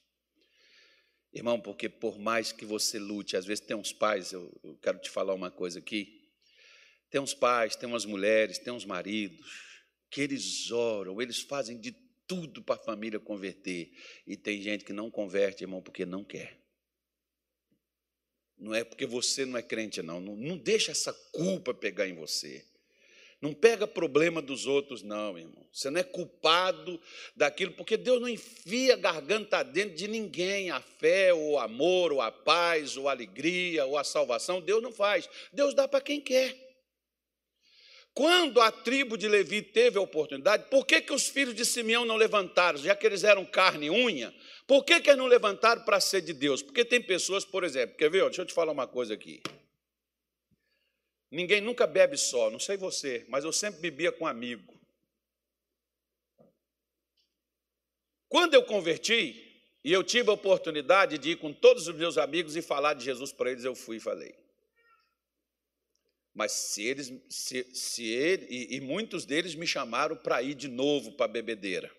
Irmão, 1.33 1.59
porque 1.59 1.89
por 1.89 2.19
mais 2.19 2.51
que 2.51 2.63
você 2.63 2.99
lute, 2.99 3.35
às 3.35 3.43
vezes 3.43 3.65
tem 3.65 3.75
uns 3.75 3.91
pais, 3.91 4.31
eu, 4.31 4.55
eu 4.63 4.77
quero 4.77 4.99
te 4.99 5.09
falar 5.09 5.33
uma 5.33 5.49
coisa 5.49 5.79
aqui. 5.79 6.29
Tem 7.09 7.19
uns 7.19 7.33
pais, 7.33 7.75
tem 7.75 7.89
umas 7.89 8.05
mulheres, 8.05 8.59
tem 8.59 8.71
uns 8.71 8.85
maridos, 8.85 9.49
que 10.11 10.21
eles 10.21 10.69
oram, 10.69 11.19
eles 11.19 11.41
fazem 11.41 11.79
de 11.79 11.91
tudo 12.27 12.61
para 12.61 12.75
a 12.75 12.83
família 12.83 13.19
converter. 13.19 13.91
E 14.25 14.35
tem 14.35 14.61
gente 14.61 14.83
que 14.83 14.93
não 14.93 15.09
converte, 15.09 15.63
irmão, 15.63 15.81
porque 15.81 16.05
não 16.05 16.23
quer. 16.23 16.59
Não 18.57 18.73
é 18.73 18.83
porque 18.83 19.05
você 19.05 19.45
não 19.45 19.57
é 19.57 19.61
crente, 19.61 20.01
não. 20.01 20.19
Não, 20.19 20.35
não 20.35 20.57
deixa 20.57 20.91
essa 20.91 21.13
culpa 21.31 21.73
pegar 21.73 22.07
em 22.07 22.13
você. 22.13 22.65
Não 23.41 23.53
pega 23.53 23.85
problema 23.85 24.41
dos 24.41 24.65
outros, 24.65 25.03
não, 25.03 25.37
irmão. 25.37 25.67
Você 25.69 25.89
não 25.89 25.99
é 25.99 26.03
culpado 26.03 26.97
daquilo, 27.35 27.73
porque 27.73 27.97
Deus 27.97 28.21
não 28.21 28.29
enfia 28.29 28.93
a 28.93 28.97
garganta 28.97 29.61
dentro 29.63 29.95
de 29.95 30.07
ninguém. 30.07 30.71
A 30.71 30.79
fé, 30.79 31.33
ou 31.33 31.51
o 31.51 31.59
amor, 31.59 32.13
ou 32.13 32.21
a 32.21 32.31
paz, 32.31 32.95
ou 32.95 33.09
a 33.09 33.11
alegria, 33.11 33.85
ou 33.85 33.97
a 33.97 34.03
salvação, 34.05 34.61
Deus 34.61 34.81
não 34.81 34.93
faz. 34.93 35.29
Deus 35.51 35.73
dá 35.73 35.89
para 35.89 35.99
quem 35.99 36.21
quer. 36.21 36.72
Quando 38.13 38.61
a 38.61 38.71
tribo 38.71 39.17
de 39.17 39.27
Levi 39.27 39.61
teve 39.61 39.97
a 39.97 40.01
oportunidade, 40.01 40.69
por 40.69 40.85
que, 40.85 41.01
que 41.01 41.11
os 41.11 41.27
filhos 41.27 41.55
de 41.55 41.65
Simeão 41.65 42.05
não 42.05 42.15
levantaram? 42.15 42.77
Já 42.77 42.95
que 42.95 43.05
eles 43.07 43.23
eram 43.23 43.43
carne 43.43 43.87
e 43.87 43.89
unha, 43.89 44.33
por 44.67 44.83
que, 44.83 44.99
que 44.99 45.09
eles 45.09 45.17
não 45.17 45.25
levantaram 45.25 45.83
para 45.83 45.99
ser 45.99 46.21
de 46.21 46.31
Deus? 46.31 46.61
Porque 46.61 46.85
tem 46.85 47.01
pessoas, 47.01 47.43
por 47.43 47.63
exemplo, 47.63 47.97
quer 47.97 48.11
ver? 48.11 48.23
Deixa 48.25 48.41
eu 48.41 48.45
te 48.45 48.53
falar 48.53 48.71
uma 48.71 48.87
coisa 48.87 49.15
aqui. 49.15 49.41
Ninguém 51.31 51.59
nunca 51.59 51.87
bebe 51.87 52.15
só, 52.15 52.51
não 52.51 52.59
sei 52.59 52.77
você, 52.77 53.25
mas 53.27 53.43
eu 53.43 53.51
sempre 53.51 53.81
bebia 53.81 54.11
com 54.11 54.27
amigo. 54.27 54.79
Quando 58.29 58.53
eu 58.53 58.63
converti, 58.63 59.43
e 59.83 59.91
eu 59.91 60.03
tive 60.03 60.29
a 60.29 60.33
oportunidade 60.33 61.17
de 61.17 61.31
ir 61.31 61.35
com 61.37 61.51
todos 61.51 61.87
os 61.87 61.95
meus 61.95 62.17
amigos 62.17 62.55
e 62.55 62.61
falar 62.61 62.93
de 62.93 63.03
Jesus 63.03 63.33
para 63.33 63.51
eles, 63.51 63.65
eu 63.65 63.75
fui 63.75 63.97
e 63.97 63.99
falei. 63.99 64.42
Mas 66.33 66.51
se 66.51 66.83
eles, 66.83 67.13
se, 67.29 67.63
se 67.75 68.05
ele, 68.05 68.47
e, 68.49 68.75
e 68.75 68.81
muitos 68.81 69.25
deles 69.25 69.53
me 69.53 69.67
chamaram 69.67 70.15
para 70.15 70.41
ir 70.41 70.55
de 70.55 70.67
novo 70.67 71.11
para 71.11 71.25
a 71.25 71.29
bebedeira. 71.29 71.95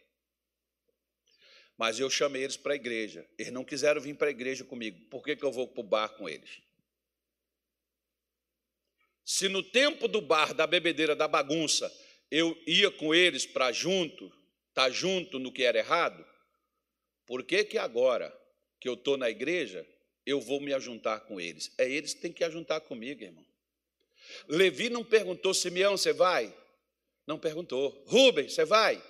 Mas 1.76 1.98
eu 1.98 2.10
chamei 2.10 2.42
eles 2.42 2.56
para 2.56 2.72
a 2.72 2.76
igreja. 2.76 3.28
Eles 3.38 3.52
não 3.52 3.64
quiseram 3.64 4.00
vir 4.00 4.16
para 4.16 4.28
a 4.28 4.30
igreja 4.30 4.64
comigo. 4.64 5.08
Por 5.08 5.24
que, 5.24 5.36
que 5.36 5.44
eu 5.44 5.52
vou 5.52 5.68
para 5.68 5.80
o 5.80 5.84
bar 5.84 6.08
com 6.10 6.28
eles? 6.28 6.62
Se 9.24 9.48
no 9.48 9.62
tempo 9.62 10.06
do 10.06 10.20
bar, 10.20 10.52
da 10.52 10.66
bebedeira, 10.66 11.16
da 11.16 11.26
bagunça, 11.26 11.90
eu 12.30 12.56
ia 12.66 12.90
com 12.90 13.14
eles 13.14 13.46
para 13.46 13.72
junto, 13.72 14.26
estar 14.68 14.84
tá 14.84 14.90
junto 14.90 15.38
no 15.38 15.52
que 15.52 15.62
era 15.62 15.78
errado, 15.78 16.24
por 17.26 17.42
que, 17.44 17.64
que 17.64 17.78
agora 17.78 18.36
que 18.78 18.88
eu 18.88 18.94
estou 18.94 19.16
na 19.16 19.30
igreja, 19.30 19.86
eu 20.26 20.40
vou 20.40 20.60
me 20.60 20.74
ajuntar 20.74 21.20
com 21.20 21.40
eles? 21.40 21.72
É 21.78 21.88
eles 21.88 22.12
que 22.12 22.20
têm 22.20 22.32
que 22.32 22.44
ajuntar 22.44 22.80
comigo, 22.82 23.22
irmão. 23.22 23.53
Levi 24.48 24.88
não 24.88 25.04
perguntou, 25.04 25.52
Simeão, 25.52 25.96
você 25.96 26.12
vai? 26.12 26.54
Não 27.26 27.38
perguntou. 27.38 28.02
Rubem, 28.06 28.48
você 28.48 28.64
vai? 28.64 29.02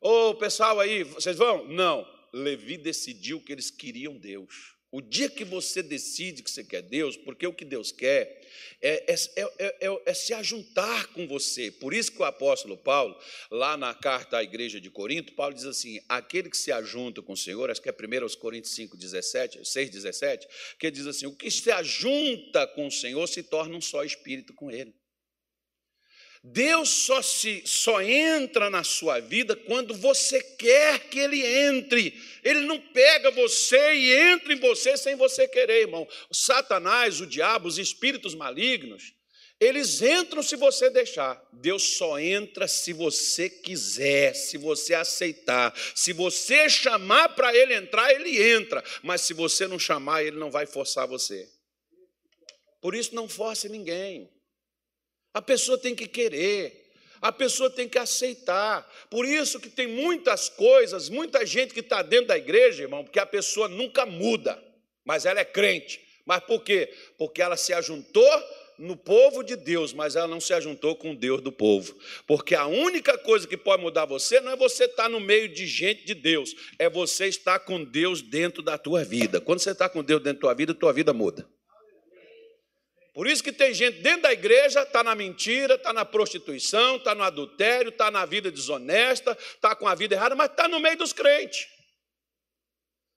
Ô, 0.00 0.34
pessoal 0.34 0.78
aí, 0.80 1.02
vocês 1.04 1.36
vão? 1.36 1.66
Não. 1.66 2.06
Levi 2.32 2.76
decidiu 2.76 3.40
que 3.40 3.52
eles 3.52 3.70
queriam 3.70 4.16
Deus. 4.16 4.75
O 4.90 5.00
dia 5.00 5.28
que 5.28 5.44
você 5.44 5.82
decide 5.82 6.42
que 6.42 6.50
você 6.50 6.62
quer 6.62 6.80
Deus, 6.80 7.16
porque 7.16 7.46
o 7.46 7.52
que 7.52 7.64
Deus 7.64 7.90
quer 7.90 8.40
é, 8.80 9.12
é, 9.12 9.16
é, 9.58 10.02
é, 10.06 10.14
se 10.14 10.32
ajuntar 10.32 11.08
com 11.08 11.26
você. 11.26 11.70
Por 11.70 11.92
isso 11.92 12.12
que 12.12 12.20
o 12.20 12.24
apóstolo 12.24 12.76
Paulo, 12.76 13.18
lá 13.50 13.76
na 13.76 13.92
carta 13.94 14.38
à 14.38 14.42
igreja 14.42 14.80
de 14.80 14.88
Corinto, 14.88 15.34
Paulo 15.34 15.54
diz 15.54 15.64
assim: 15.64 16.00
aquele 16.08 16.48
que 16.48 16.56
se 16.56 16.70
ajunta 16.70 17.20
com 17.20 17.32
o 17.32 17.36
Senhor, 17.36 17.70
acho 17.70 17.82
que 17.82 17.88
é 17.88 17.92
1 17.92 18.38
Coríntios 18.38 18.74
5, 18.74 18.96
17, 18.96 19.64
6, 19.64 19.90
17, 19.90 20.48
que 20.78 20.90
diz 20.90 21.06
assim: 21.06 21.26
o 21.26 21.34
que 21.34 21.50
se 21.50 21.70
ajunta 21.70 22.66
com 22.68 22.86
o 22.86 22.92
Senhor 22.92 23.26
se 23.26 23.42
torna 23.42 23.76
um 23.76 23.80
só 23.80 24.04
espírito 24.04 24.54
com 24.54 24.70
Ele. 24.70 24.94
Deus 26.52 26.88
só, 26.88 27.20
se, 27.22 27.62
só 27.66 28.00
entra 28.00 28.70
na 28.70 28.84
sua 28.84 29.18
vida 29.18 29.56
quando 29.56 29.94
você 29.94 30.40
quer 30.40 31.08
que 31.08 31.18
Ele 31.18 31.44
entre. 31.44 32.14
Ele 32.44 32.60
não 32.60 32.80
pega 32.80 33.32
você 33.32 33.94
e 33.94 34.14
entra 34.14 34.52
em 34.52 34.60
você 34.60 34.96
sem 34.96 35.16
você 35.16 35.48
querer, 35.48 35.82
irmão. 35.82 36.06
O 36.30 36.34
Satanás, 36.34 37.20
o 37.20 37.26
diabo, 37.26 37.66
os 37.66 37.78
espíritos 37.78 38.34
malignos, 38.34 39.12
eles 39.58 40.00
entram 40.00 40.40
se 40.42 40.54
você 40.54 40.88
deixar. 40.88 41.42
Deus 41.52 41.82
só 41.96 42.18
entra 42.18 42.68
se 42.68 42.92
você 42.92 43.50
quiser, 43.50 44.34
se 44.34 44.56
você 44.56 44.94
aceitar. 44.94 45.74
Se 45.96 46.12
você 46.12 46.68
chamar 46.68 47.30
para 47.30 47.54
ele 47.56 47.74
entrar, 47.74 48.12
ele 48.12 48.40
entra. 48.40 48.84
Mas 49.02 49.22
se 49.22 49.34
você 49.34 49.66
não 49.66 49.80
chamar, 49.80 50.22
ele 50.22 50.38
não 50.38 50.50
vai 50.50 50.64
forçar 50.64 51.08
você. 51.08 51.48
Por 52.80 52.94
isso, 52.94 53.14
não 53.16 53.28
force 53.28 53.68
ninguém. 53.68 54.30
A 55.36 55.42
pessoa 55.42 55.76
tem 55.76 55.94
que 55.94 56.08
querer, 56.08 56.88
a 57.20 57.30
pessoa 57.30 57.68
tem 57.68 57.86
que 57.86 57.98
aceitar. 57.98 58.90
Por 59.10 59.26
isso 59.26 59.60
que 59.60 59.68
tem 59.68 59.86
muitas 59.86 60.48
coisas, 60.48 61.10
muita 61.10 61.44
gente 61.44 61.74
que 61.74 61.80
está 61.80 62.00
dentro 62.00 62.28
da 62.28 62.38
igreja, 62.38 62.84
irmão, 62.84 63.04
porque 63.04 63.18
a 63.18 63.26
pessoa 63.26 63.68
nunca 63.68 64.06
muda, 64.06 64.58
mas 65.04 65.26
ela 65.26 65.38
é 65.38 65.44
crente. 65.44 66.00
Mas 66.24 66.42
por 66.42 66.62
quê? 66.62 66.90
Porque 67.18 67.42
ela 67.42 67.58
se 67.58 67.74
ajuntou 67.74 68.26
no 68.78 68.96
povo 68.96 69.42
de 69.42 69.56
Deus, 69.56 69.92
mas 69.92 70.16
ela 70.16 70.26
não 70.26 70.40
se 70.40 70.54
ajuntou 70.54 70.96
com 70.96 71.10
o 71.10 71.14
Deus 71.14 71.42
do 71.42 71.52
povo. 71.52 71.94
Porque 72.26 72.54
a 72.54 72.66
única 72.66 73.18
coisa 73.18 73.46
que 73.46 73.58
pode 73.58 73.82
mudar 73.82 74.06
você 74.06 74.40
não 74.40 74.52
é 74.52 74.56
você 74.56 74.84
estar 74.84 75.10
no 75.10 75.20
meio 75.20 75.50
de 75.50 75.66
gente 75.66 76.02
de 76.06 76.14
Deus, 76.14 76.56
é 76.78 76.88
você 76.88 77.26
estar 77.26 77.58
com 77.58 77.84
Deus 77.84 78.22
dentro 78.22 78.62
da 78.62 78.78
tua 78.78 79.04
vida. 79.04 79.38
Quando 79.38 79.58
você 79.58 79.72
está 79.72 79.86
com 79.86 80.02
Deus 80.02 80.22
dentro 80.22 80.38
da 80.38 80.48
tua 80.48 80.54
vida, 80.54 80.72
tua 80.72 80.94
vida 80.94 81.12
muda. 81.12 81.46
Por 83.16 83.26
isso 83.26 83.42
que 83.42 83.50
tem 83.50 83.72
gente 83.72 84.02
dentro 84.02 84.24
da 84.24 84.32
igreja, 84.34 84.82
está 84.82 85.02
na 85.02 85.14
mentira, 85.14 85.76
está 85.76 85.90
na 85.90 86.04
prostituição, 86.04 86.96
está 86.96 87.14
no 87.14 87.22
adultério, 87.22 87.88
está 87.88 88.10
na 88.10 88.26
vida 88.26 88.50
desonesta, 88.50 89.32
está 89.54 89.74
com 89.74 89.88
a 89.88 89.94
vida 89.94 90.14
errada, 90.14 90.34
mas 90.34 90.50
está 90.50 90.68
no 90.68 90.78
meio 90.78 90.98
dos 90.98 91.14
crentes. 91.14 91.66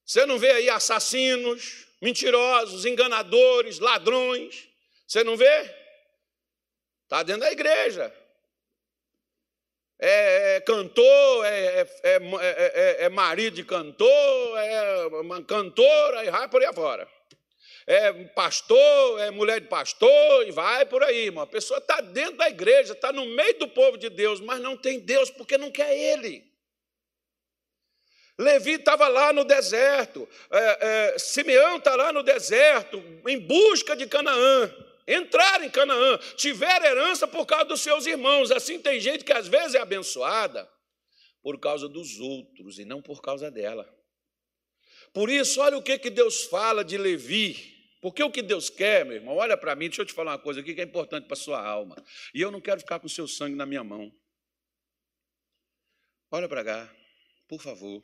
Você 0.05 0.25
não 0.25 0.39
vê 0.39 0.51
aí 0.51 0.69
assassinos, 0.69 1.85
mentirosos, 2.01 2.85
enganadores, 2.85 3.79
ladrões. 3.79 4.69
Você 5.05 5.21
não 5.21 5.35
vê? 5.35 5.75
Está 7.03 7.21
dentro 7.21 7.41
da 7.41 7.51
igreja. 7.51 8.09
É, 9.99 10.55
é 10.55 10.61
cantor, 10.61 11.45
é, 11.45 11.85
é, 12.03 12.97
é, 13.03 13.09
marido 13.09 13.55
de 13.55 13.65
cantor, 13.65 14.57
é 14.59 15.43
cantora, 15.45 16.23
e 16.23 16.31
vai 16.31 16.47
por 16.47 16.63
aí 16.63 16.73
fora 16.73 17.18
é 17.89 18.13
pastor, 18.13 19.19
é 19.19 19.31
mulher 19.31 19.59
de 19.59 19.67
pastor, 19.67 20.47
e 20.47 20.51
vai 20.51 20.85
por 20.85 21.03
aí, 21.03 21.25
irmão. 21.25 21.43
A 21.43 21.47
pessoa 21.47 21.79
está 21.79 21.99
dentro 22.01 22.37
da 22.37 22.47
igreja, 22.47 22.93
está 22.93 23.11
no 23.11 23.25
meio 23.25 23.57
do 23.57 23.67
povo 23.67 23.97
de 23.97 24.11
Deus, 24.11 24.39
mas 24.39 24.61
não 24.61 24.77
tem 24.77 24.99
Deus 24.99 25.31
porque 25.31 25.57
não 25.57 25.71
quer 25.71 25.91
Ele. 25.97 26.47
Levi 28.37 28.73
estava 28.73 29.07
lá 29.07 29.33
no 29.33 29.43
deserto, 29.43 30.29
é, 30.51 31.13
é, 31.15 31.17
Simeão 31.17 31.77
está 31.77 31.95
lá 31.95 32.13
no 32.13 32.21
deserto, 32.21 33.03
em 33.27 33.39
busca 33.39 33.95
de 33.95 34.05
Canaã. 34.05 34.71
Entraram 35.07 35.65
em 35.65 35.69
Canaã, 35.71 36.19
tiveram 36.35 36.85
herança 36.85 37.27
por 37.27 37.47
causa 37.47 37.65
dos 37.65 37.81
seus 37.81 38.05
irmãos. 38.05 38.51
Assim 38.51 38.77
tem 38.77 38.99
gente 38.99 39.25
que 39.25 39.33
às 39.33 39.47
vezes 39.47 39.73
é 39.73 39.79
abençoada 39.79 40.69
por 41.41 41.59
causa 41.59 41.89
dos 41.89 42.19
outros 42.19 42.77
e 42.77 42.85
não 42.85 43.01
por 43.01 43.19
causa 43.19 43.49
dela. 43.49 43.91
Por 45.11 45.27
isso, 45.27 45.59
olha 45.59 45.75
o 45.75 45.81
que, 45.81 45.97
que 45.97 46.11
Deus 46.11 46.43
fala 46.43 46.85
de 46.85 46.95
Levi. 46.95 47.78
Porque 48.01 48.23
o 48.23 48.31
que 48.31 48.41
Deus 48.41 48.69
quer, 48.69 49.05
meu 49.05 49.15
irmão, 49.15 49.35
olha 49.35 49.57
para 49.57 49.75
mim, 49.75 49.87
deixa 49.87 50.01
eu 50.01 50.05
te 50.05 50.13
falar 50.13 50.31
uma 50.31 50.39
coisa 50.39 50.61
aqui 50.61 50.73
que 50.73 50.81
é 50.81 50.85
importante 50.85 51.25
para 51.25 51.33
a 51.33 51.37
sua 51.37 51.61
alma. 51.61 51.95
E 52.33 52.39
eu 52.39 52.49
não 52.49 52.61
quero 52.61 52.79
ficar 52.79 52.99
com 52.99 53.07
o 53.07 53.09
seu 53.09 53.27
sangue 53.27 53.55
na 53.55 53.65
minha 53.65 53.83
mão. 53.83 54.11
Olha 56.31 56.47
para 56.47 56.63
cá, 56.63 56.95
por 57.47 57.61
favor. 57.61 58.03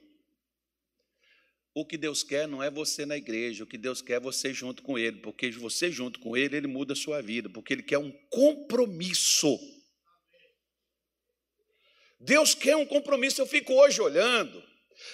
O 1.74 1.86
que 1.86 1.98
Deus 1.98 2.24
quer 2.24 2.48
não 2.48 2.64
é 2.64 2.72
você 2.72 3.06
na 3.06 3.18
igreja, 3.18 3.64
o 3.64 3.68
que 3.68 3.78
Deus 3.78 4.02
quer 4.02 4.14
é 4.14 4.20
você 4.20 4.54
junto 4.54 4.82
com 4.82 4.98
Ele, 4.98 5.20
porque 5.20 5.52
você 5.52 5.92
junto 5.92 6.20
com 6.20 6.36
Ele, 6.36 6.58
Ele 6.58 6.68
muda 6.68 6.94
a 6.94 6.96
sua 6.96 7.22
vida, 7.22 7.50
porque 7.50 7.74
Ele 7.74 7.84
quer 7.84 7.98
um 7.98 8.12
compromisso. 8.30 9.58
Deus 12.20 12.56
quer 12.56 12.76
um 12.76 12.86
compromisso. 12.86 13.42
Eu 13.42 13.46
fico 13.46 13.74
hoje 13.74 14.02
olhando 14.02 14.64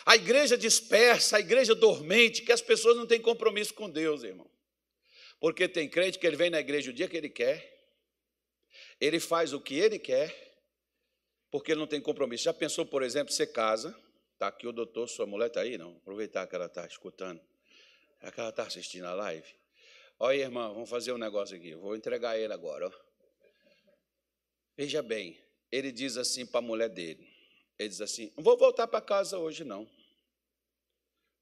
a 0.06 0.16
igreja 0.16 0.58
dispersa, 0.58 1.38
a 1.38 1.40
igreja 1.40 1.76
dormente, 1.76 2.44
que 2.44 2.52
as 2.52 2.62
pessoas 2.62 2.96
não 2.96 3.08
têm 3.08 3.20
compromisso 3.20 3.74
com 3.74 3.90
Deus, 3.90 4.24
irmão. 4.24 4.50
Porque 5.42 5.68
tem 5.68 5.90
crente 5.90 6.20
que 6.20 6.28
ele 6.28 6.36
vem 6.36 6.52
na 6.52 6.60
igreja 6.60 6.92
o 6.92 6.94
dia 6.94 7.08
que 7.08 7.18
ele 7.18 7.28
quer, 7.28 7.68
ele 9.00 9.20
faz 9.20 9.54
o 9.54 9.60
que 9.60 9.74
ele 9.74 9.98
quer, 9.98 10.32
porque 11.50 11.72
ele 11.72 11.80
não 11.80 11.88
tem 11.88 12.00
compromisso. 12.00 12.44
Já 12.44 12.54
pensou, 12.54 12.86
por 12.86 13.02
exemplo, 13.02 13.34
você 13.34 13.48
casa, 13.48 13.90
está 14.34 14.50
aqui 14.50 14.68
o 14.68 14.72
doutor, 14.72 15.10
sua 15.10 15.26
mulher 15.26 15.48
está 15.48 15.62
aí? 15.62 15.80
Não, 15.80 15.98
aproveitar 15.98 16.46
que 16.46 16.54
ela 16.54 16.68
está 16.68 16.86
escutando, 16.86 17.42
é 18.22 18.30
que 18.30 18.40
ela 18.40 18.52
está 18.52 18.68
assistindo 18.68 19.06
a 19.06 19.16
live. 19.16 19.52
Olha, 20.20 20.38
irmã, 20.38 20.72
vamos 20.72 20.88
fazer 20.88 21.12
um 21.12 21.18
negócio 21.18 21.58
aqui, 21.58 21.74
vou 21.74 21.96
entregar 21.96 22.38
ele 22.38 22.54
agora. 22.54 22.88
Ó. 22.88 22.92
Veja 24.78 25.02
bem, 25.02 25.44
ele 25.72 25.92
diz 25.92 26.18
assim 26.18 26.46
para 26.46 26.60
a 26.60 26.62
mulher 26.62 26.90
dele, 26.90 27.28
ele 27.80 27.90
diz 27.90 28.00
assim, 28.00 28.32
não 28.38 28.44
vou 28.44 28.56
voltar 28.56 28.88
para 28.88 29.02
casa 29.02 29.40
hoje 29.40 29.64
não, 29.64 29.90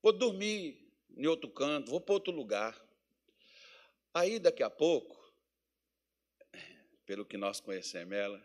vou 0.02 0.14
dormir 0.14 0.90
em 1.18 1.28
outro 1.28 1.50
canto, 1.50 1.92
vou 1.92 2.00
para 2.00 2.14
outro 2.14 2.32
lugar. 2.32 2.88
Aí, 4.14 4.40
daqui 4.40 4.64
a 4.64 4.70
pouco, 4.70 5.18
pelo 7.06 7.26
que 7.26 7.38
nós 7.38 7.60
conhecemos 7.60 8.14
ela, 8.14 8.44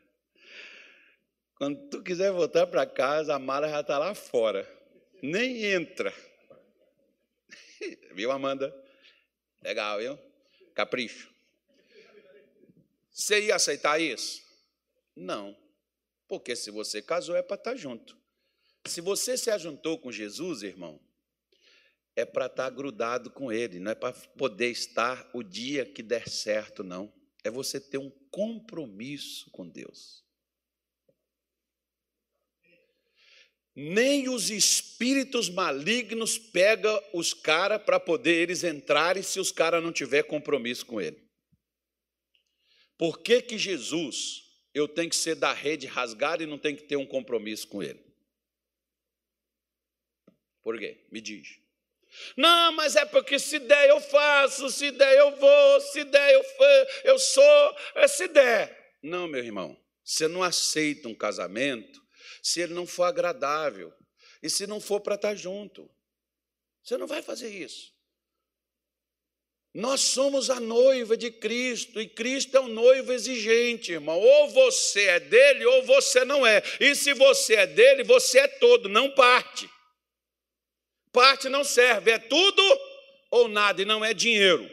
quando 1.57 1.89
tu 1.89 2.03
quiser 2.03 2.33
voltar 2.33 2.67
para 2.67 2.87
casa, 2.87 3.35
a 3.35 3.39
mala 3.39 3.69
já 3.69 3.81
está 3.81 3.99
lá 3.99 4.15
fora. 4.15 4.69
Nem 5.23 5.65
entra. 5.65 6.13
Viu, 8.13 8.31
Amanda? 8.31 8.75
Legal, 9.63 9.99
viu? 9.99 10.19
Capricho. 10.75 11.33
Você 13.11 13.47
ia 13.47 13.55
aceitar 13.55 13.99
isso? 13.99 14.43
Não. 15.17 15.57
Porque 16.29 16.55
se 16.55 16.71
você 16.71 17.01
casou 17.01 17.37
é 17.37 17.43
para 17.43 17.57
estar 17.57 17.71
tá 17.71 17.77
junto. 17.77 18.19
Se 18.87 19.01
você 19.01 19.39
se 19.39 19.51
ajuntou 19.51 19.99
com 19.99 20.13
Jesus, 20.13 20.63
irmão, 20.63 21.01
é 22.17 22.25
para 22.25 22.47
estar 22.47 22.65
tá 22.65 22.71
grudado 22.71 23.31
com 23.31 23.53
Ele, 23.53 23.79
não 23.79 23.91
é 23.91 23.95
para 23.95 24.13
poder 24.13 24.71
estar 24.71 25.29
o 25.35 25.43
dia 25.43 25.85
que 25.85 26.03
der 26.03 26.29
certo, 26.29 26.85
não. 26.85 27.13
É 27.43 27.51
você 27.51 27.81
ter 27.81 27.99
um 27.99 28.11
compromisso 28.31 29.51
com 29.51 29.69
Deus. 29.69 30.25
Nem 33.77 34.29
os 34.29 34.51
espíritos 34.51 35.51
malignos 35.51 36.39
pegam 36.39 37.03
os 37.13 37.35
caras 37.35 37.83
para 37.83 37.99
poder 37.99 38.35
eles 38.35 38.63
entrarem 38.63 39.23
se 39.23 39.41
os 39.41 39.51
caras 39.51 39.83
não 39.83 39.93
tiver 39.93 40.23
compromisso 40.23 40.87
com 40.87 41.01
Ele. 41.01 41.21
Por 42.97 43.21
que, 43.21 43.43
que 43.43 43.59
Jesus, 43.59 44.43
eu 44.73 44.87
tenho 44.87 45.11
que 45.11 45.17
ser 45.17 45.35
da 45.35 45.53
rede 45.53 45.87
rasgada 45.87 46.45
e 46.45 46.47
não 46.47 46.59
tenho 46.59 46.77
que 46.77 46.85
ter 46.85 46.97
um 46.97 47.05
compromisso 47.05 47.67
com 47.67 47.83
Ele? 47.83 48.01
Por 50.63 50.79
quê? 50.79 51.05
Me 51.11 51.21
diz. 51.21 51.64
Não, 52.37 52.73
mas 52.73 52.97
é 52.97 53.05
porque 53.05 53.39
se 53.39 53.59
der 53.59 53.89
eu 53.89 54.01
faço, 54.01 54.71
se 54.71 54.91
der 54.91 55.19
eu 55.19 55.37
vou, 55.37 55.81
se 55.81 56.05
der 56.05 56.35
eu, 56.35 56.45
eu 57.05 57.19
sou, 57.19 57.77
é 57.95 58.09
se 58.09 58.29
der. 58.29 58.97
Não, 59.03 59.27
meu 59.27 59.45
irmão, 59.45 59.77
você 60.05 60.29
não 60.29 60.43
aceita 60.43 61.09
um 61.09 61.15
casamento 61.15 62.03
se 62.43 62.61
ele 62.61 62.75
não 62.75 62.87
for 62.87 63.05
agradável 63.05 63.93
e 64.43 64.51
se 64.51 64.67
não 64.67 64.81
for 64.81 65.01
para 65.01 65.15
estar 65.15 65.35
junto. 65.35 65.91
Você 66.83 66.99
não 66.99 67.07
vai 67.07 67.23
fazer 67.23 67.49
isso. 67.49 67.95
Nós 69.75 70.03
somos 70.03 70.51
a 70.51 70.61
noiva 70.61 71.17
de 71.17 71.33
Cristo 71.33 72.01
e 72.01 72.09
Cristo 72.09 72.57
é 72.57 72.61
um 72.61 72.69
noivo 72.69 73.13
exigente, 73.13 73.91
irmão. 73.91 74.21
Ou 74.21 74.49
você 74.51 75.07
é 75.07 75.19
dele 75.19 75.67
ou 75.67 75.83
você 75.83 76.25
não 76.25 76.47
é. 76.47 76.63
E 76.79 76.95
se 76.95 77.13
você 77.13 77.57
é 77.57 77.67
dele, 77.67 78.05
você 78.05 78.39
é 78.39 78.47
todo, 78.47 78.89
não 78.89 79.11
parte. 79.11 79.69
Parte 81.15 81.49
não 81.49 81.63
serve, 81.63 82.11
é 82.11 82.19
tudo 82.19 82.63
ou 83.31 83.47
nada, 83.47 83.81
e 83.81 83.85
não 83.85 84.05
é 84.05 84.13
dinheiro, 84.13 84.69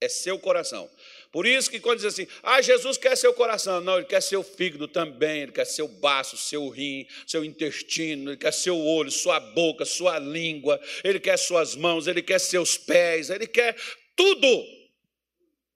é 0.00 0.08
seu 0.08 0.36
coração. 0.36 0.90
Por 1.30 1.46
isso 1.46 1.70
que 1.70 1.78
quando 1.78 1.98
diz 1.98 2.06
assim, 2.06 2.26
ah, 2.42 2.60
Jesus 2.60 2.96
quer 2.96 3.16
seu 3.16 3.32
coração, 3.32 3.80
não, 3.80 3.98
ele 3.98 4.06
quer 4.06 4.20
seu 4.20 4.42
fígado 4.42 4.88
também, 4.88 5.42
ele 5.42 5.52
quer 5.52 5.64
seu 5.64 5.86
baço, 5.86 6.36
seu 6.36 6.68
rim, 6.68 7.06
seu 7.24 7.44
intestino, 7.44 8.32
ele 8.32 8.36
quer 8.36 8.52
seu 8.52 8.76
olho, 8.76 9.12
sua 9.12 9.38
boca, 9.38 9.84
sua 9.84 10.18
língua, 10.18 10.80
ele 11.04 11.20
quer 11.20 11.36
suas 11.36 11.76
mãos, 11.76 12.08
ele 12.08 12.20
quer 12.20 12.40
seus 12.40 12.76
pés, 12.76 13.30
ele 13.30 13.46
quer 13.46 13.76
tudo. 14.16 14.66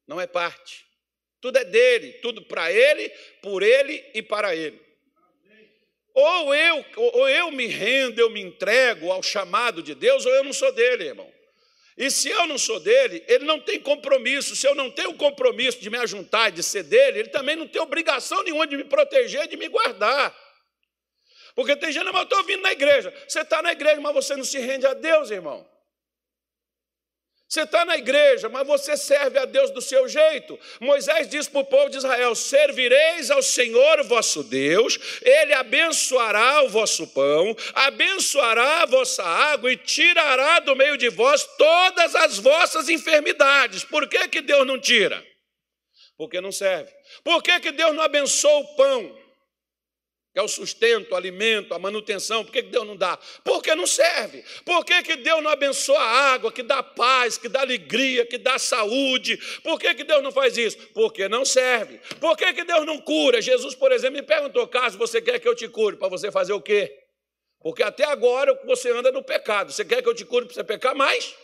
Não 0.08 0.20
é 0.20 0.26
parte. 0.26 0.84
Tudo 1.40 1.56
é 1.56 1.64
dele, 1.64 2.14
tudo 2.14 2.42
para 2.42 2.72
ele, 2.72 3.08
por 3.40 3.62
ele 3.62 4.04
e 4.12 4.22
para 4.22 4.56
ele. 4.56 4.87
Ou 6.20 6.52
eu, 6.52 6.84
ou 6.96 7.28
eu 7.28 7.52
me 7.52 7.68
rendo, 7.68 8.18
eu 8.18 8.28
me 8.28 8.40
entrego 8.40 9.12
ao 9.12 9.22
chamado 9.22 9.80
de 9.80 9.94
Deus, 9.94 10.26
ou 10.26 10.34
eu 10.34 10.42
não 10.42 10.52
sou 10.52 10.72
dele, 10.72 11.04
irmão. 11.04 11.32
E 11.96 12.10
se 12.10 12.28
eu 12.28 12.44
não 12.44 12.58
sou 12.58 12.80
dele, 12.80 13.24
ele 13.28 13.44
não 13.44 13.60
tem 13.60 13.78
compromisso. 13.78 14.56
Se 14.56 14.66
eu 14.66 14.74
não 14.74 14.90
tenho 14.90 15.14
compromisso 15.14 15.80
de 15.80 15.88
me 15.88 15.96
ajuntar, 15.98 16.50
de 16.50 16.60
ser 16.60 16.82
dele, 16.82 17.20
ele 17.20 17.28
também 17.28 17.54
não 17.54 17.68
tem 17.68 17.80
obrigação 17.80 18.42
nenhuma 18.42 18.66
de 18.66 18.76
me 18.76 18.82
proteger, 18.82 19.46
de 19.46 19.56
me 19.56 19.68
guardar. 19.68 20.36
Porque 21.54 21.76
tem 21.76 21.92
gente, 21.92 22.06
mas 22.06 22.16
eu 22.16 22.22
estou 22.24 22.42
vindo 22.42 22.62
na 22.62 22.72
igreja. 22.72 23.14
Você 23.28 23.42
está 23.42 23.62
na 23.62 23.70
igreja, 23.70 24.00
mas 24.00 24.12
você 24.12 24.34
não 24.34 24.44
se 24.44 24.58
rende 24.58 24.88
a 24.88 24.94
Deus, 24.94 25.30
irmão. 25.30 25.64
Você 27.48 27.62
está 27.62 27.82
na 27.86 27.96
igreja, 27.96 28.50
mas 28.50 28.66
você 28.66 28.94
serve 28.94 29.38
a 29.38 29.46
Deus 29.46 29.70
do 29.70 29.80
seu 29.80 30.06
jeito. 30.06 30.58
Moisés 30.80 31.26
diz 31.30 31.48
para 31.48 31.62
o 31.62 31.64
povo 31.64 31.88
de 31.88 31.96
Israel: 31.96 32.34
Servireis 32.34 33.30
ao 33.30 33.40
Senhor 33.40 34.04
vosso 34.04 34.42
Deus, 34.42 34.98
Ele 35.22 35.54
abençoará 35.54 36.62
o 36.64 36.68
vosso 36.68 37.06
pão, 37.06 37.56
abençoará 37.72 38.82
a 38.82 38.86
vossa 38.86 39.22
água 39.24 39.72
e 39.72 39.78
tirará 39.78 40.60
do 40.60 40.76
meio 40.76 40.98
de 40.98 41.08
vós 41.08 41.42
todas 41.56 42.14
as 42.14 42.38
vossas 42.38 42.90
enfermidades. 42.90 43.82
Por 43.82 44.06
que, 44.06 44.28
que 44.28 44.42
Deus 44.42 44.66
não 44.66 44.78
tira? 44.78 45.26
Porque 46.18 46.42
não 46.42 46.52
serve. 46.52 46.92
Por 47.24 47.42
que, 47.42 47.60
que 47.60 47.72
Deus 47.72 47.94
não 47.94 48.02
abençoa 48.02 48.58
o 48.58 48.76
pão? 48.76 49.17
Que 50.38 50.40
é 50.40 50.44
o 50.44 50.46
sustento, 50.46 51.10
o 51.10 51.16
alimento, 51.16 51.74
a 51.74 51.80
manutenção. 51.80 52.44
Por 52.44 52.52
que 52.52 52.62
Deus 52.62 52.86
não 52.86 52.96
dá? 52.96 53.18
Porque 53.42 53.74
não 53.74 53.88
serve. 53.88 54.44
Por 54.64 54.84
que, 54.84 55.02
que 55.02 55.16
Deus 55.16 55.42
não 55.42 55.50
abençoa 55.50 55.98
a 55.98 56.32
água, 56.32 56.52
que 56.52 56.62
dá 56.62 56.80
paz, 56.80 57.36
que 57.36 57.48
dá 57.48 57.62
alegria, 57.62 58.24
que 58.24 58.38
dá 58.38 58.56
saúde? 58.56 59.36
Por 59.64 59.80
que, 59.80 59.92
que 59.96 60.04
Deus 60.04 60.22
não 60.22 60.30
faz 60.30 60.56
isso? 60.56 60.78
Porque 60.94 61.28
não 61.28 61.44
serve. 61.44 61.98
Por 62.20 62.36
que, 62.36 62.52
que 62.52 62.62
Deus 62.62 62.86
não 62.86 63.00
cura? 63.00 63.42
Jesus, 63.42 63.74
por 63.74 63.90
exemplo, 63.90 64.20
me 64.20 64.22
perguntou: 64.22 64.68
caso 64.68 64.96
você 64.96 65.20
quer 65.20 65.40
que 65.40 65.48
eu 65.48 65.56
te 65.56 65.66
cure, 65.66 65.96
para 65.96 66.06
você 66.06 66.30
fazer 66.30 66.52
o 66.52 66.62
quê? 66.62 66.96
Porque 67.58 67.82
até 67.82 68.04
agora 68.04 68.54
você 68.64 68.92
anda 68.92 69.10
no 69.10 69.24
pecado. 69.24 69.72
Você 69.72 69.84
quer 69.84 70.00
que 70.02 70.08
eu 70.08 70.14
te 70.14 70.24
cure 70.24 70.46
para 70.46 70.54
você 70.54 70.62
pecar 70.62 70.94
mais? 70.94 71.34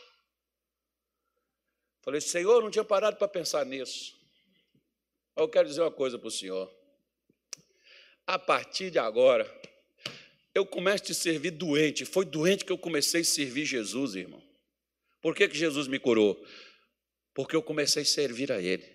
Falei, 2.03 2.21
Senhor, 2.21 2.63
não 2.63 2.71
tinha 2.71 2.85
parado 2.85 3.17
para 3.17 3.27
pensar 3.27 3.67
nisso. 3.67 4.15
Eu 5.37 5.49
quero 5.49 5.67
dizer 5.67 5.81
uma 5.81 5.91
coisa 5.91 6.17
para 6.17 6.29
o 6.29 6.31
Senhor. 6.31 6.84
A 8.27 8.39
partir 8.39 8.91
de 8.91 8.99
agora, 8.99 9.51
eu 10.55 10.65
começo 10.65 11.05
a 11.05 11.07
te 11.07 11.15
servir 11.15 11.51
doente. 11.51 12.05
Foi 12.05 12.25
doente 12.25 12.65
que 12.65 12.73
eu 12.73 12.79
comecei 12.79 13.21
a 13.21 13.25
servir 13.25 13.65
Jesus, 13.65 14.15
irmão. 14.15 14.43
Por 15.21 15.35
que, 15.35 15.49
que 15.49 15.57
Jesus 15.57 15.87
me 15.89 15.99
curou? 15.99 16.43
Porque 17.35 17.57
eu 17.57 17.63
comecei 17.63 18.03
a 18.03 18.07
servir 18.07 18.53
a 18.53 18.61
Ele. 18.61 18.95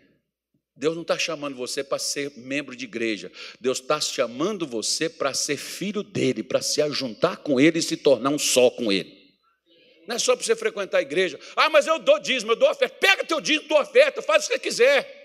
Deus 0.80 0.95
não 0.95 1.01
está 1.01 1.19
chamando 1.19 1.57
você 1.57 1.84
para 1.84 1.99
ser 1.99 2.32
membro 2.38 2.73
de 2.73 2.86
igreja. 2.86 3.30
Deus 3.59 3.82
está 3.82 3.99
chamando 3.99 4.65
você 4.65 5.09
para 5.09 5.34
ser 5.34 5.57
filho 5.57 6.01
dele, 6.01 6.41
para 6.41 6.61
se 6.61 6.82
ajuntar 6.82 7.38
com 7.38 7.59
ele 7.59 7.80
e 7.80 7.82
se 7.82 7.97
tornar 7.97 8.30
um 8.30 8.39
só 8.39 8.69
com 8.69 8.89
ele. 8.89 9.13
Não 10.07 10.15
é 10.15 10.19
só 10.19 10.38
para 10.38 10.45
você 10.45 10.55
frequentar 10.55 10.99
a 10.99 11.01
igreja. 11.01 11.38
Ah, 11.53 11.69
mas 11.69 11.86
eu 11.86 11.99
dou 11.99 12.17
dízimo, 12.17 12.53
eu 12.53 12.55
dou 12.55 12.69
oferta. 12.71 12.95
Pega 12.95 13.25
teu 13.25 13.41
dízimo, 13.41 13.67
tua 13.67 13.82
oferta, 13.82 14.21
faz 14.21 14.45
o 14.45 14.47
que 14.47 14.53
você 14.53 14.59
quiser. 14.59 15.18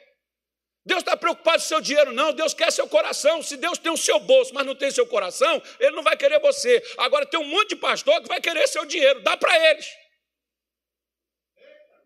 Deus 0.86 1.00
está 1.00 1.16
preocupado 1.16 1.62
com 1.62 1.68
seu 1.68 1.80
dinheiro, 1.80 2.12
não. 2.12 2.32
Deus 2.32 2.52
quer 2.52 2.70
seu 2.70 2.86
coração. 2.86 3.42
Se 3.42 3.56
Deus 3.56 3.78
tem 3.78 3.90
o 3.90 3.96
seu 3.96 4.20
bolso, 4.20 4.52
mas 4.52 4.66
não 4.66 4.74
tem 4.74 4.90
seu 4.90 5.06
coração, 5.06 5.62
Ele 5.80 5.96
não 5.96 6.02
vai 6.02 6.16
querer 6.16 6.38
você. 6.40 6.82
Agora 6.98 7.24
tem 7.24 7.40
um 7.40 7.44
monte 7.44 7.70
de 7.70 7.76
pastor 7.76 8.20
que 8.20 8.28
vai 8.28 8.40
querer 8.40 8.66
seu 8.68 8.84
dinheiro. 8.84 9.22
Dá 9.22 9.36
para 9.36 9.70
eles. 9.70 9.88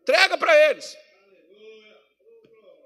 Entrega 0.03 0.39
para 0.39 0.71
eles. 0.71 0.97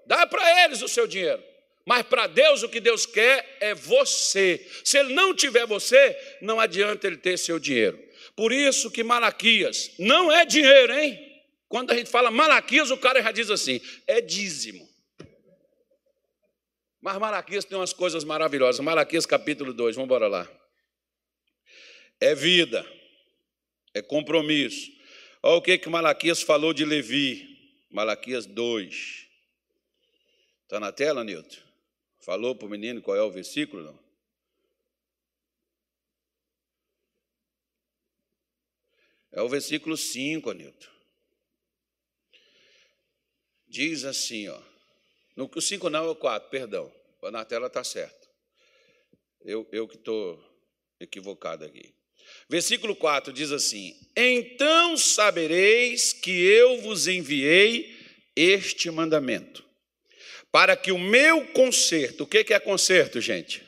Dá 0.07 0.27
para 0.27 0.65
eles 0.65 0.81
o 0.81 0.89
seu 0.89 1.07
dinheiro. 1.07 1.43
Mas 1.85 2.05
para 2.05 2.27
Deus 2.27 2.63
o 2.63 2.69
que 2.69 2.81
Deus 2.81 3.05
quer 3.05 3.57
é 3.61 3.75
você. 3.75 4.67
Se 4.85 4.99
Ele 4.99 5.13
não 5.13 5.35
tiver 5.35 5.67
você, 5.67 6.17
não 6.41 6.59
adianta 6.59 7.07
Ele 7.07 7.17
ter 7.17 7.37
seu 7.37 7.59
dinheiro. 7.59 8.03
Por 8.35 8.53
isso 8.53 8.91
que 8.91 9.03
Malaquias 9.03 9.91
não 9.99 10.33
é 10.33 10.45
dinheiro, 10.47 10.93
hein? 10.93 11.19
Quando 11.69 11.91
a 11.91 11.97
gente 11.97 12.09
fala 12.09 12.31
Malaquias, 12.31 12.91
o 12.91 12.97
cara 12.97 13.23
já 13.23 13.33
diz 13.33 13.51
assim: 13.51 13.81
é 14.07 14.21
dízimo. 14.21 14.92
Mas 17.03 17.19
Malaquias 17.19 17.65
tem 17.65 17.77
umas 17.77 17.93
coisas 17.93 18.23
maravilhosas. 18.23 18.79
Malaquias 18.79 19.27
capítulo 19.27 19.75
2, 19.75 19.97
vamos 19.97 20.07
embora 20.07 20.29
lá. 20.29 20.49
É 22.21 22.33
vida, 22.33 22.89
é 23.93 24.01
compromisso. 24.01 24.89
Olha 25.43 25.57
o 25.57 25.63
que, 25.63 25.77
que 25.79 25.89
Malaquias 25.89 26.43
falou 26.43 26.73
de 26.73 26.85
Levi. 26.85 27.85
Malaquias 27.91 28.47
2. 28.47 29.27
Está 30.63 30.79
na 30.79 30.93
tela, 30.93 31.25
Nilton? 31.25 31.61
Falou 32.21 32.55
para 32.55 32.67
o 32.69 32.71
menino 32.71 33.03
qual 33.03 33.17
é 33.17 33.23
o 33.23 33.33
versículo? 33.33 33.83
Não? 33.83 33.99
É 39.33 39.43
o 39.43 39.49
versículo 39.49 39.97
5, 39.97 40.53
Nilton. 40.53 40.89
Diz 43.67 44.05
assim, 44.05 44.47
ó. 44.47 44.72
No, 45.37 45.51
o 45.55 45.61
5 45.61 45.89
não 45.89 46.05
é 46.05 46.09
o 46.09 46.17
4, 46.17 46.51
perdão. 46.51 46.93
Na 47.31 47.45
tela 47.45 47.69
está 47.69 47.85
certo. 47.85 48.29
Eu, 49.45 49.69
eu 49.73 49.89
que 49.89 49.97
estou 49.97 50.43
equivocado 51.01 51.65
aqui. 51.65 51.95
Versículo 52.49 52.95
4 52.95 53.33
diz 53.33 53.53
assim: 53.53 53.95
Então 54.17 54.97
sabereis 54.97 56.13
que 56.13 56.31
eu 56.31 56.81
vos 56.81 57.07
enviei 57.07 57.97
este 58.35 58.91
mandamento, 58.91 59.65
para 60.51 60.77
que 60.77 60.93
o 60.93 60.99
meu 60.99 61.47
conserto, 61.49 62.25
o 62.25 62.27
que 62.27 62.53
é 62.53 62.61
conserto, 62.61 63.21
gente? 63.21 63.63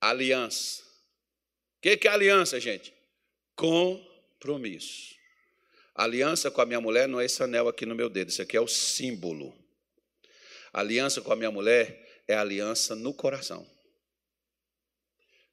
Aliança. 0.00 0.82
O 1.78 1.80
que 1.80 2.06
é 2.06 2.10
aliança, 2.10 2.60
gente? 2.60 2.92
Compromisso. 3.56 5.14
Aliança 5.94 6.50
com 6.50 6.60
a 6.60 6.66
minha 6.66 6.80
mulher 6.80 7.08
não 7.08 7.20
é 7.20 7.24
esse 7.24 7.42
anel 7.42 7.68
aqui 7.68 7.84
no 7.84 7.94
meu 7.94 8.08
dedo, 8.08 8.30
isso 8.30 8.42
aqui 8.42 8.56
é 8.56 8.60
o 8.60 8.68
símbolo. 8.68 9.54
Aliança 10.72 11.20
com 11.20 11.32
a 11.32 11.36
minha 11.36 11.50
mulher 11.50 12.22
é 12.28 12.34
aliança 12.34 12.94
no 12.94 13.12
coração. 13.12 13.68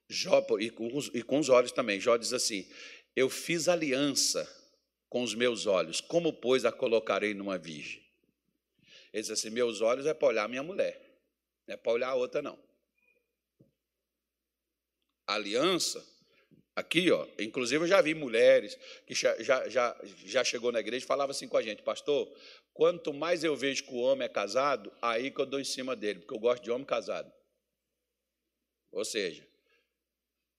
Jó, 0.10 0.46
e, 0.60 0.70
com 0.70 0.96
os, 0.96 1.12
e 1.14 1.22
com 1.22 1.40
os 1.40 1.50
olhos 1.50 1.72
também. 1.72 2.00
Jó 2.00 2.16
diz 2.18 2.34
assim: 2.34 2.70
Eu 3.16 3.30
fiz 3.30 3.68
aliança 3.68 4.48
com 5.10 5.22
os 5.24 5.34
meus 5.34 5.66
olhos, 5.66 6.00
como, 6.00 6.32
pois, 6.32 6.66
a 6.66 6.72
colocarei 6.72 7.34
numa 7.34 7.58
virgem? 7.58 8.06
Ele 9.12 9.22
diz 9.22 9.32
assim: 9.32 9.50
Meus 9.50 9.82
olhos 9.82 10.06
é 10.06 10.14
para 10.14 10.28
olhar 10.28 10.48
minha 10.48 10.64
mulher, 10.64 11.00
não 11.68 11.74
é 11.74 11.78
para 11.78 11.92
olhar 11.92 12.10
a 12.10 12.16
outra, 12.16 12.42
não. 12.42 12.58
Aliança, 15.26 16.06
aqui, 16.74 17.12
ó, 17.12 17.28
inclusive 17.38 17.84
eu 17.84 17.88
já 17.88 18.02
vi 18.02 18.14
mulheres 18.14 18.78
que 19.06 19.14
já, 19.14 19.42
já, 19.44 19.68
já, 19.68 20.00
já 20.04 20.44
chegou 20.44 20.72
na 20.72 20.80
igreja 20.80 21.04
e 21.04 21.08
falava 21.08 21.32
assim 21.32 21.50
com 21.50 21.58
a 21.58 21.62
gente, 21.62 21.82
pastor, 21.82 22.34
Quanto 22.78 23.12
mais 23.12 23.44
eu 23.44 23.56
vejo 23.56 23.86
que 23.86 23.92
o 23.92 23.98
homem 23.98 24.28
é 24.28 24.30
casado, 24.30 24.94
aí 25.02 25.32
que 25.32 25.42
eu 25.42 25.48
dou 25.48 25.60
em 25.60 25.64
cima 25.64 25.96
dele, 25.96 26.20
porque 26.20 26.36
eu 26.36 26.40
gosto 26.40 26.64
de 26.64 26.70
homem 26.70 26.86
casado. 26.86 27.34
Ou 28.92 29.04
seja, 29.04 29.44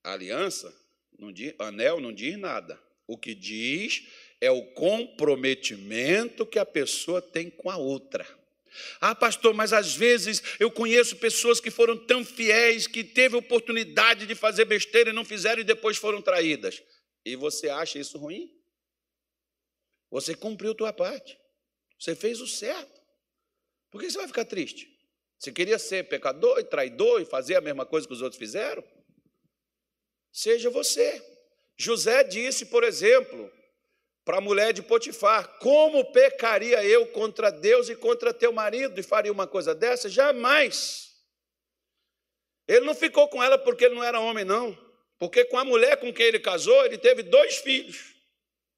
aliança, 0.02 0.74
não 1.16 1.30
diz, 1.30 1.54
anel 1.60 2.00
não 2.00 2.12
diz 2.12 2.36
nada. 2.36 2.76
O 3.06 3.16
que 3.16 3.36
diz 3.36 4.08
é 4.40 4.50
o 4.50 4.66
comprometimento 4.72 6.44
que 6.44 6.58
a 6.58 6.66
pessoa 6.66 7.22
tem 7.22 7.48
com 7.48 7.70
a 7.70 7.76
outra. 7.76 8.26
Ah, 9.00 9.14
pastor, 9.14 9.54
mas 9.54 9.72
às 9.72 9.94
vezes 9.94 10.42
eu 10.58 10.72
conheço 10.72 11.18
pessoas 11.18 11.60
que 11.60 11.70
foram 11.70 11.96
tão 11.96 12.24
fiéis 12.24 12.88
que 12.88 13.04
teve 13.04 13.36
oportunidade 13.36 14.26
de 14.26 14.34
fazer 14.34 14.64
besteira 14.64 15.10
e 15.10 15.12
não 15.12 15.24
fizeram 15.24 15.60
e 15.60 15.64
depois 15.64 15.96
foram 15.96 16.20
traídas. 16.20 16.82
E 17.24 17.36
você 17.36 17.68
acha 17.68 17.96
isso 17.96 18.18
ruim? 18.18 18.52
Você 20.10 20.34
cumpriu 20.34 20.74
tua 20.74 20.92
parte. 20.92 21.38
Você 21.98 22.14
fez 22.14 22.40
o 22.40 22.46
certo. 22.46 23.00
Por 23.90 24.00
que 24.00 24.10
você 24.10 24.18
vai 24.18 24.26
ficar 24.28 24.44
triste? 24.44 24.88
Você 25.38 25.52
queria 25.52 25.78
ser 25.78 26.08
pecador 26.08 26.58
e 26.58 26.64
traidor 26.64 27.20
e 27.20 27.24
fazer 27.24 27.56
a 27.56 27.60
mesma 27.60 27.86
coisa 27.86 28.06
que 28.06 28.12
os 28.12 28.22
outros 28.22 28.38
fizeram? 28.38 28.84
Seja 30.32 30.70
você. 30.70 31.22
José 31.76 32.24
disse, 32.24 32.66
por 32.66 32.82
exemplo, 32.84 33.50
para 34.24 34.38
a 34.38 34.40
mulher 34.40 34.72
de 34.72 34.82
Potifar: 34.82 35.58
Como 35.58 36.12
pecaria 36.12 36.84
eu 36.84 37.06
contra 37.06 37.50
Deus 37.50 37.88
e 37.88 37.96
contra 37.96 38.34
teu 38.34 38.52
marido 38.52 38.98
e 38.98 39.02
faria 39.02 39.32
uma 39.32 39.46
coisa 39.46 39.74
dessa? 39.74 40.08
Jamais. 40.08 41.08
Ele 42.66 42.84
não 42.84 42.94
ficou 42.94 43.28
com 43.28 43.42
ela 43.42 43.56
porque 43.56 43.86
ele 43.86 43.94
não 43.94 44.04
era 44.04 44.20
homem, 44.20 44.44
não. 44.44 44.76
Porque 45.18 45.44
com 45.46 45.58
a 45.58 45.64
mulher 45.64 45.96
com 45.96 46.12
quem 46.12 46.26
ele 46.26 46.38
casou, 46.38 46.84
ele 46.84 46.98
teve 46.98 47.22
dois 47.22 47.56
filhos. 47.56 48.14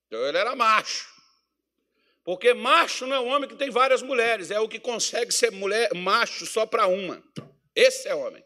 Então 0.06 0.24
ele 0.26 0.38
era 0.38 0.54
macho. 0.54 1.09
Porque 2.24 2.52
macho 2.52 3.06
não 3.06 3.16
é 3.16 3.20
um 3.20 3.28
homem 3.28 3.48
que 3.48 3.56
tem 3.56 3.70
várias 3.70 4.02
mulheres, 4.02 4.50
é 4.50 4.60
o 4.60 4.68
que 4.68 4.78
consegue 4.78 5.32
ser 5.32 5.50
mulher, 5.50 5.92
macho 5.94 6.46
só 6.46 6.66
para 6.66 6.86
uma. 6.86 7.22
Esse 7.74 8.08
é 8.08 8.14
homem. 8.14 8.44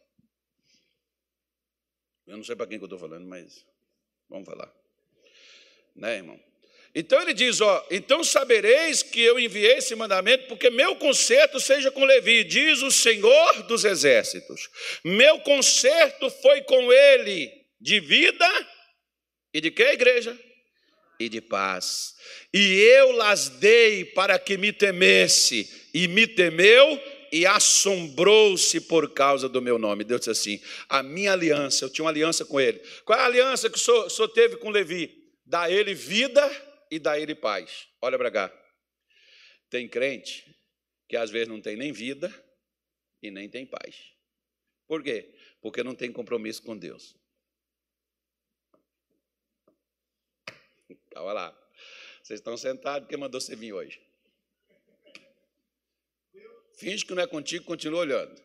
Eu 2.26 2.36
não 2.36 2.44
sei 2.44 2.56
para 2.56 2.66
quem 2.66 2.78
que 2.78 2.84
eu 2.84 2.86
estou 2.86 2.98
falando, 2.98 3.26
mas 3.26 3.66
vamos 4.28 4.46
falar. 4.46 4.72
Né, 5.94 6.16
irmão? 6.16 6.40
Então 6.94 7.20
ele 7.20 7.34
diz: 7.34 7.60
ó, 7.60 7.86
então 7.90 8.22
sabereis 8.22 9.02
que 9.02 9.20
eu 9.20 9.38
enviei 9.38 9.78
esse 9.78 9.94
mandamento, 9.96 10.46
porque 10.46 10.70
meu 10.70 10.94
conserto 10.96 11.58
seja 11.58 11.90
com 11.90 12.04
Levi, 12.04 12.44
diz 12.44 12.82
o 12.82 12.90
Senhor 12.90 13.64
dos 13.64 13.84
exércitos. 13.84 14.70
Meu 15.04 15.40
conserto 15.40 16.30
foi 16.30 16.62
com 16.62 16.92
ele 16.92 17.52
de 17.80 17.98
vida 17.98 18.48
e 19.52 19.60
de 19.60 19.70
que 19.70 19.82
igreja? 19.82 20.38
E 21.18 21.28
de 21.28 21.40
paz. 21.40 22.14
E 22.52 22.74
eu 22.80 23.12
las 23.12 23.48
dei 23.48 24.04
para 24.04 24.38
que 24.38 24.56
me 24.56 24.72
temesse, 24.72 25.88
e 25.92 26.08
me 26.08 26.26
temeu 26.26 27.00
e 27.32 27.44
assombrou-se 27.46 28.80
por 28.82 29.12
causa 29.12 29.48
do 29.48 29.60
meu 29.60 29.76
nome. 29.78 30.04
Deus 30.04 30.20
disse 30.20 30.30
assim: 30.30 30.60
a 30.88 31.02
minha 31.02 31.32
aliança, 31.32 31.84
eu 31.84 31.90
tinha 31.90 32.04
uma 32.04 32.10
aliança 32.10 32.44
com 32.44 32.60
ele. 32.60 32.78
Qual 33.04 33.18
é 33.18 33.22
a 33.22 33.26
aliança 33.26 33.68
que 33.68 33.76
o 33.76 33.80
senhor, 33.80 34.06
o 34.06 34.10
senhor 34.10 34.28
teve 34.28 34.56
com 34.56 34.70
Levi? 34.70 35.32
Dá 35.44 35.70
ele 35.70 35.94
vida 35.94 36.48
e 36.90 36.98
dá 36.98 37.18
ele 37.18 37.34
paz. 37.34 37.88
Olha 38.00 38.16
para 38.16 38.30
cá. 38.30 38.64
Tem 39.68 39.88
crente 39.88 40.44
que 41.08 41.16
às 41.16 41.30
vezes 41.30 41.48
não 41.48 41.60
tem 41.60 41.76
nem 41.76 41.92
vida 41.92 42.32
e 43.20 43.30
nem 43.30 43.48
tem 43.48 43.66
paz. 43.66 43.96
Por 44.86 45.02
quê? 45.02 45.34
Porque 45.60 45.82
não 45.82 45.94
tem 45.94 46.12
compromisso 46.12 46.62
com 46.62 46.76
Deus. 46.76 47.16
Olha 51.16 51.32
lá. 51.32 51.64
Vocês 52.22 52.40
estão 52.40 52.56
sentados, 52.56 53.08
quem 53.08 53.18
mandou 53.18 53.40
você 53.40 53.54
vir 53.54 53.72
hoje? 53.72 54.00
Finge 56.78 57.04
que 57.04 57.14
não 57.14 57.22
é 57.22 57.26
contigo, 57.26 57.64
continua 57.64 58.00
olhando. 58.00 58.42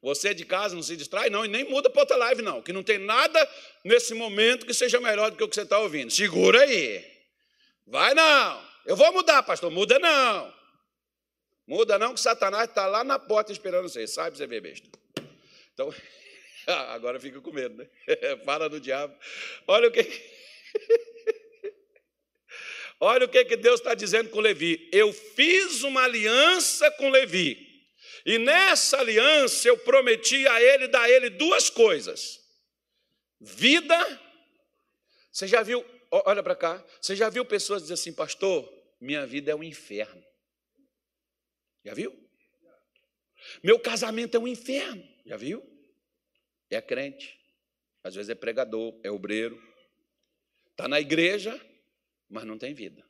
Você 0.00 0.34
de 0.34 0.44
casa 0.44 0.74
não 0.74 0.82
se 0.82 0.96
distrai, 0.96 1.30
não, 1.30 1.44
e 1.44 1.48
nem 1.48 1.64
muda 1.64 1.88
para 1.88 2.02
outra 2.02 2.16
live, 2.16 2.42
não, 2.42 2.60
que 2.60 2.72
não 2.72 2.82
tem 2.82 2.98
nada 2.98 3.50
nesse 3.82 4.14
momento 4.14 4.66
que 4.66 4.74
seja 4.74 5.00
melhor 5.00 5.30
do 5.30 5.36
que 5.36 5.42
o 5.42 5.48
que 5.48 5.54
você 5.54 5.62
está 5.62 5.78
ouvindo. 5.78 6.10
Segura 6.10 6.60
aí. 6.60 7.04
Vai 7.86 8.14
não. 8.14 8.64
Eu 8.84 8.96
vou 8.96 9.12
mudar, 9.12 9.42
pastor. 9.42 9.70
Muda 9.70 9.98
não. 9.98 10.54
Muda 11.66 11.98
não, 11.98 12.12
que 12.12 12.20
Satanás 12.20 12.68
está 12.68 12.86
lá 12.86 13.02
na 13.02 13.18
porta 13.18 13.50
esperando 13.50 13.88
você. 13.88 14.04
Para 14.14 14.30
você 14.30 14.46
ver 14.46 14.60
besta. 14.60 14.86
Então, 15.72 15.92
agora 16.92 17.18
fica 17.18 17.40
com 17.40 17.50
medo, 17.50 17.76
né? 17.76 17.88
Fala 18.44 18.68
do 18.68 18.78
diabo. 18.78 19.14
Olha 19.66 19.88
o 19.88 19.90
que. 19.90 20.02
Olha 23.00 23.26
o 23.26 23.28
que, 23.28 23.44
que 23.44 23.56
Deus 23.56 23.80
está 23.80 23.94
dizendo 23.94 24.30
com 24.30 24.40
Levi. 24.40 24.88
Eu 24.92 25.12
fiz 25.12 25.82
uma 25.82 26.04
aliança 26.04 26.90
com 26.92 27.10
Levi. 27.10 27.74
E 28.24 28.38
nessa 28.38 28.98
aliança 28.98 29.68
eu 29.68 29.76
prometi 29.78 30.46
a 30.48 30.62
ele 30.62 30.88
dar 30.88 31.02
a 31.02 31.10
ele 31.10 31.30
duas 31.30 31.68
coisas: 31.68 32.40
vida. 33.40 34.20
Você 35.30 35.46
já 35.48 35.62
viu, 35.62 35.84
olha 36.10 36.42
para 36.42 36.54
cá, 36.54 36.84
você 37.00 37.16
já 37.16 37.28
viu 37.28 37.44
pessoas 37.44 37.82
dizer 37.82 37.94
assim, 37.94 38.12
pastor, 38.12 38.72
minha 39.00 39.26
vida 39.26 39.50
é 39.50 39.54
um 39.54 39.64
inferno. 39.64 40.24
Já 41.84 41.92
viu? 41.92 42.16
Meu 43.62 43.78
casamento 43.78 44.36
é 44.36 44.40
um 44.40 44.48
inferno. 44.48 45.06
Já 45.26 45.36
viu? 45.36 45.62
É 46.70 46.80
crente. 46.80 47.38
Às 48.02 48.14
vezes 48.14 48.30
é 48.30 48.34
pregador, 48.34 48.98
é 49.02 49.10
obreiro. 49.10 49.60
Está 50.70 50.88
na 50.88 51.00
igreja, 51.00 51.60
mas 52.28 52.44
não 52.44 52.58
tem 52.58 52.74
vida. 52.74 53.04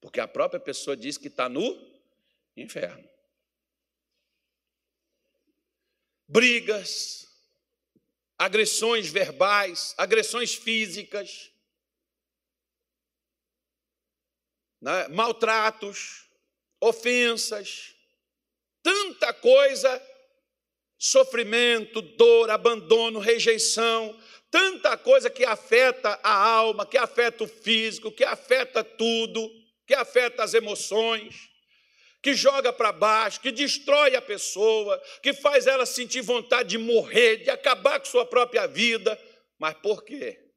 Porque 0.00 0.20
a 0.20 0.28
própria 0.28 0.60
pessoa 0.60 0.96
diz 0.96 1.18
que 1.18 1.28
está 1.28 1.48
no 1.48 1.76
inferno. 2.56 3.08
Brigas, 6.26 7.26
agressões 8.36 9.08
verbais, 9.08 9.94
agressões 9.96 10.54
físicas, 10.54 11.50
né? 14.80 15.08
maltratos, 15.08 16.28
ofensas, 16.80 17.96
tanta 18.82 19.32
coisa, 19.32 20.02
sofrimento, 20.96 22.00
dor, 22.02 22.50
abandono, 22.50 23.18
rejeição, 23.18 24.18
tanta 24.50 24.96
coisa 24.96 25.28
que 25.30 25.44
afeta 25.44 26.18
a 26.22 26.32
alma, 26.32 26.86
que 26.86 26.98
afeta 26.98 27.44
o 27.44 27.48
físico, 27.48 28.10
que 28.10 28.24
afeta 28.24 28.82
tudo, 28.82 29.50
que 29.86 29.94
afeta 29.94 30.42
as 30.42 30.54
emoções, 30.54 31.48
que 32.22 32.34
joga 32.34 32.72
para 32.72 32.92
baixo, 32.92 33.40
que 33.40 33.52
destrói 33.52 34.16
a 34.16 34.22
pessoa, 34.22 35.00
que 35.22 35.32
faz 35.32 35.66
ela 35.66 35.86
sentir 35.86 36.20
vontade 36.22 36.70
de 36.70 36.78
morrer, 36.78 37.38
de 37.38 37.50
acabar 37.50 37.98
com 38.00 38.06
sua 38.06 38.26
própria 38.26 38.66
vida. 38.66 39.18
Mas 39.58 39.74
por 39.74 40.04
quê? 40.04 40.47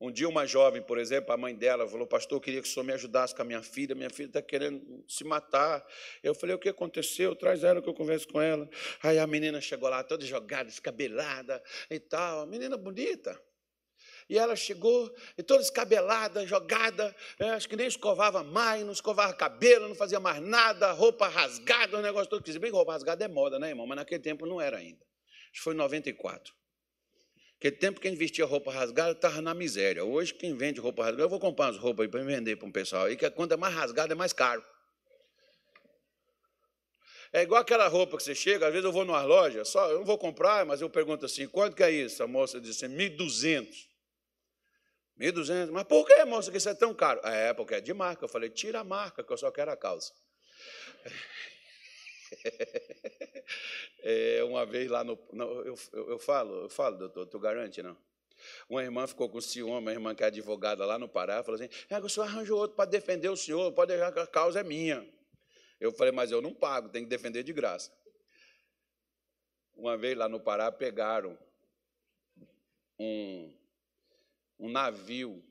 Um 0.00 0.10
dia, 0.10 0.28
uma 0.28 0.44
jovem, 0.44 0.82
por 0.82 0.98
exemplo, 0.98 1.32
a 1.32 1.36
mãe 1.36 1.54
dela 1.54 1.88
falou: 1.88 2.06
Pastor, 2.06 2.36
eu 2.36 2.40
queria 2.40 2.60
que 2.60 2.68
o 2.68 2.70
senhor 2.70 2.84
me 2.84 2.92
ajudasse 2.92 3.34
com 3.34 3.42
a 3.42 3.44
minha 3.44 3.62
filha. 3.62 3.94
Minha 3.94 4.10
filha 4.10 4.26
está 4.26 4.42
querendo 4.42 5.04
se 5.08 5.24
matar. 5.24 5.86
Eu 6.22 6.34
falei: 6.34 6.54
O 6.54 6.58
que 6.58 6.68
aconteceu? 6.68 7.34
Traz 7.36 7.62
ela 7.62 7.80
que 7.80 7.88
eu 7.88 7.94
converso 7.94 8.28
com 8.28 8.40
ela. 8.40 8.68
Aí 9.02 9.18
a 9.18 9.26
menina 9.26 9.60
chegou 9.60 9.88
lá, 9.88 10.02
toda 10.02 10.24
jogada, 10.26 10.64
descabelada 10.64 11.62
e 11.90 12.00
tal. 12.00 12.40
A 12.40 12.46
menina 12.46 12.76
bonita. 12.76 13.40
E 14.28 14.38
ela 14.38 14.56
chegou, 14.56 15.14
e 15.36 15.42
toda 15.42 15.60
descabelada, 15.60 16.46
jogada, 16.46 17.14
é, 17.38 17.50
acho 17.50 17.68
que 17.68 17.76
nem 17.76 17.86
escovava 17.86 18.42
mais, 18.42 18.82
não 18.82 18.92
escovava 18.92 19.34
cabelo, 19.34 19.86
não 19.86 19.94
fazia 19.94 20.18
mais 20.18 20.40
nada, 20.40 20.92
roupa 20.92 21.28
rasgada, 21.28 21.98
o 21.98 22.02
negócio 22.02 22.30
todo. 22.30 22.42
Bem 22.42 22.70
que 22.70 22.76
roupa 22.76 22.92
rasgada 22.92 23.24
é 23.24 23.28
moda, 23.28 23.58
né, 23.58 23.68
irmão? 23.68 23.86
Mas 23.86 23.96
naquele 23.96 24.22
tempo 24.22 24.46
não 24.46 24.60
era 24.60 24.78
ainda. 24.78 25.04
Acho 25.50 25.52
que 25.52 25.60
foi 25.60 25.74
em 25.74 25.76
94. 25.76 26.54
Aquele 27.64 27.76
tempo 27.76 27.98
quem 27.98 28.14
vestia 28.14 28.44
roupa 28.44 28.70
rasgada 28.70 29.12
estava 29.12 29.40
na 29.40 29.54
miséria. 29.54 30.04
Hoje, 30.04 30.34
quem 30.34 30.54
vende 30.54 30.80
roupa 30.80 31.02
rasgada, 31.02 31.22
eu 31.22 31.30
vou 31.30 31.40
comprar 31.40 31.68
umas 31.68 31.78
roupas 31.78 32.06
para 32.08 32.22
vender 32.22 32.56
para 32.56 32.68
um 32.68 32.70
pessoal 32.70 33.06
aí, 33.06 33.16
que 33.16 33.30
quando 33.30 33.52
é 33.52 33.56
mais 33.56 33.74
rasgada 33.74 34.12
é 34.12 34.14
mais 34.14 34.34
caro. 34.34 34.62
É 37.32 37.40
igual 37.40 37.62
aquela 37.62 37.88
roupa 37.88 38.18
que 38.18 38.22
você 38.22 38.34
chega, 38.34 38.66
às 38.66 38.70
vezes 38.70 38.84
eu 38.84 38.92
vou 38.92 39.06
numa 39.06 39.22
loja, 39.22 39.64
só, 39.64 39.90
eu 39.90 40.00
não 40.00 40.04
vou 40.04 40.18
comprar, 40.18 40.66
mas 40.66 40.82
eu 40.82 40.90
pergunto 40.90 41.24
assim, 41.24 41.48
quanto 41.48 41.74
que 41.74 41.82
é 41.82 41.90
isso? 41.90 42.22
A 42.22 42.26
moça 42.26 42.60
disse 42.60 42.84
assim, 42.84 42.94
1.200. 42.94 43.66
1.200. 45.18 45.70
Mas 45.70 45.84
por 45.84 46.04
que, 46.06 46.22
moça, 46.26 46.50
que 46.50 46.58
isso 46.58 46.68
é 46.68 46.74
tão 46.74 46.92
caro? 46.92 47.20
É, 47.24 47.54
porque 47.54 47.76
é 47.76 47.80
de 47.80 47.94
marca. 47.94 48.26
Eu 48.26 48.28
falei, 48.28 48.50
tira 48.50 48.80
a 48.80 48.84
marca, 48.84 49.24
que 49.24 49.32
eu 49.32 49.38
só 49.38 49.50
quero 49.50 49.70
a 49.70 49.76
calça. 49.76 50.12
é, 54.02 54.44
uma 54.44 54.64
vez 54.66 54.90
lá 54.90 55.04
no. 55.04 55.18
no 55.32 55.44
eu, 55.62 55.74
eu, 55.92 56.10
eu, 56.10 56.18
falo, 56.18 56.62
eu 56.62 56.68
falo, 56.68 56.96
doutor, 56.96 57.26
tu 57.26 57.38
garante, 57.38 57.82
não? 57.82 57.96
Uma 58.68 58.82
irmã 58.82 59.06
ficou 59.06 59.28
com 59.28 59.40
ciúme, 59.40 59.72
uma 59.72 59.92
irmã 59.92 60.14
que 60.14 60.22
é 60.22 60.26
advogada 60.26 60.84
lá 60.84 60.98
no 60.98 61.08
Pará, 61.08 61.42
falou 61.42 61.60
assim: 61.60 61.72
é, 61.88 61.98
o 61.98 62.08
senhor 62.08 62.26
arranjou 62.26 62.58
outro 62.58 62.76
para 62.76 62.90
defender 62.90 63.28
o 63.28 63.36
senhor, 63.36 63.72
pode 63.72 63.92
deixar 63.92 64.12
que 64.12 64.20
a 64.20 64.26
causa 64.26 64.60
é 64.60 64.64
minha. 64.64 65.06
Eu 65.80 65.92
falei, 65.92 66.12
mas 66.12 66.30
eu 66.30 66.40
não 66.40 66.54
pago, 66.54 66.88
tem 66.88 67.02
que 67.02 67.08
defender 67.08 67.42
de 67.42 67.52
graça. 67.52 67.92
Uma 69.76 69.96
vez 69.96 70.16
lá 70.16 70.28
no 70.28 70.40
Pará 70.40 70.70
pegaram 70.70 71.36
um, 72.98 73.52
um 74.58 74.68
navio 74.70 75.44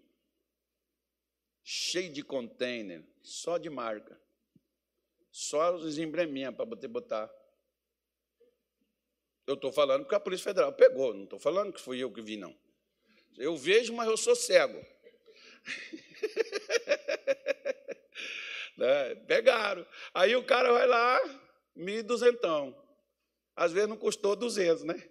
cheio 1.64 2.12
de 2.12 2.24
container, 2.24 3.04
só 3.22 3.58
de 3.58 3.70
marca. 3.70 4.20
Só 5.34 5.74
os 5.74 5.98
embleminhas 5.98 6.54
para 6.54 6.68
poder 6.68 6.88
botar. 6.88 7.28
Eu 9.48 9.56
estou 9.56 9.74
falando 9.74 10.04
porque 10.04 10.14
a 10.14 10.20
Polícia 10.20 10.44
Federal 10.44 10.72
pegou, 10.72 11.12
não 11.12 11.24
estou 11.24 11.40
falando 11.40 11.74
que 11.74 11.82
fui 11.82 11.98
eu 11.98 12.14
que 12.14 12.22
vi, 12.22 12.38
não. 12.38 12.56
Eu 13.36 13.58
vejo, 13.58 13.94
mas 13.94 14.08
eu 14.08 14.16
sou 14.16 14.36
cego. 14.36 14.80
né? 18.78 19.16
Pegaram. 19.28 19.84
Aí 20.14 20.36
o 20.36 20.46
cara 20.46 20.72
vai 20.72 20.86
lá, 20.86 21.20
mil 21.76 22.04
duzentão. 22.04 22.80
Às 23.56 23.72
vezes 23.72 23.90
não 23.90 23.98
custou 23.98 24.36
duzentos, 24.36 24.84
né? 24.84 25.02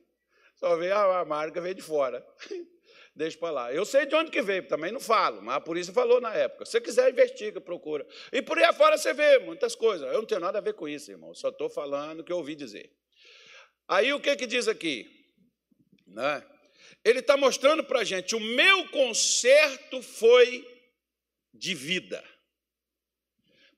Só 0.54 0.76
veio 0.76 0.96
a 0.96 1.24
marca, 1.24 1.60
veio 1.60 1.74
de 1.74 1.82
fora. 1.82 2.24
deixa 3.14 3.38
para 3.38 3.50
lá. 3.50 3.72
Eu 3.72 3.84
sei 3.84 4.06
de 4.06 4.14
onde 4.14 4.30
que 4.30 4.42
veio, 4.42 4.66
também 4.66 4.92
não 4.92 5.00
falo, 5.00 5.42
mas 5.42 5.56
a 5.56 5.60
polícia 5.60 5.92
falou 5.92 6.20
na 6.20 6.34
época. 6.34 6.64
Se 6.64 6.72
você 6.72 6.80
quiser, 6.80 7.10
investiga, 7.10 7.60
procura. 7.60 8.06
E 8.32 8.40
por 8.42 8.58
aí 8.58 8.64
afora 8.64 8.96
você 8.96 9.12
vê 9.12 9.38
muitas 9.38 9.74
coisas. 9.74 10.06
Eu 10.06 10.18
não 10.18 10.26
tenho 10.26 10.40
nada 10.40 10.58
a 10.58 10.62
ver 10.62 10.74
com 10.74 10.88
isso, 10.88 11.10
irmão. 11.10 11.34
Só 11.34 11.48
estou 11.48 11.68
falando 11.68 12.20
o 12.20 12.24
que 12.24 12.32
eu 12.32 12.38
ouvi 12.38 12.54
dizer. 12.54 12.90
Aí 13.88 14.12
o 14.12 14.20
que, 14.20 14.34
que 14.36 14.46
diz 14.46 14.68
aqui? 14.68 15.08
Né? 16.06 16.42
Ele 17.04 17.18
está 17.18 17.36
mostrando 17.36 17.84
para 17.84 18.00
a 18.00 18.04
gente: 18.04 18.34
o 18.34 18.40
meu 18.40 18.88
conserto 18.88 20.02
foi 20.02 20.66
de 21.52 21.74
vida. 21.74 22.22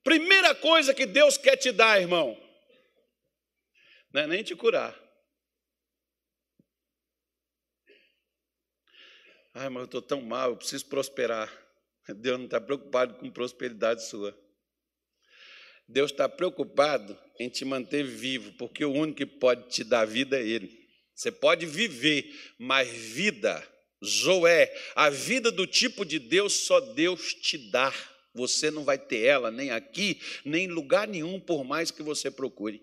Primeira 0.02 0.54
coisa 0.54 0.92
que 0.92 1.06
Deus 1.06 1.38
quer 1.38 1.56
te 1.56 1.72
dar, 1.72 1.98
irmão, 1.98 2.38
não 4.12 4.20
é 4.20 4.26
nem 4.26 4.42
te 4.42 4.54
curar, 4.54 4.94
Ai, 9.54 9.68
mas 9.68 9.82
eu 9.82 9.84
estou 9.84 10.02
tão 10.02 10.20
mal, 10.20 10.50
eu 10.50 10.56
preciso 10.56 10.86
prosperar. 10.86 11.48
Deus 12.08 12.38
não 12.38 12.46
está 12.46 12.60
preocupado 12.60 13.14
com 13.14 13.30
prosperidade 13.30 14.04
sua. 14.04 14.36
Deus 15.88 16.10
está 16.10 16.28
preocupado 16.28 17.16
em 17.38 17.48
te 17.48 17.64
manter 17.64 18.04
vivo, 18.04 18.52
porque 18.54 18.84
o 18.84 18.92
único 18.92 19.18
que 19.18 19.26
pode 19.26 19.68
te 19.70 19.84
dar 19.84 20.04
vida 20.04 20.40
é 20.40 20.44
Ele. 20.44 20.84
Você 21.14 21.30
pode 21.30 21.66
viver, 21.66 22.34
mas 22.58 22.88
vida, 22.88 23.64
Zoé, 24.04 24.74
a 24.96 25.08
vida 25.08 25.52
do 25.52 25.68
tipo 25.68 26.04
de 26.04 26.18
Deus, 26.18 26.52
só 26.66 26.80
Deus 26.80 27.32
te 27.34 27.56
dá. 27.70 27.94
Você 28.34 28.72
não 28.72 28.82
vai 28.82 28.98
ter 28.98 29.24
ela 29.24 29.52
nem 29.52 29.70
aqui, 29.70 30.20
nem 30.44 30.64
em 30.64 30.72
lugar 30.72 31.06
nenhum, 31.06 31.38
por 31.38 31.62
mais 31.62 31.92
que 31.92 32.02
você 32.02 32.28
procure. 32.28 32.82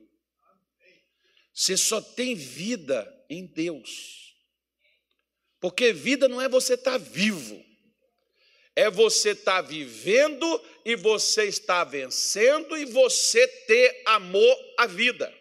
Você 1.54 1.76
só 1.76 2.00
tem 2.00 2.34
vida 2.34 3.14
em 3.30 3.46
Deus. 3.46 4.31
Porque 5.62 5.94
vida 5.94 6.28
não 6.28 6.42
é 6.42 6.50
você 6.50 6.74
estar 6.74 6.94
tá 6.94 6.98
vivo. 6.98 7.64
é 8.76 8.90
você 8.90 9.32
estar 9.32 9.62
tá 9.62 9.62
vivendo 9.62 10.62
e 10.84 10.96
você 10.96 11.44
estar 11.44 11.84
vencendo 11.84 12.78
e 12.78 12.86
você 12.86 13.46
ter 13.48 14.02
amor 14.06 14.58
à 14.78 14.88
vida. 14.88 15.32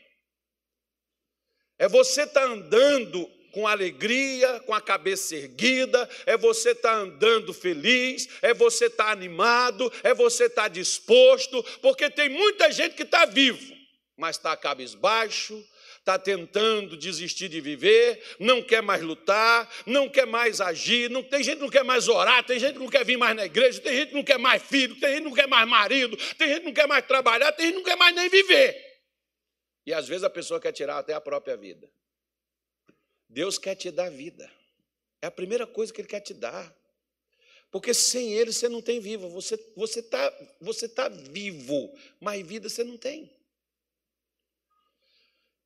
É 1.78 1.88
você 1.88 2.22
estar 2.22 2.42
tá 2.42 2.46
andando 2.46 3.26
com 3.52 3.66
alegria, 3.66 4.60
com 4.60 4.74
a 4.74 4.80
cabeça 4.80 5.34
erguida, 5.36 6.08
é 6.26 6.36
você 6.36 6.72
estar 6.72 6.94
andando 6.94 7.54
feliz, 7.54 8.28
é 8.42 8.52
você 8.52 8.86
estar 8.86 9.10
animado, 9.10 9.90
é 10.02 10.12
você 10.12 10.44
estar 10.44 10.68
disposto, 10.68 11.62
porque 11.80 12.10
tem 12.10 12.28
muita 12.28 12.70
gente 12.70 12.94
que 12.94 13.02
está 13.04 13.24
vivo, 13.24 13.74
mas 14.16 14.36
está 14.36 14.56
cabisbaixo, 14.56 15.64
está 16.11 16.18
tentando 16.18 16.96
desistir 16.96 17.48
de 17.48 17.61
viver, 17.61 18.20
não 18.38 18.62
quer 18.62 18.82
mais 18.82 19.00
lutar, 19.00 19.70
não 19.86 20.08
quer 20.08 20.26
mais 20.26 20.61
agir, 20.61 21.08
não, 21.08 21.22
tem 21.22 21.42
gente 21.42 21.56
que 21.56 21.62
não 21.62 21.70
quer 21.70 21.84
mais 21.84 22.08
orar, 22.08 22.44
tem 22.44 22.58
gente 22.58 22.74
que 22.74 22.78
não 22.80 22.88
quer 22.88 23.04
vir 23.04 23.16
mais 23.16 23.36
na 23.36 23.46
igreja, 23.46 23.80
tem 23.80 23.96
gente 23.96 24.08
que 24.08 24.14
não 24.14 24.24
quer 24.24 24.38
mais 24.38 24.62
filho, 24.62 24.98
tem 24.98 25.11
gente 25.11 25.22
que 25.22 25.28
não 25.28 25.34
quer 25.34 25.46
mais 25.46 25.68
marido, 25.68 26.16
tem 26.36 26.48
gente 26.48 26.61
que 26.61 26.66
não 26.66 26.74
quer 26.74 26.88
mais 26.88 27.06
trabalhar, 27.06 27.52
tem 27.52 27.66
gente 27.66 27.74
que 27.74 27.80
não 27.80 27.84
quer 27.84 27.96
mais 27.96 28.14
nem 28.14 28.28
viver. 28.28 28.90
E 29.86 29.94
às 29.94 30.08
vezes 30.08 30.24
a 30.24 30.30
pessoa 30.30 30.61
quer 30.61 30.72
tirar 30.72 30.98
até 30.98 31.14
a 31.14 31.20
própria 31.20 31.56
vida. 31.56 31.90
Deus 33.28 33.58
quer 33.58 33.76
te 33.76 33.90
dar 33.90 34.11
vida. 34.11 34.50
É 35.22 35.26
a 35.26 35.30
primeira 35.30 35.66
coisa 35.66 35.92
que 35.92 36.00
Ele 36.00 36.08
quer 36.08 36.20
te 36.20 36.34
dar. 36.34 36.74
Porque 37.70 37.94
sem 37.94 38.32
Ele 38.32 38.52
você 38.52 38.68
não 38.68 38.82
tem 38.82 38.98
vivo. 39.00 39.28
Você 39.30 39.54
está 39.54 39.70
você 39.76 40.02
tá, 40.02 40.56
você 40.61 40.88
tá 40.88 41.08
vivo, 41.08 41.96
mas 42.20 42.44
vida 42.46 42.68
você 42.68 42.82
não 42.82 42.96
tem. 42.96 43.30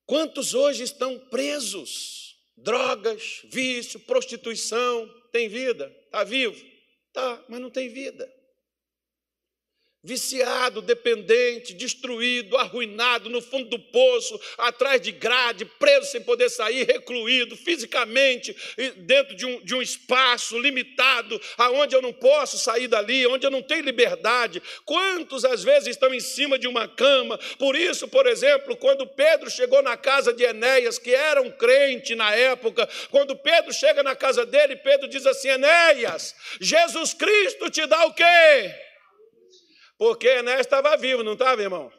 Quantos 0.05 0.53
hoje 0.53 0.83
estão 0.83 1.17
presos? 1.17 2.35
Drogas, 2.57 3.41
vício, 3.51 3.99
prostituição, 3.99 5.09
tem 5.31 5.49
vida? 5.49 5.93
Está 6.05 6.23
vivo? 6.23 6.63
Tá, 7.11 7.43
mas 7.49 7.59
não 7.59 7.69
tem 7.69 7.89
vida 7.89 8.34
viciado, 10.05 10.83
dependente, 10.83 11.73
destruído, 11.73 12.55
arruinado, 12.57 13.27
no 13.27 13.41
fundo 13.41 13.67
do 13.69 13.79
poço, 13.79 14.39
atrás 14.55 15.01
de 15.01 15.11
grade, 15.11 15.65
preso 15.65 16.11
sem 16.11 16.21
poder 16.21 16.47
sair, 16.49 16.85
recluído 16.85 17.57
fisicamente, 17.57 18.55
dentro 18.97 19.35
de 19.35 19.47
um, 19.47 19.59
de 19.61 19.73
um 19.73 19.81
espaço 19.81 20.59
limitado, 20.59 21.41
aonde 21.57 21.95
eu 21.95 22.03
não 22.03 22.13
posso 22.13 22.55
sair 22.59 22.87
dali, 22.87 23.25
onde 23.25 23.47
eu 23.47 23.51
não 23.51 23.63
tenho 23.63 23.83
liberdade. 23.83 24.61
Quantos 24.85 25.43
às 25.43 25.63
vezes 25.63 25.89
estão 25.89 26.13
em 26.13 26.19
cima 26.19 26.59
de 26.59 26.67
uma 26.67 26.87
cama? 26.87 27.39
Por 27.57 27.75
isso, 27.75 28.07
por 28.07 28.27
exemplo, 28.27 28.77
quando 28.77 29.07
Pedro 29.07 29.49
chegou 29.49 29.81
na 29.81 29.97
casa 29.97 30.31
de 30.31 30.43
Enéas, 30.43 30.99
que 30.99 31.15
era 31.15 31.41
um 31.41 31.49
crente 31.49 32.13
na 32.13 32.31
época, 32.31 32.87
quando 33.09 33.35
Pedro 33.35 33.73
chega 33.73 34.03
na 34.03 34.15
casa 34.15 34.45
dele, 34.45 34.75
Pedro 34.75 35.07
diz 35.07 35.25
assim: 35.25 35.49
Enéas, 35.49 36.35
Jesus 36.61 37.15
Cristo 37.15 37.71
te 37.71 37.87
dá 37.87 38.05
o 38.05 38.13
quê? 38.13 38.85
Porque 39.97 40.27
Enéas 40.27 40.61
estava 40.61 40.95
vivo, 40.97 41.23
não 41.23 41.33
estava, 41.33 41.61
irmão? 41.61 41.91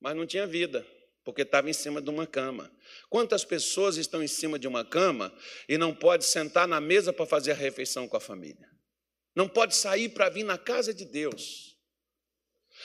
Mas 0.00 0.16
não 0.16 0.26
tinha 0.26 0.46
vida, 0.46 0.86
porque 1.24 1.42
estava 1.42 1.68
em 1.68 1.72
cima 1.72 2.00
de 2.00 2.10
uma 2.10 2.26
cama. 2.26 2.70
Quantas 3.08 3.44
pessoas 3.44 3.96
estão 3.96 4.22
em 4.22 4.28
cima 4.28 4.58
de 4.58 4.66
uma 4.66 4.84
cama 4.84 5.32
e 5.68 5.78
não 5.78 5.94
pode 5.94 6.24
sentar 6.24 6.66
na 6.66 6.80
mesa 6.80 7.12
para 7.12 7.26
fazer 7.26 7.52
a 7.52 7.54
refeição 7.54 8.08
com 8.08 8.16
a 8.16 8.20
família? 8.20 8.68
Não 9.34 9.48
pode 9.48 9.76
sair 9.76 10.08
para 10.08 10.28
vir 10.28 10.44
na 10.44 10.58
casa 10.58 10.92
de 10.92 11.04
Deus. 11.04 11.76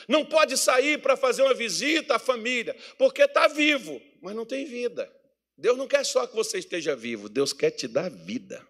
Não 0.07 0.26
pode 0.26 0.57
sair 0.57 1.01
para 1.01 1.16
fazer 1.16 1.41
uma 1.41 1.53
visita 1.53 2.16
à 2.16 2.20
família, 2.20 2.76
porque 2.97 3.24
está 3.24 3.47
vivo, 3.47 4.01
mas 4.22 4.36
não 4.36 4.45
tem 4.45 4.66
vida. 4.66 5.11
Deus 5.57 5.78
não 5.78 5.88
quer 5.88 6.05
só 6.05 6.28
que 6.28 6.36
você 6.36 6.59
esteja 6.59 6.95
vivo, 6.95 7.30
Deus 7.30 7.53
quer 7.53 7.72
te 7.72 7.88
dar 7.88 8.09
vida. 8.09 8.66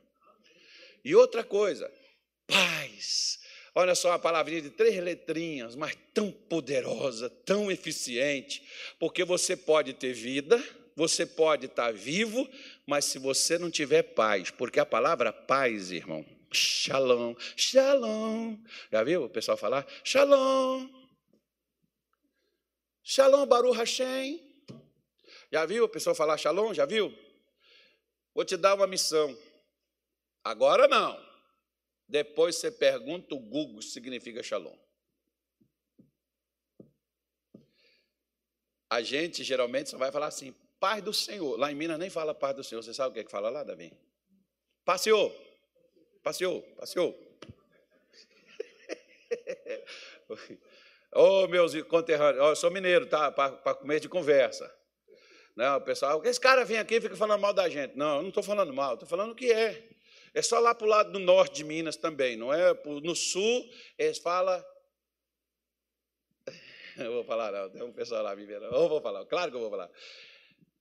E 1.04 1.16
outra 1.16 1.43
coisa, 1.43 1.91
paz. 2.48 3.39
Olha 3.78 3.94
só 3.94 4.12
uma 4.12 4.20
palavrinha 4.20 4.62
de 4.62 4.70
três 4.70 4.98
letrinhas, 5.04 5.76
mas 5.76 5.98
tão 6.14 6.32
poderosa, 6.32 7.30
tão 7.30 7.70
eficiente, 7.70 8.66
porque 8.98 9.26
você 9.26 9.58
pode 9.58 9.92
ter 9.94 10.14
vida, 10.14 10.64
você 10.96 11.26
pode 11.26 11.66
estar 11.66 11.92
vivo, 11.92 12.48
mas 12.88 13.04
se 13.04 13.20
você 13.20 13.58
não 13.58 13.70
tiver 13.70 14.02
paz, 14.02 14.50
porque 14.50 14.80
a 14.80 14.86
palavra 14.86 15.34
paz, 15.34 15.92
irmão, 15.92 16.26
shalom, 16.54 17.36
shalom, 17.58 18.58
já 18.90 19.04
viu 19.04 19.26
o 19.26 19.30
pessoal 19.30 19.58
falar? 19.58 19.86
Shalom, 20.06 20.88
shalom, 23.04 23.46
Baruch 23.46 23.78
Hashem. 23.78 24.42
Já 25.52 25.66
viu 25.66 25.84
o 25.84 25.90
pessoal 25.90 26.16
falar 26.16 26.38
shalom? 26.38 26.74
Já 26.74 26.86
viu? 26.86 27.14
Vou 28.34 28.46
te 28.46 28.56
dar 28.56 28.74
uma 28.76 28.88
missão. 28.88 29.38
Agora 30.46 30.88
não. 30.88 31.25
Depois 32.08 32.56
você 32.58 32.72
pergunta 32.72 33.34
o 33.36 33.39
Google 33.39 33.82
significa 33.82 34.43
Shalom. 34.43 34.78
A 38.89 39.01
gente 39.01 39.43
geralmente 39.43 39.89
só 39.89 39.97
vai 39.97 40.12
falar 40.12 40.28
assim, 40.28 40.53
paz 40.80 41.03
do 41.03 41.12
Senhor. 41.12 41.58
Lá 41.58 41.72
em 41.72 41.76
Minas 41.76 41.97
nem 41.97 42.10
fala 42.10 42.34
paz 42.34 42.56
do 42.56 42.64
Senhor. 42.64 42.84
Você 42.84 42.93
sabe 42.93 43.10
o 43.10 43.14
que 43.14 43.20
é 43.22 43.24
que 43.24 43.32
fala 43.32 43.49
lá, 43.49 43.64
Davi? 43.64 43.91
Passeou. 44.86 45.36
Passeou, 46.24 46.62
passeou. 46.78 47.14
Ô, 51.14 51.43
oh, 51.43 51.47
meus 51.47 51.82
conterrâneos, 51.84 52.43
oh, 52.43 52.49
eu 52.49 52.56
sou 52.56 52.70
mineiro, 52.70 53.06
tá? 53.06 53.32
Para 53.32 53.76
comer 53.76 53.99
de 53.99 54.10
conversa. 54.10 54.70
Não, 55.56 55.78
o 55.78 55.82
pessoal, 55.82 56.22
esse 56.26 56.39
cara 56.39 56.66
vem 56.66 56.78
aqui 56.78 56.95
e 56.95 57.01
fica 57.01 57.16
falando 57.16 57.39
mal 57.39 57.53
da 57.53 57.70
gente. 57.70 57.95
Não, 57.95 58.18
eu 58.18 58.22
não 58.22 58.30
estou 58.30 58.43
falando 58.43 58.74
mal, 58.74 58.95
estou 58.95 59.08
falando 59.08 59.32
o 59.32 59.36
que 59.36 59.51
é. 59.51 59.88
É 60.36 60.42
só 60.42 60.60
lá 60.60 60.76
para 60.76 60.86
o 60.86 60.90
lado 60.90 61.14
do 61.14 61.20
norte 61.20 61.56
de 61.56 61.64
Minas 61.64 61.96
também, 61.96 62.36
não 62.36 62.54
é? 62.54 62.74
No 63.02 63.16
sul, 63.16 63.70
eles 63.98 64.18
falam. 64.18 64.62
Eu 66.98 67.14
vou 67.14 67.24
falar, 67.24 67.54
não, 67.54 67.70
tem 67.70 67.82
um 67.82 67.94
pessoal 67.94 68.22
lá 68.22 68.36
vivendo. 68.36 68.66
Eu 68.66 68.90
vou 68.90 69.02
falar, 69.02 69.26
claro 69.26 69.50
que 69.50 69.56
eu 69.58 69.62
vou 69.62 69.70
falar. 69.70 69.90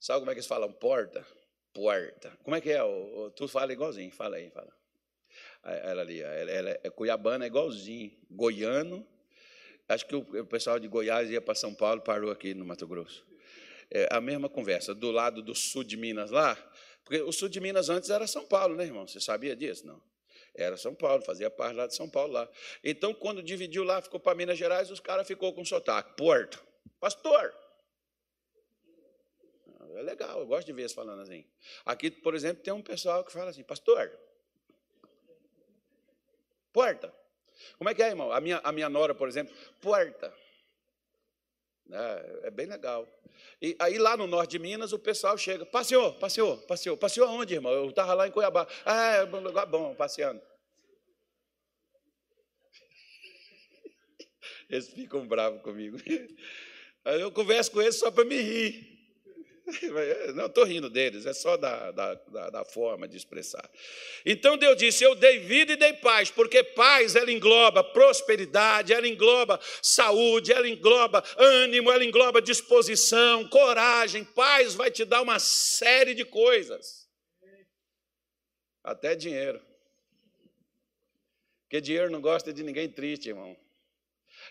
Sabe 0.00 0.20
como 0.20 0.30
é 0.30 0.34
que 0.34 0.40
eles 0.40 0.46
falam 0.46 0.72
porta? 0.72 1.24
Porta. 1.72 2.36
Como 2.42 2.54
é 2.54 2.60
que 2.60 2.70
é? 2.70 2.80
Tu 3.36 3.48
fala 3.48 3.72
igualzinho, 3.72 4.10
fala 4.12 4.36
aí, 4.36 4.50
fala. 4.50 4.72
Ela 5.64 6.02
ali, 6.02 6.20
ela, 6.20 6.50
ela 6.50 6.70
é 6.82 6.90
cuiabana, 6.90 7.44
é 7.44 7.48
igualzinho. 7.48 8.12
Goiano. 8.30 9.06
Acho 9.88 10.06
que 10.06 10.16
o 10.16 10.46
pessoal 10.46 10.78
de 10.78 10.88
Goiás 10.88 11.30
ia 11.30 11.40
para 11.40 11.54
São 11.54 11.74
Paulo, 11.74 12.00
parou 12.00 12.30
aqui 12.30 12.54
no 12.54 12.64
Mato 12.64 12.86
Grosso. 12.86 13.26
É 13.90 14.08
a 14.10 14.20
mesma 14.20 14.48
conversa. 14.48 14.94
Do 14.94 15.10
lado 15.10 15.42
do 15.42 15.54
sul 15.54 15.84
de 15.84 15.96
Minas 15.96 16.30
lá, 16.30 16.56
porque 17.04 17.20
o 17.22 17.32
sul 17.32 17.48
de 17.48 17.60
Minas 17.60 17.88
antes 17.88 18.10
era 18.10 18.26
São 18.26 18.46
Paulo, 18.46 18.74
né, 18.74 18.84
irmão? 18.84 19.06
Você 19.06 19.20
sabia 19.20 19.54
disso? 19.54 19.86
Não. 19.86 20.02
Era 20.54 20.76
São 20.76 20.94
Paulo, 20.94 21.22
fazia 21.22 21.50
parte 21.50 21.76
lá 21.76 21.86
de 21.86 21.94
São 21.94 22.08
Paulo 22.08 22.32
lá. 22.32 22.48
Então, 22.82 23.12
quando 23.12 23.42
dividiu 23.42 23.84
lá, 23.84 24.00
ficou 24.00 24.20
para 24.20 24.34
Minas 24.34 24.56
Gerais, 24.56 24.90
os 24.90 25.00
caras 25.00 25.26
ficou 25.26 25.52
com 25.52 25.64
sotaque. 25.64 26.16
Porto. 26.16 26.64
Pastor. 27.00 27.54
É 29.96 30.02
legal, 30.02 30.40
eu 30.40 30.46
gosto 30.46 30.66
de 30.66 30.72
ver 30.72 30.82
eles 30.82 30.92
falando 30.92 31.22
assim. 31.22 31.44
Aqui, 31.84 32.10
por 32.10 32.34
exemplo, 32.34 32.62
tem 32.62 32.72
um 32.72 32.82
pessoal 32.82 33.22
que 33.24 33.32
fala 33.32 33.50
assim, 33.50 33.62
pastor. 33.62 34.10
Porta. 36.72 37.14
Como 37.78 37.88
é 37.88 37.94
que 37.94 38.02
é, 38.02 38.08
irmão? 38.08 38.32
A 38.32 38.40
minha, 38.40 38.60
a 38.64 38.72
minha 38.72 38.88
nora, 38.88 39.14
por 39.14 39.28
exemplo, 39.28 39.54
porta. 39.80 40.34
É, 41.90 42.40
é 42.44 42.50
bem 42.50 42.66
legal. 42.66 43.06
E 43.60 43.76
aí 43.78 43.98
lá 43.98 44.16
no 44.16 44.26
norte 44.26 44.52
de 44.52 44.58
Minas 44.58 44.92
o 44.92 44.98
pessoal 44.98 45.36
chega, 45.36 45.66
passeou, 45.66 46.14
passeou, 46.14 46.58
passeou. 46.58 46.96
Passeou 46.96 47.28
aonde, 47.28 47.54
irmão? 47.54 47.72
Eu 47.72 47.90
estava 47.90 48.14
lá 48.14 48.26
em 48.26 48.30
Cuiabá. 48.30 48.66
Ah, 48.84 49.16
é 49.16 49.24
um 49.24 49.40
lugar 49.40 49.66
bom, 49.66 49.94
passeando. 49.94 50.40
Eles 54.68 54.88
ficam 54.88 55.26
bravos 55.26 55.62
comigo. 55.62 55.98
Aí 57.04 57.20
eu 57.20 57.30
converso 57.30 57.70
com 57.70 57.82
eles 57.82 57.96
só 57.96 58.10
para 58.10 58.24
me 58.24 58.40
rir. 58.40 58.93
Não 60.34 60.46
estou 60.46 60.64
rindo 60.64 60.90
deles, 60.90 61.24
é 61.24 61.32
só 61.32 61.56
da, 61.56 61.90
da, 61.90 62.14
da, 62.14 62.50
da, 62.50 62.64
forma 62.64 63.08
de 63.08 63.16
expressar. 63.16 63.68
Então 64.24 64.58
Deus 64.58 64.76
disse: 64.76 65.02
Eu 65.02 65.14
dei 65.14 65.38
vida 65.38 65.72
e 65.72 65.76
dei 65.76 65.94
paz, 65.94 66.30
porque 66.30 66.62
paz 66.62 67.16
ela 67.16 67.32
engloba 67.32 67.82
prosperidade, 67.82 68.92
ela 68.92 69.08
engloba 69.08 69.58
saúde, 69.80 70.52
ela 70.52 70.68
engloba 70.68 71.24
ânimo, 71.38 71.90
ela 71.90 72.04
engloba 72.04 72.42
disposição, 72.42 73.48
coragem. 73.48 74.22
Paz 74.22 74.74
vai 74.74 74.90
te 74.90 75.04
dar 75.04 75.22
uma 75.22 75.38
série 75.38 76.14
de 76.14 76.26
coisas, 76.26 77.08
até 78.82 79.14
dinheiro. 79.14 79.62
Porque 81.62 81.80
dinheiro 81.80 82.10
não 82.10 82.20
gosta 82.20 82.52
de 82.52 82.62
ninguém 82.62 82.88
triste, 82.88 83.30
irmão. 83.30 83.56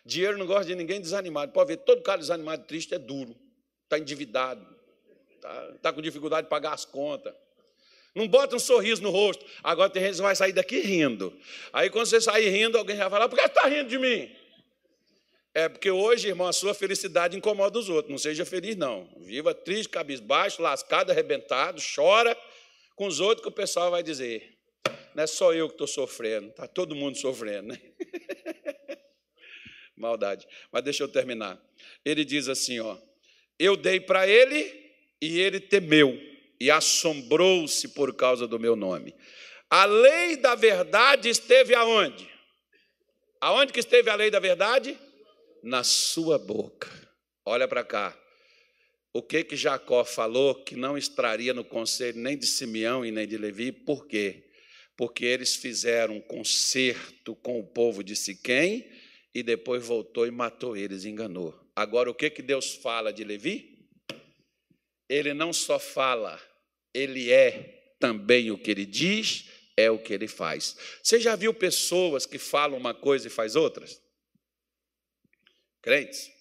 Dinheiro 0.03 0.39
não 0.39 0.47
gosta 0.47 0.66
de 0.66 0.76
ninguém 0.76 0.99
desanimado. 0.99 1.51
Pode 1.51 1.68
ver, 1.68 1.78
todo 1.78 2.01
cara 2.01 2.18
desanimado, 2.18 2.66
triste 2.66 2.95
é 2.95 2.99
duro, 2.99 3.39
está 3.86 3.99
endividado 3.99 4.72
está 5.44 5.74
tá 5.82 5.94
com 5.94 6.02
dificuldade 6.02 6.48
de 6.48 6.50
pagar 6.50 6.74
as 6.74 6.86
contas. 6.86 7.34
Não 8.16 8.28
bota 8.28 8.56
um 8.56 8.60
sorriso 8.60 9.02
no 9.02 9.10
rosto. 9.10 9.44
Agora 9.64 9.89
tem 9.89 10.04
gente 10.04 10.16
que 10.16 10.22
vai 10.22 10.36
sair 10.36 10.54
daqui 10.54 10.80
rindo. 10.80 11.36
Aí 11.72 11.89
quando 11.89 12.06
você 12.06 12.22
sair 12.22 12.50
rindo, 12.50 12.78
alguém 12.78 12.96
vai 12.96 13.10
falar, 13.10 13.28
por 13.28 13.38
que 13.38 13.46
está 13.46 13.66
rindo 13.68 13.89
de 13.89 13.98
mim? 13.98 14.32
É 15.54 15.70
porque 15.70 15.89
hoje, 15.89 16.28
irmão, 16.28 16.48
a 16.48 16.54
sua 16.54 16.74
felicidade 16.74 17.38
incomoda 17.38 17.78
os 17.78 17.89
outros. 17.89 18.12
Não 18.12 18.18
seja 18.18 18.46
feliz, 18.46 18.76
não. 18.76 19.08
Viva 19.18 19.54
triste, 19.54 19.89
cabisbaixo, 19.89 20.62
lascado, 20.62 21.12
arrebentado, 21.12 21.82
chora 21.96 22.38
com 22.96 23.08
os 23.08 23.20
outros 23.20 23.41
que 23.44 23.50
o 23.50 23.52
pessoal 23.52 23.91
vai 23.91 24.04
dizer. 24.04 24.58
não 25.16 25.24
é 25.24 25.28
só 25.28 25.54
eu 25.54 25.68
que 25.68 25.76
estou 25.76 25.88
sofrendo, 25.88 26.50
está 26.50 26.68
todo 26.68 26.96
mundo 26.96 27.18
sofrendo, 27.18 27.70
né? 27.70 27.82
Maldade. 29.96 30.48
Mas 30.72 30.84
deixa 30.84 31.04
eu 31.04 31.08
terminar. 31.08 31.60
Ele 32.04 32.26
diz 32.26 32.48
assim: 32.48 32.80
ó, 32.80 32.98
eu 33.58 33.76
dei 33.76 34.00
para 34.00 34.28
ele 34.28 34.82
e 35.24 35.39
ele 35.39 35.61
temeu 35.61 36.19
e 36.59 36.69
assombrou-se 36.69 37.88
por 37.88 38.13
causa 38.13 38.45
do 38.45 38.59
meu 38.59 38.76
nome. 38.76 39.15
A 39.69 39.86
lei 39.86 40.36
da 40.36 40.53
verdade 40.53 41.30
esteve 41.30 41.74
aonde? 41.74 42.30
Aonde 43.39 43.71
que 43.71 43.80
esteve 43.80 44.09
a 44.09 44.15
lei 44.15 44.30
da 44.30 44.41
verdade? 44.41 44.99
Na 45.63 45.82
sua 45.82 46.38
boca. 46.38 46.89
Olha 47.45 47.69
para 47.69 47.86
cá. 47.86 48.19
O 49.13 49.24
que 49.24 49.45
que 49.45 49.55
Jacó 49.55 50.03
falou 50.03 50.55
que 50.55 50.76
não 50.76 50.97
extraria 50.97 51.53
no 51.53 51.63
conselho 51.63 52.19
nem 52.19 52.38
de 52.38 52.45
Simeão 52.45 53.05
e 53.05 53.09
nem 53.11 53.26
de 53.26 53.38
Levi? 53.38 53.71
Por 53.71 54.05
quê? 54.05 54.43
Porque 54.97 55.24
eles 55.24 55.55
fizeram 55.55 56.17
um 56.17 56.21
concerto 56.21 57.34
com 57.38 57.61
o 57.61 57.65
povo 57.65 58.03
de 58.03 58.13
Siquém 58.13 58.86
e 59.34 59.41
depois 59.41 59.86
voltou 59.86 60.28
e 60.28 60.32
matou 60.32 60.76
eles, 60.76 61.05
enganou. 61.05 61.57
Agora, 61.74 62.11
o 62.11 62.13
que, 62.13 62.30
que 62.30 62.41
Deus 62.41 62.76
fala 62.76 63.13
de 63.13 63.24
Levi? 63.24 63.72
Ele 65.14 65.32
não 65.32 65.53
só 65.53 65.78
fala, 65.78 66.41
ele 66.91 67.32
é 67.32 67.93
também 67.99 68.49
o 68.49 68.57
que 68.57 68.72
ele 68.72 68.84
diz, 68.84 69.45
é 69.78 69.91
o 69.91 69.99
que 69.99 70.11
ele 70.11 70.28
faz. 70.28 70.76
Você 71.03 71.20
já 71.20 71.36
viu 71.36 71.53
pessoas 71.53 72.26
que 72.26 72.39
falam 72.39 72.80
uma 72.80 72.95
coisa 72.95 73.28
e 73.28 73.30
faz 73.30 73.55
outras? 73.55 74.01
Crentes? 75.84 76.32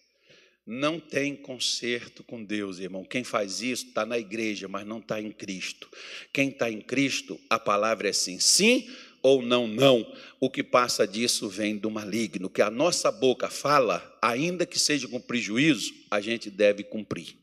Não 0.65 0.99
tem 0.99 1.37
conserto 1.37 2.25
com 2.25 2.43
Deus, 2.43 2.79
irmão. 2.79 3.05
Quem 3.05 3.23
faz 3.23 3.61
isso 3.61 3.89
está 3.89 4.07
na 4.07 4.19
igreja, 4.19 4.69
mas 4.69 4.87
não 4.87 5.01
está 5.01 5.21
em 5.21 5.33
Cristo. 5.33 5.87
Quem 6.33 6.49
está 6.49 6.71
em 6.71 6.81
Cristo, 6.81 7.39
a 7.51 7.59
palavra 7.59 8.09
é 8.09 8.13
sim, 8.15 8.41
sim 8.41 8.91
ou 9.21 9.43
não, 9.43 9.67
não. 9.67 10.11
O 10.41 10.49
que 10.49 10.63
passa 10.63 11.07
disso 11.07 11.47
vem 11.47 11.77
do 11.77 11.91
maligno, 11.91 12.49
que 12.49 12.63
a 12.63 12.71
nossa 12.71 13.13
boca 13.13 13.51
fala, 13.51 14.19
ainda 14.23 14.65
que 14.65 14.79
seja 14.79 15.07
com 15.09 15.21
prejuízo, 15.21 15.93
a 16.11 16.23
gente 16.23 16.49
deve 16.49 16.83
cumprir. 16.83 17.42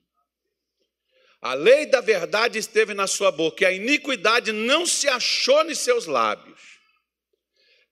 A 1.41 1.53
lei 1.53 1.85
da 1.85 2.01
verdade 2.01 2.59
esteve 2.59 2.93
na 2.93 3.07
sua 3.07 3.31
boca, 3.31 3.63
e 3.63 3.67
a 3.67 3.71
iniquidade 3.71 4.51
não 4.51 4.85
se 4.85 5.07
achou 5.07 5.63
nos 5.63 5.79
seus 5.79 6.05
lábios. 6.05 6.59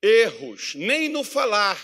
Erros, 0.02 0.76
nem 0.76 1.10
no 1.10 1.24
falar. 1.24 1.78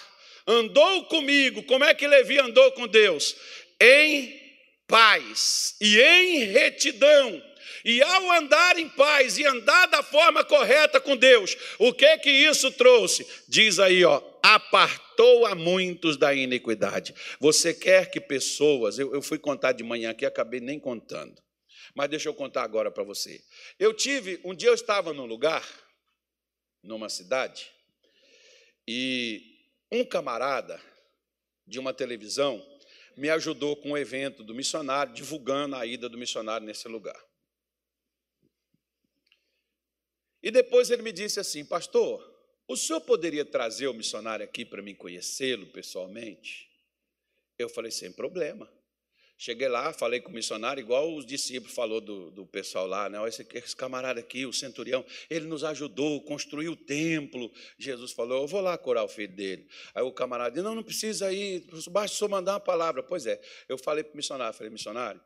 Andou 0.45 1.05
comigo, 1.05 1.64
como 1.64 1.86
é 1.86 1.93
que 1.93 2.05
Levi 2.05 2.38
andou 2.38 2.72
com 2.74 2.88
Deus? 2.88 3.36
Em 3.80 4.41
paz 4.88 5.76
e 5.80 5.99
em 5.99 6.43
retidão 6.43 7.41
e 7.84 8.01
ao 8.01 8.32
andar 8.32 8.78
em 8.80 8.88
paz 8.88 9.38
e 9.38 9.45
andar 9.45 9.88
da 9.88 10.01
forma 10.01 10.43
correta 10.43 11.01
com 11.01 11.18
Deus, 11.18 11.57
o 11.78 11.93
que 11.93 12.18
que 12.20 12.30
isso 12.30 12.72
trouxe? 12.72 13.28
Diz 13.47 13.78
aí, 13.78 14.05
ó, 14.05 14.22
apartou 14.41 15.45
a 15.45 15.53
muitos 15.53 16.16
da 16.16 16.34
iniquidade. 16.34 17.14
Você 17.39 17.74
quer 17.74 18.09
que 18.09 18.22
pessoas, 18.22 18.97
eu, 18.97 19.14
eu 19.14 19.22
fui 19.22 19.38
contar 19.38 19.74
de 19.74 19.84
manhã 19.84 20.11
aqui, 20.11 20.26
acabei 20.26 20.61
nem 20.61 20.80
contando, 20.80 21.36
mas 21.96 22.10
deixa 22.10 22.30
eu 22.30 22.34
contar 22.34 22.64
agora 22.64 22.91
para 22.91 23.04
você. 23.04 23.44
Eu 23.80 23.94
tive, 23.94 24.39
um 24.44 24.54
dia 24.54 24.70
eu 24.70 24.74
estava 24.74 25.14
num 25.14 25.26
lugar, 25.26 25.68
numa 26.82 27.10
cidade, 27.10 27.72
e 28.88 29.60
um 29.91 30.04
camarada 30.04 30.82
de 31.66 31.80
uma 31.80 31.94
televisão 31.94 32.62
me 33.16 33.30
ajudou 33.30 33.76
com 33.76 33.91
um 33.91 33.98
evento 33.98 34.44
do 34.44 34.56
missionário, 34.56 35.14
divulgando 35.14 35.76
a 35.76 35.86
ida 35.86 36.10
do 36.10 36.18
missionário 36.18 36.66
nesse 36.66 36.88
lugar. 36.88 37.22
E 40.41 40.52
depois 40.52 40.89
ele 40.89 41.02
me 41.02 41.12
disse 41.12 41.39
assim: 41.39 41.64
Pastor, 41.64 42.22
o 42.68 42.76
senhor 42.76 43.02
poderia 43.02 43.46
trazer 43.46 43.88
o 43.88 43.94
missionário 43.94 44.44
aqui 44.44 44.66
para 44.66 44.82
mim 44.82 44.96
conhecê-lo 44.96 45.68
pessoalmente? 45.68 46.70
Eu 47.58 47.70
falei: 47.70 47.91
Sem 47.91 48.12
problema. 48.12 48.70
Cheguei 49.44 49.68
lá, 49.68 49.91
falei 49.91 50.22
com 50.22 50.30
o 50.30 50.34
missionário, 50.34 50.80
igual 50.80 51.14
os 51.14 51.26
discípulos 51.26 51.76
falou 51.76 52.00
do, 52.00 52.32
do 52.32 52.46
pessoal 52.46 52.88
lá, 52.88 53.10
né? 53.10 53.20
Esse, 53.28 53.46
esse 53.56 53.76
camarada 53.76 54.18
aqui, 54.18 54.46
o 54.46 54.54
centurião, 54.54 55.04
ele 55.30 55.46
nos 55.48 55.66
ajudou, 55.66 56.22
construiu 56.22 56.72
o 56.72 56.78
templo. 56.78 57.52
Jesus 57.78 58.14
falou: 58.14 58.44
Eu 58.44 58.48
vou 58.48 58.62
lá 58.62 58.78
curar 58.78 59.04
o 59.04 59.08
filho 59.10 59.36
dele. 59.36 59.68
Aí 59.94 60.02
o 60.02 60.14
camarada 60.14 60.52
disse: 60.52 60.64
Não, 60.64 60.74
não 60.74 60.82
precisa 60.82 61.30
ir, 61.34 61.66
basta 61.91 62.16
só 62.16 62.26
mandar 62.26 62.54
uma 62.54 62.62
palavra. 62.62 63.04
Pois 63.04 63.26
é, 63.26 63.38
eu 63.68 63.78
falei 63.78 64.02
para 64.02 64.14
o 64.14 64.16
missionário: 64.16 64.58
falei, 64.58 64.72
missionário, 64.72 65.20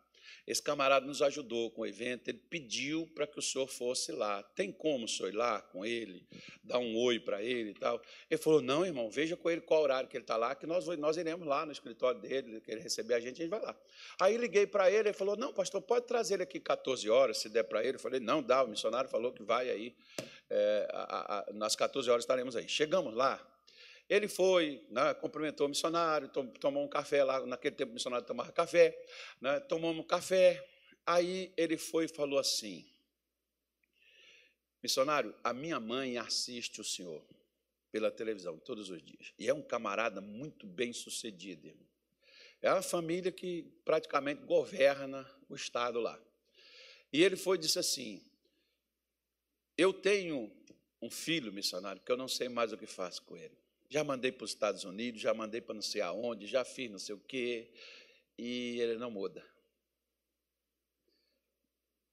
esse 0.47 0.61
camarada 0.61 1.05
nos 1.05 1.21
ajudou 1.21 1.69
com 1.71 1.81
o 1.81 1.85
evento, 1.85 2.29
ele 2.29 2.37
pediu 2.49 3.05
para 3.13 3.27
que 3.27 3.37
o 3.37 3.41
senhor 3.41 3.67
fosse 3.67 4.13
lá. 4.13 4.41
Tem 4.41 4.71
como 4.71 5.03
o 5.03 5.07
senhor 5.07 5.27
ir 5.27 5.35
lá 5.35 5.61
com 5.61 5.85
ele, 5.85 6.25
dar 6.63 6.79
um 6.79 6.95
oi 6.95 7.19
para 7.19 7.43
ele 7.43 7.71
e 7.71 7.73
tal? 7.73 8.01
Ele 8.31 8.39
falou: 8.39 8.61
Não, 8.61 8.85
irmão, 8.85 9.09
veja 9.09 9.35
com 9.35 9.49
ele 9.49 9.59
qual 9.59 9.83
horário 9.83 10.07
que 10.07 10.15
ele 10.15 10.23
está 10.23 10.37
lá, 10.37 10.55
que 10.55 10.65
nós, 10.65 10.87
nós 10.97 11.17
iremos 11.17 11.45
lá 11.45 11.65
no 11.65 11.73
escritório 11.73 12.21
dele, 12.21 12.61
que 12.61 12.71
ele 12.71 12.79
receber 12.79 13.15
a 13.15 13.19
gente, 13.19 13.41
a 13.41 13.43
gente 13.43 13.49
vai 13.49 13.59
lá. 13.59 13.75
Aí 14.21 14.37
liguei 14.37 14.65
para 14.65 14.89
ele, 14.89 15.09
ele 15.09 15.13
falou: 15.13 15.35
Não, 15.35 15.51
pastor, 15.51 15.81
pode 15.81 16.07
trazer 16.07 16.35
ele 16.35 16.43
aqui 16.43 16.61
14 16.61 17.09
horas, 17.09 17.39
se 17.39 17.49
der 17.49 17.63
para 17.63 17.83
ele. 17.83 17.97
Eu 17.97 17.99
falei: 17.99 18.21
Não, 18.21 18.41
dá, 18.41 18.63
o 18.63 18.69
missionário 18.69 19.09
falou 19.09 19.33
que 19.33 19.43
vai 19.43 19.69
aí, 19.69 19.93
é, 20.49 20.87
a, 20.93 21.39
a, 21.49 21.53
nas 21.53 21.75
14 21.75 22.09
horas 22.09 22.23
estaremos 22.23 22.55
aí. 22.55 22.69
Chegamos 22.69 23.13
lá, 23.13 23.45
ele 24.09 24.27
foi, 24.27 24.85
né, 24.89 25.13
cumprimentou 25.15 25.65
o 25.65 25.69
missionário, 25.69 26.29
tomou 26.59 26.83
um 26.83 26.87
café 26.87 27.23
lá, 27.23 27.45
naquele 27.45 27.75
tempo 27.75 27.91
o 27.91 27.93
missionário 27.93 28.25
tomava 28.25 28.51
café, 28.51 28.97
né, 29.41 29.59
tomamos 29.61 30.03
um 30.03 30.07
café. 30.07 30.65
Aí 31.05 31.53
ele 31.57 31.77
foi 31.77 32.05
e 32.05 32.07
falou 32.07 32.39
assim: 32.39 32.85
Missionário, 34.81 35.35
a 35.43 35.53
minha 35.53 35.79
mãe 35.79 36.17
assiste 36.17 36.79
o 36.79 36.83
senhor 36.83 37.25
pela 37.91 38.11
televisão 38.11 38.57
todos 38.59 38.89
os 38.89 39.01
dias. 39.01 39.33
E 39.37 39.47
é 39.47 39.53
um 39.53 39.61
camarada 39.61 40.21
muito 40.21 40.65
bem 40.65 40.93
sucedido, 40.93 41.67
irmão. 41.67 41.87
É 42.61 42.71
uma 42.71 42.81
família 42.81 43.31
que 43.31 43.63
praticamente 43.83 44.43
governa 44.43 45.29
o 45.49 45.55
Estado 45.55 45.99
lá. 45.99 46.19
E 47.11 47.23
ele 47.23 47.35
foi 47.35 47.57
e 47.57 47.59
disse 47.59 47.79
assim: 47.79 48.23
Eu 49.77 49.93
tenho 49.93 50.51
um 51.01 51.09
filho 51.09 51.51
missionário 51.51 52.01
que 52.01 52.11
eu 52.11 52.17
não 52.17 52.27
sei 52.27 52.49
mais 52.49 52.71
o 52.71 52.77
que 52.77 52.87
faço 52.87 53.21
com 53.23 53.35
ele. 53.35 53.57
Já 53.89 54.03
mandei 54.03 54.31
para 54.31 54.43
os 54.43 54.51
Estados 54.51 54.83
Unidos, 54.83 55.21
já 55.21 55.33
mandei 55.33 55.61
para 55.61 55.75
não 55.75 55.81
sei 55.81 56.01
aonde, 56.01 56.45
já 56.45 56.65
fiz 56.65 56.91
não 56.91 56.99
sei 56.99 57.15
o 57.15 57.19
quê, 57.19 57.71
e 58.37 58.79
ele 58.81 58.97
não 58.97 59.09
muda. 59.09 59.45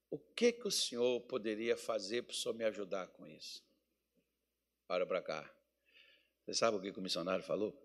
O 0.08 0.18
que, 0.18 0.52
que 0.52 0.68
o 0.68 0.70
senhor 0.70 1.20
poderia 1.22 1.76
fazer 1.76 2.22
para 2.22 2.32
o 2.32 2.36
senhor 2.36 2.54
me 2.54 2.64
ajudar 2.64 3.08
com 3.08 3.26
isso? 3.26 3.64
Olha 4.88 5.04
para 5.04 5.20
cá. 5.20 5.54
Você 6.44 6.54
sabe 6.54 6.76
o 6.76 6.80
que 6.80 6.98
o 6.98 7.02
missionário 7.02 7.44
falou? 7.44 7.76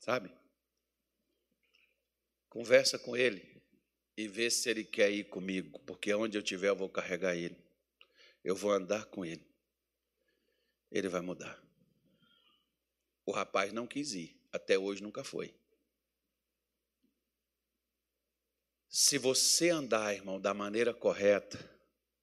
Sabe? 0.00 0.30
Conversa 2.50 2.98
com 2.98 3.16
ele 3.16 3.62
e 4.14 4.28
vê 4.28 4.50
se 4.50 4.68
ele 4.68 4.84
quer 4.84 5.10
ir 5.10 5.24
comigo, 5.24 5.78
porque 5.80 6.12
onde 6.12 6.36
eu 6.36 6.42
estiver 6.42 6.68
eu 6.68 6.76
vou 6.76 6.90
carregar 6.90 7.34
ele. 7.34 7.56
Eu 8.44 8.54
vou 8.54 8.70
andar 8.70 9.06
com 9.06 9.24
ele 9.24 9.53
ele 10.94 11.08
vai 11.08 11.20
mudar. 11.20 11.60
O 13.26 13.32
rapaz 13.32 13.72
não 13.72 13.86
quis 13.86 14.14
ir, 14.14 14.40
até 14.52 14.78
hoje 14.78 15.02
nunca 15.02 15.24
foi. 15.24 15.52
Se 18.88 19.18
você 19.18 19.70
andar, 19.70 20.14
irmão, 20.14 20.40
da 20.40 20.54
maneira 20.54 20.94
correta, 20.94 21.58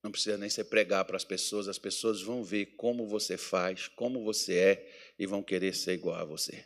não 0.02 0.10
precisa 0.10 0.38
nem 0.38 0.50
se 0.50 0.64
pregar 0.64 1.04
para 1.04 1.18
as 1.18 1.26
pessoas, 1.26 1.68
as 1.68 1.78
pessoas 1.78 2.22
vão 2.22 2.46
ver 2.46 2.78
como 2.78 3.06
você 3.06 3.38
faz, 3.38 3.90
como 3.90 4.24
você 4.24 4.56
é 4.56 5.14
e 5.20 5.26
vão 5.26 5.44
querer 5.44 5.76
ser 5.76 5.94
igual 5.94 6.16
a 6.16 6.24
você. 6.24 6.64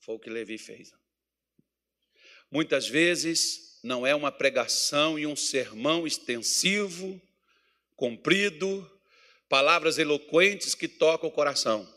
Foi 0.00 0.14
o 0.14 0.18
que 0.18 0.30
Levi 0.30 0.56
fez. 0.56 0.90
Muitas 2.50 2.88
vezes 2.88 3.78
não 3.84 4.06
é 4.06 4.14
uma 4.14 4.32
pregação 4.32 5.18
e 5.18 5.26
um 5.26 5.36
sermão 5.36 6.06
extensivo, 6.06 7.20
comprido, 7.94 8.90
palavras 9.48 9.98
eloquentes 9.98 10.74
que 10.74 10.86
tocam 10.86 11.28
o 11.28 11.32
coração. 11.32 11.88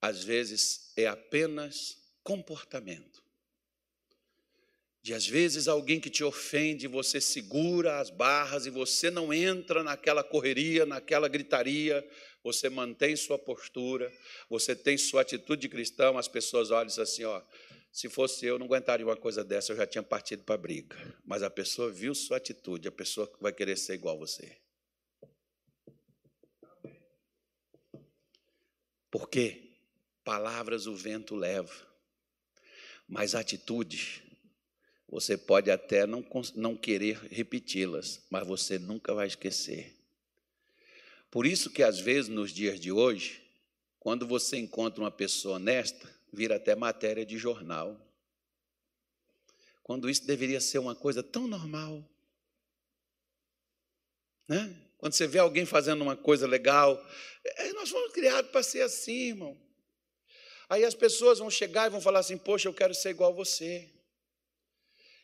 Às 0.00 0.22
vezes 0.22 0.92
é 0.96 1.06
apenas 1.06 1.96
comportamento. 2.22 3.20
De 5.02 5.14
às 5.14 5.26
vezes 5.26 5.66
alguém 5.66 5.98
que 5.98 6.10
te 6.10 6.22
ofende, 6.22 6.86
você 6.86 7.20
segura 7.20 8.00
as 8.00 8.10
barras 8.10 8.66
e 8.66 8.70
você 8.70 9.10
não 9.10 9.32
entra 9.32 9.82
naquela 9.82 10.22
correria, 10.22 10.84
naquela 10.84 11.26
gritaria, 11.26 12.06
você 12.44 12.68
mantém 12.68 13.16
sua 13.16 13.38
postura, 13.38 14.12
você 14.48 14.76
tem 14.76 14.98
sua 14.98 15.22
atitude 15.22 15.62
de 15.62 15.68
cristão, 15.70 16.18
as 16.18 16.28
pessoas 16.28 16.70
olham 16.70 16.92
e 16.94 17.00
assim, 17.00 17.24
ó, 17.24 17.40
se 17.90 18.10
fosse 18.10 18.44
eu, 18.44 18.58
não 18.58 18.66
aguentaria 18.66 19.04
uma 19.04 19.16
coisa 19.16 19.42
dessa, 19.42 19.72
eu 19.72 19.76
já 19.76 19.86
tinha 19.86 20.02
partido 20.02 20.44
para 20.44 20.54
a 20.54 20.58
briga. 20.58 20.96
Mas 21.24 21.42
a 21.42 21.50
pessoa 21.50 21.90
viu 21.90 22.14
sua 22.14 22.36
atitude, 22.36 22.86
a 22.86 22.92
pessoa 22.92 23.30
vai 23.40 23.52
querer 23.52 23.76
ser 23.76 23.94
igual 23.94 24.16
a 24.16 24.18
você. 24.18 24.54
Porque 29.10 29.72
palavras 30.24 30.86
o 30.86 30.94
vento 30.94 31.34
leva, 31.34 31.74
mas 33.08 33.34
atitudes 33.34 34.22
Você 35.08 35.36
pode 35.36 35.72
até 35.72 36.06
não, 36.06 36.24
não 36.54 36.76
querer 36.76 37.18
repeti-las, 37.32 38.22
mas 38.30 38.46
você 38.46 38.78
nunca 38.78 39.12
vai 39.12 39.26
esquecer. 39.26 39.96
Por 41.28 41.44
isso 41.44 41.68
que 41.68 41.82
às 41.82 41.98
vezes 41.98 42.28
nos 42.28 42.52
dias 42.52 42.78
de 42.78 42.92
hoje, 42.92 43.42
quando 43.98 44.24
você 44.24 44.56
encontra 44.56 45.02
uma 45.02 45.10
pessoa 45.10 45.56
honesta, 45.56 46.08
vira 46.32 46.56
até 46.56 46.76
matéria 46.76 47.26
de 47.26 47.36
jornal. 47.36 48.00
Quando 49.82 50.08
isso 50.08 50.24
deveria 50.24 50.60
ser 50.60 50.78
uma 50.78 50.94
coisa 50.94 51.24
tão 51.24 51.48
normal. 51.48 52.08
Né? 54.46 54.76
Quando 55.00 55.14
você 55.14 55.26
vê 55.26 55.38
alguém 55.38 55.64
fazendo 55.64 56.02
uma 56.02 56.14
coisa 56.14 56.46
legal, 56.46 57.02
é, 57.42 57.72
nós 57.72 57.88
fomos 57.88 58.12
criados 58.12 58.50
para 58.50 58.62
ser 58.62 58.82
assim, 58.82 59.28
irmão. 59.28 59.58
Aí 60.68 60.84
as 60.84 60.94
pessoas 60.94 61.38
vão 61.38 61.50
chegar 61.50 61.86
e 61.86 61.90
vão 61.90 62.02
falar 62.02 62.20
assim: 62.20 62.36
Poxa, 62.36 62.68
eu 62.68 62.74
quero 62.74 62.94
ser 62.94 63.08
igual 63.08 63.32
a 63.32 63.34
você. 63.34 63.88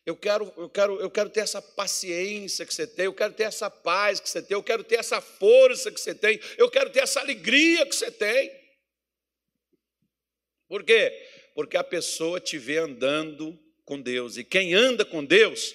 Eu 0.06 0.16
quero, 0.16 0.50
eu 0.56 0.70
quero, 0.70 1.00
eu 1.00 1.10
quero 1.10 1.28
ter 1.28 1.40
essa 1.40 1.60
paciência 1.60 2.64
que 2.64 2.72
você 2.72 2.86
tem, 2.86 3.04
eu 3.04 3.12
quero 3.12 3.34
ter 3.34 3.42
essa 3.42 3.68
paz 3.68 4.18
que 4.18 4.30
você 4.30 4.40
tem, 4.40 4.54
eu 4.54 4.62
quero 4.62 4.82
ter 4.82 4.96
essa 4.96 5.20
força 5.20 5.90
que 5.90 6.00
você 6.00 6.14
tem, 6.14 6.40
eu 6.56 6.70
quero 6.70 6.90
ter 6.90 7.00
essa 7.00 7.20
alegria 7.20 7.84
que 7.84 7.94
você 7.94 8.10
tem. 8.10 8.50
Por 10.68 10.84
quê? 10.84 11.12
Porque 11.54 11.76
a 11.76 11.84
pessoa 11.84 12.40
te 12.40 12.56
vê 12.56 12.78
andando 12.78 13.58
com 13.84 14.00
Deus, 14.00 14.36
e 14.36 14.44
quem 14.44 14.74
anda 14.74 15.04
com 15.04 15.24
Deus, 15.24 15.74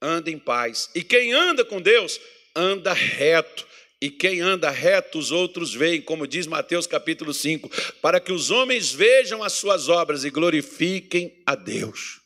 anda 0.00 0.30
em 0.30 0.38
paz, 0.38 0.88
e 0.94 1.02
quem 1.02 1.32
anda 1.32 1.64
com 1.64 1.80
Deus, 1.80 2.20
anda 2.54 2.92
reto, 2.92 3.66
e 4.00 4.10
quem 4.10 4.40
anda 4.40 4.68
reto, 4.68 5.18
os 5.18 5.30
outros 5.30 5.72
veem, 5.72 6.02
como 6.02 6.26
diz 6.26 6.46
Mateus 6.46 6.86
capítulo 6.86 7.32
5, 7.32 7.70
para 8.00 8.18
que 8.18 8.32
os 8.32 8.50
homens 8.50 8.92
vejam 8.92 9.44
as 9.44 9.52
suas 9.52 9.88
obras 9.88 10.24
e 10.24 10.30
glorifiquem 10.30 11.40
a 11.46 11.54
Deus. 11.54 12.20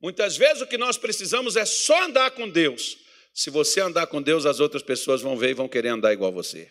Muitas 0.00 0.36
vezes 0.36 0.62
o 0.62 0.66
que 0.66 0.78
nós 0.78 0.96
precisamos 0.96 1.56
é 1.56 1.64
só 1.64 2.04
andar 2.04 2.30
com 2.30 2.48
Deus. 2.48 2.98
Se 3.34 3.50
você 3.50 3.80
andar 3.80 4.06
com 4.06 4.22
Deus, 4.22 4.46
as 4.46 4.60
outras 4.60 4.82
pessoas 4.82 5.22
vão 5.22 5.36
ver 5.36 5.50
e 5.50 5.54
vão 5.54 5.68
querer 5.68 5.88
andar 5.88 6.12
igual 6.12 6.32
você. 6.32 6.68